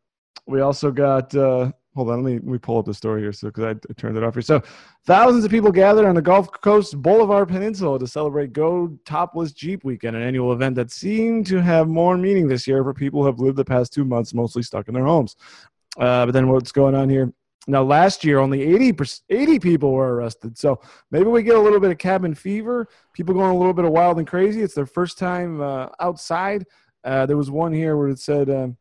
we 0.47 0.61
also 0.61 0.91
got. 0.91 1.35
Uh, 1.35 1.73
hold 1.95 2.11
on, 2.11 2.23
let 2.23 2.31
me 2.31 2.35
let 2.35 2.45
me 2.45 2.59
pull 2.59 2.79
up 2.79 2.87
the 2.87 2.95
story 2.95 3.21
here, 3.21 3.33
so 3.33 3.49
because 3.49 3.65
I, 3.65 3.71
I 3.71 3.93
turned 3.97 4.17
it 4.17 4.25
off 4.25 4.35
here. 4.35 4.43
So, 4.43 4.63
thousands 5.07 5.45
of 5.45 5.51
people 5.51 5.71
gathered 5.71 6.07
on 6.07 6.15
the 6.15 6.23
Gulf 6.23 6.51
Coast 6.61 7.01
Bolivar 7.01 7.47
Peninsula 7.47 7.99
to 7.99 8.07
celebrate 8.07 8.53
Go 8.53 8.99
Topless 9.05 9.53
Jeep 9.53 9.85
Weekend, 9.85 10.17
an 10.17 10.23
annual 10.23 10.53
event 10.53 10.77
that 10.77 10.91
seemed 10.91 11.47
to 11.47 11.63
have 11.63 11.89
more 11.89 12.17
meaning 12.17 12.49
this 12.49 12.67
year 12.67 12.83
for 12.83 12.95
people 12.95 13.21
who 13.21 13.27
have 13.27 13.39
lived 13.39 13.57
the 13.57 13.65
past 13.65 13.93
two 13.93 14.05
months 14.05 14.35
mostly 14.35 14.63
stuck 14.63 14.89
in 14.89 14.95
their 14.95 15.07
homes. 15.07 15.37
Uh, 15.99 16.27
but 16.27 16.33
then 16.33 16.49
what's 16.49 16.73
going 16.73 16.95
on 16.95 17.09
here? 17.09 17.33
Now, 17.67 17.83
last 17.83 18.25
year, 18.25 18.41
only 18.41 18.63
80, 18.63 18.95
80 19.31 19.59
people 19.59 19.93
were 19.93 20.15
arrested. 20.15 20.59
So 20.59 20.81
maybe 21.11 21.27
we 21.27 21.43
get 21.43 21.57
a 21.57 21.61
little 21.61 21.81
bit 21.81 21.91
of 21.91 21.99
cabin 21.99 22.35
fever, 22.35 22.89
people 23.15 23.35
going 23.35 23.51
a 23.51 23.57
little 23.57 23.73
bit 23.73 23.87
of 23.87 23.93
wild 23.93 24.19
and 24.19 24.27
crazy. 24.27 24.61
It's 24.61 24.75
their 24.75 24.85
first 24.85 25.17
time 25.17 25.63
uh, 25.63 25.89
outside. 25.99 26.67
Uh, 27.05 27.25
there 27.25 27.39
was 27.39 27.51
one 27.51 27.73
here 27.73 27.97
where 27.97 28.09
it 28.09 28.19
said, 28.19 28.51
um, 28.51 28.77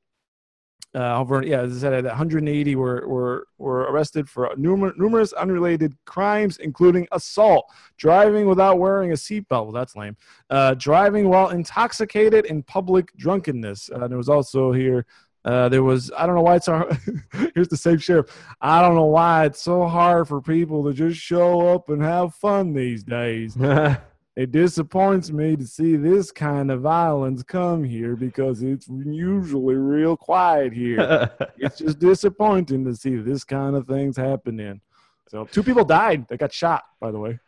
uh, 0.96 1.20
over, 1.20 1.44
yeah, 1.44 1.64
it 1.64 1.74
said 1.74 1.92
that 1.92 2.10
180 2.10 2.76
were, 2.76 3.08
were, 3.08 3.48
were 3.58 3.82
arrested 3.92 4.30
for 4.30 4.50
numer- 4.56 4.96
numerous 4.98 5.34
unrelated 5.34 5.96
crimes, 6.06 6.58
including 6.58 7.08
assault, 7.12 7.66
driving 7.98 8.48
without 8.48 8.78
wearing 8.80 9.12
a 9.12 9.16
seatbelt. 9.16 9.66
Well, 9.66 9.72
that's 9.72 9.96
lame. 9.96 10.16
Uh, 10.50 10.76
driving 10.76 11.30
while 11.30 11.50
intoxicated, 11.50 12.46
and 12.46 12.66
public 12.68 13.16
drunkenness. 13.18 13.90
Uh, 13.94 14.08
there 14.08 14.18
was 14.18 14.30
also 14.30 14.72
here 14.72 15.06
uh, 15.46 15.68
there 15.70 15.84
was 15.84 16.12
I 16.18 16.26
don't 16.26 16.36
know 16.36 16.42
why 16.42 16.56
it's 16.56 16.66
so 16.66 16.90
here's 17.54 17.68
the 17.68 17.78
same 17.78 17.98
sheriff. 17.98 18.28
I 18.62 18.82
don't 18.82 18.96
know 18.96 19.06
why 19.06 19.46
it's 19.46 19.62
so 19.62 19.86
hard 19.88 20.28
for 20.28 20.42
people 20.42 20.86
to 20.86 20.94
just 20.94 21.20
show 21.20 21.74
up 21.74 21.90
and 21.90 22.02
have 22.02 22.36
fun 22.36 22.74
these 22.74 23.04
days. 23.04 23.58
it 24.36 24.52
disappoints 24.52 25.32
me 25.32 25.56
to 25.56 25.66
see 25.66 25.96
this 25.96 26.32
kind 26.32 26.72
of 26.72 26.82
violence 26.82 27.44
come 27.44 27.84
here 27.84 28.16
because 28.16 28.64
it's 28.64 28.88
usually 28.88 29.76
real 29.76 30.18
quiet 30.18 30.74
here. 30.74 31.30
it's 31.58 31.78
just 31.78 32.00
disappointing 32.00 32.84
to 32.86 32.96
see 32.96 33.18
this 33.18 33.44
kind 33.44 33.76
of 33.76 33.88
things 33.88 34.18
happening. 34.18 34.82
So 35.28 35.46
two 35.46 35.64
people 35.64 35.86
died. 35.86 36.28
They 36.28 36.38
got 36.38 36.52
shot, 36.52 36.84
by 37.00 37.12
the 37.12 37.20
way. 37.20 37.40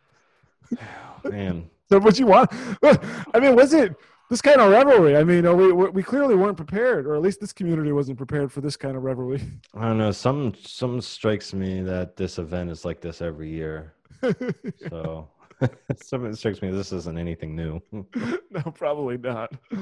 Man, 1.24 1.68
So 1.88 2.00
what 2.00 2.18
you 2.18 2.26
want? 2.26 2.50
I 2.82 3.38
mean, 3.40 3.54
was 3.54 3.72
it 3.72 3.94
this 4.28 4.42
kind 4.42 4.60
of 4.60 4.72
revelry? 4.72 5.16
I 5.16 5.22
mean, 5.22 5.44
we 5.56 5.70
we 5.70 5.88
we 5.90 6.02
clearly 6.02 6.34
weren't 6.34 6.56
prepared, 6.56 7.06
or 7.06 7.14
at 7.14 7.22
least 7.22 7.40
this 7.40 7.52
community 7.52 7.92
wasn't 7.92 8.18
prepared 8.18 8.50
for 8.50 8.60
this 8.60 8.76
kind 8.76 8.96
of 8.96 9.04
revelry. 9.04 9.40
I 9.74 9.88
don't 9.88 9.98
know. 9.98 10.10
Some 10.10 10.54
some 10.60 11.00
strikes 11.00 11.54
me 11.54 11.82
that 11.82 12.16
this 12.16 12.38
event 12.38 12.70
is 12.70 12.84
like 12.84 13.00
this 13.00 13.22
every 13.22 13.50
year. 13.50 13.94
So 14.88 15.28
something 16.02 16.34
strikes 16.34 16.62
me 16.62 16.70
this 16.70 16.92
isn't 16.92 17.18
anything 17.18 17.56
new. 17.56 17.80
no, 17.92 18.62
probably 18.74 19.18
not. 19.18 19.52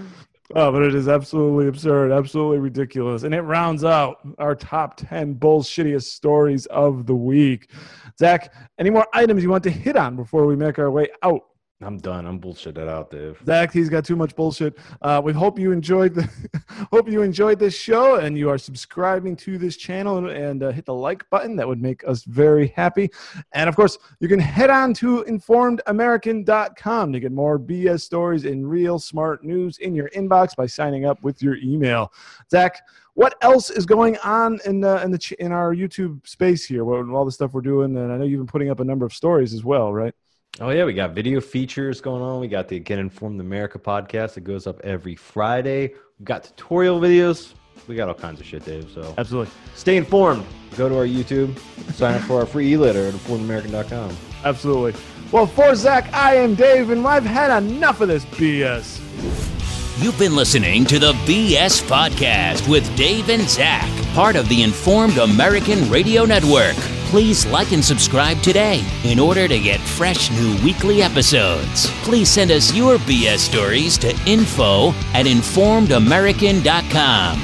Oh, 0.54 0.70
but 0.70 0.82
it 0.82 0.94
is 0.94 1.08
absolutely 1.08 1.68
absurd, 1.68 2.12
absolutely 2.12 2.58
ridiculous, 2.58 3.22
and 3.22 3.34
it 3.34 3.40
rounds 3.40 3.82
out 3.82 4.18
our 4.38 4.54
top 4.54 4.94
ten 4.94 5.34
bullshittiest 5.34 6.02
stories 6.04 6.66
of 6.66 7.06
the 7.06 7.14
week. 7.14 7.70
Zach, 8.18 8.52
any 8.78 8.90
more 8.90 9.06
items 9.14 9.42
you 9.42 9.48
want 9.48 9.64
to 9.64 9.70
hit 9.70 9.96
on 9.96 10.16
before 10.16 10.44
we 10.44 10.54
make 10.54 10.78
our 10.78 10.90
way 10.90 11.08
out? 11.22 11.40
I'm 11.84 11.98
done. 11.98 12.26
I'm 12.26 12.40
bullshitted 12.40 12.88
out, 12.88 13.10
Dave. 13.10 13.38
Zach, 13.44 13.72
he's 13.72 13.88
got 13.88 14.04
too 14.04 14.16
much 14.16 14.34
bullshit. 14.34 14.78
Uh, 15.02 15.20
we 15.22 15.32
hope 15.32 15.58
you 15.58 15.70
enjoyed 15.70 16.14
the 16.14 16.28
hope 16.90 17.08
you 17.08 17.22
enjoyed 17.22 17.58
this 17.58 17.76
show 17.76 18.16
and 18.16 18.38
you 18.38 18.48
are 18.48 18.58
subscribing 18.58 19.36
to 19.36 19.58
this 19.58 19.76
channel 19.76 20.18
and, 20.18 20.28
and 20.28 20.62
uh, 20.62 20.70
hit 20.70 20.86
the 20.86 20.94
like 20.94 21.28
button. 21.30 21.56
That 21.56 21.68
would 21.68 21.82
make 21.82 22.06
us 22.06 22.24
very 22.24 22.68
happy. 22.68 23.10
And 23.52 23.68
of 23.68 23.76
course, 23.76 23.98
you 24.20 24.28
can 24.28 24.40
head 24.40 24.70
on 24.70 24.94
to 24.94 25.24
informedamerican.com 25.24 27.12
to 27.12 27.20
get 27.20 27.32
more 27.32 27.58
BS 27.58 28.00
stories 28.00 28.44
and 28.44 28.68
real 28.68 28.98
smart 28.98 29.44
news 29.44 29.78
in 29.78 29.94
your 29.94 30.08
inbox 30.10 30.56
by 30.56 30.66
signing 30.66 31.04
up 31.04 31.22
with 31.22 31.42
your 31.42 31.56
email. 31.56 32.12
Zach, 32.50 32.80
what 33.14 33.36
else 33.42 33.70
is 33.70 33.86
going 33.86 34.16
on 34.18 34.58
in 34.64 34.80
the, 34.80 35.02
in 35.02 35.10
the 35.10 35.36
in 35.38 35.52
our 35.52 35.74
YouTube 35.74 36.26
space 36.26 36.64
here? 36.64 36.84
What, 36.84 37.08
all 37.10 37.24
the 37.24 37.30
stuff 37.30 37.52
we're 37.52 37.60
doing, 37.60 37.96
and 37.96 38.12
I 38.12 38.16
know 38.16 38.24
you've 38.24 38.40
been 38.40 38.46
putting 38.46 38.70
up 38.70 38.80
a 38.80 38.84
number 38.84 39.06
of 39.06 39.12
stories 39.12 39.54
as 39.54 39.64
well, 39.64 39.92
right? 39.92 40.14
Oh 40.60 40.70
yeah, 40.70 40.84
we 40.84 40.92
got 40.92 41.10
video 41.10 41.40
features 41.40 42.00
going 42.00 42.22
on. 42.22 42.40
We 42.40 42.46
got 42.46 42.68
the 42.68 42.78
Get 42.78 43.00
Informed 43.00 43.40
America 43.40 43.76
podcast 43.76 44.34
that 44.34 44.42
goes 44.42 44.68
up 44.68 44.80
every 44.84 45.16
Friday. 45.16 45.94
We've 46.18 46.24
got 46.24 46.44
tutorial 46.44 47.00
videos. 47.00 47.54
We 47.88 47.96
got 47.96 48.06
all 48.06 48.14
kinds 48.14 48.38
of 48.38 48.46
shit, 48.46 48.64
Dave. 48.64 48.88
So 48.94 49.14
absolutely, 49.18 49.52
stay 49.74 49.96
informed. 49.96 50.44
Go 50.76 50.88
to 50.88 50.96
our 50.96 51.06
YouTube, 51.06 51.58
sign 51.92 52.14
up 52.14 52.22
for 52.22 52.38
our 52.38 52.46
free 52.46 52.72
e-letter 52.72 53.08
at 53.08 53.14
informedamerican.com. 53.14 54.16
Absolutely. 54.44 55.00
Well, 55.32 55.46
for 55.46 55.74
Zach, 55.74 56.12
I 56.12 56.36
am 56.36 56.54
Dave, 56.54 56.90
and 56.90 57.04
I've 57.04 57.24
had 57.24 57.56
enough 57.60 58.00
of 58.00 58.06
this 58.06 58.24
BS. 58.26 59.53
You've 59.96 60.18
been 60.18 60.34
listening 60.34 60.84
to 60.86 60.98
the 60.98 61.12
BS 61.24 61.80
Podcast 61.84 62.68
with 62.68 62.96
Dave 62.96 63.28
and 63.28 63.48
Zach, 63.48 63.88
part 64.12 64.34
of 64.34 64.48
the 64.48 64.64
Informed 64.64 65.18
American 65.18 65.88
Radio 65.88 66.24
Network. 66.24 66.74
Please 67.10 67.46
like 67.46 67.70
and 67.70 67.84
subscribe 67.84 68.42
today 68.42 68.82
in 69.04 69.20
order 69.20 69.46
to 69.46 69.60
get 69.60 69.78
fresh 69.78 70.32
new 70.32 70.56
weekly 70.64 71.00
episodes. 71.00 71.86
Please 72.02 72.28
send 72.28 72.50
us 72.50 72.74
your 72.74 72.96
BS 72.98 73.38
stories 73.38 73.96
to 73.98 74.08
info 74.26 74.88
at 75.14 75.26
informedamerican.com. 75.26 77.40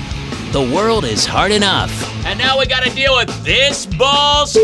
The 0.51 0.75
world 0.75 1.05
is 1.05 1.25
hard 1.25 1.53
enough. 1.53 1.93
And 2.27 2.37
now 2.37 2.59
we 2.59 2.67
gotta 2.67 2.91
deal 2.91 3.15
with 3.15 3.45
this 3.45 3.87
balls. 3.87 4.59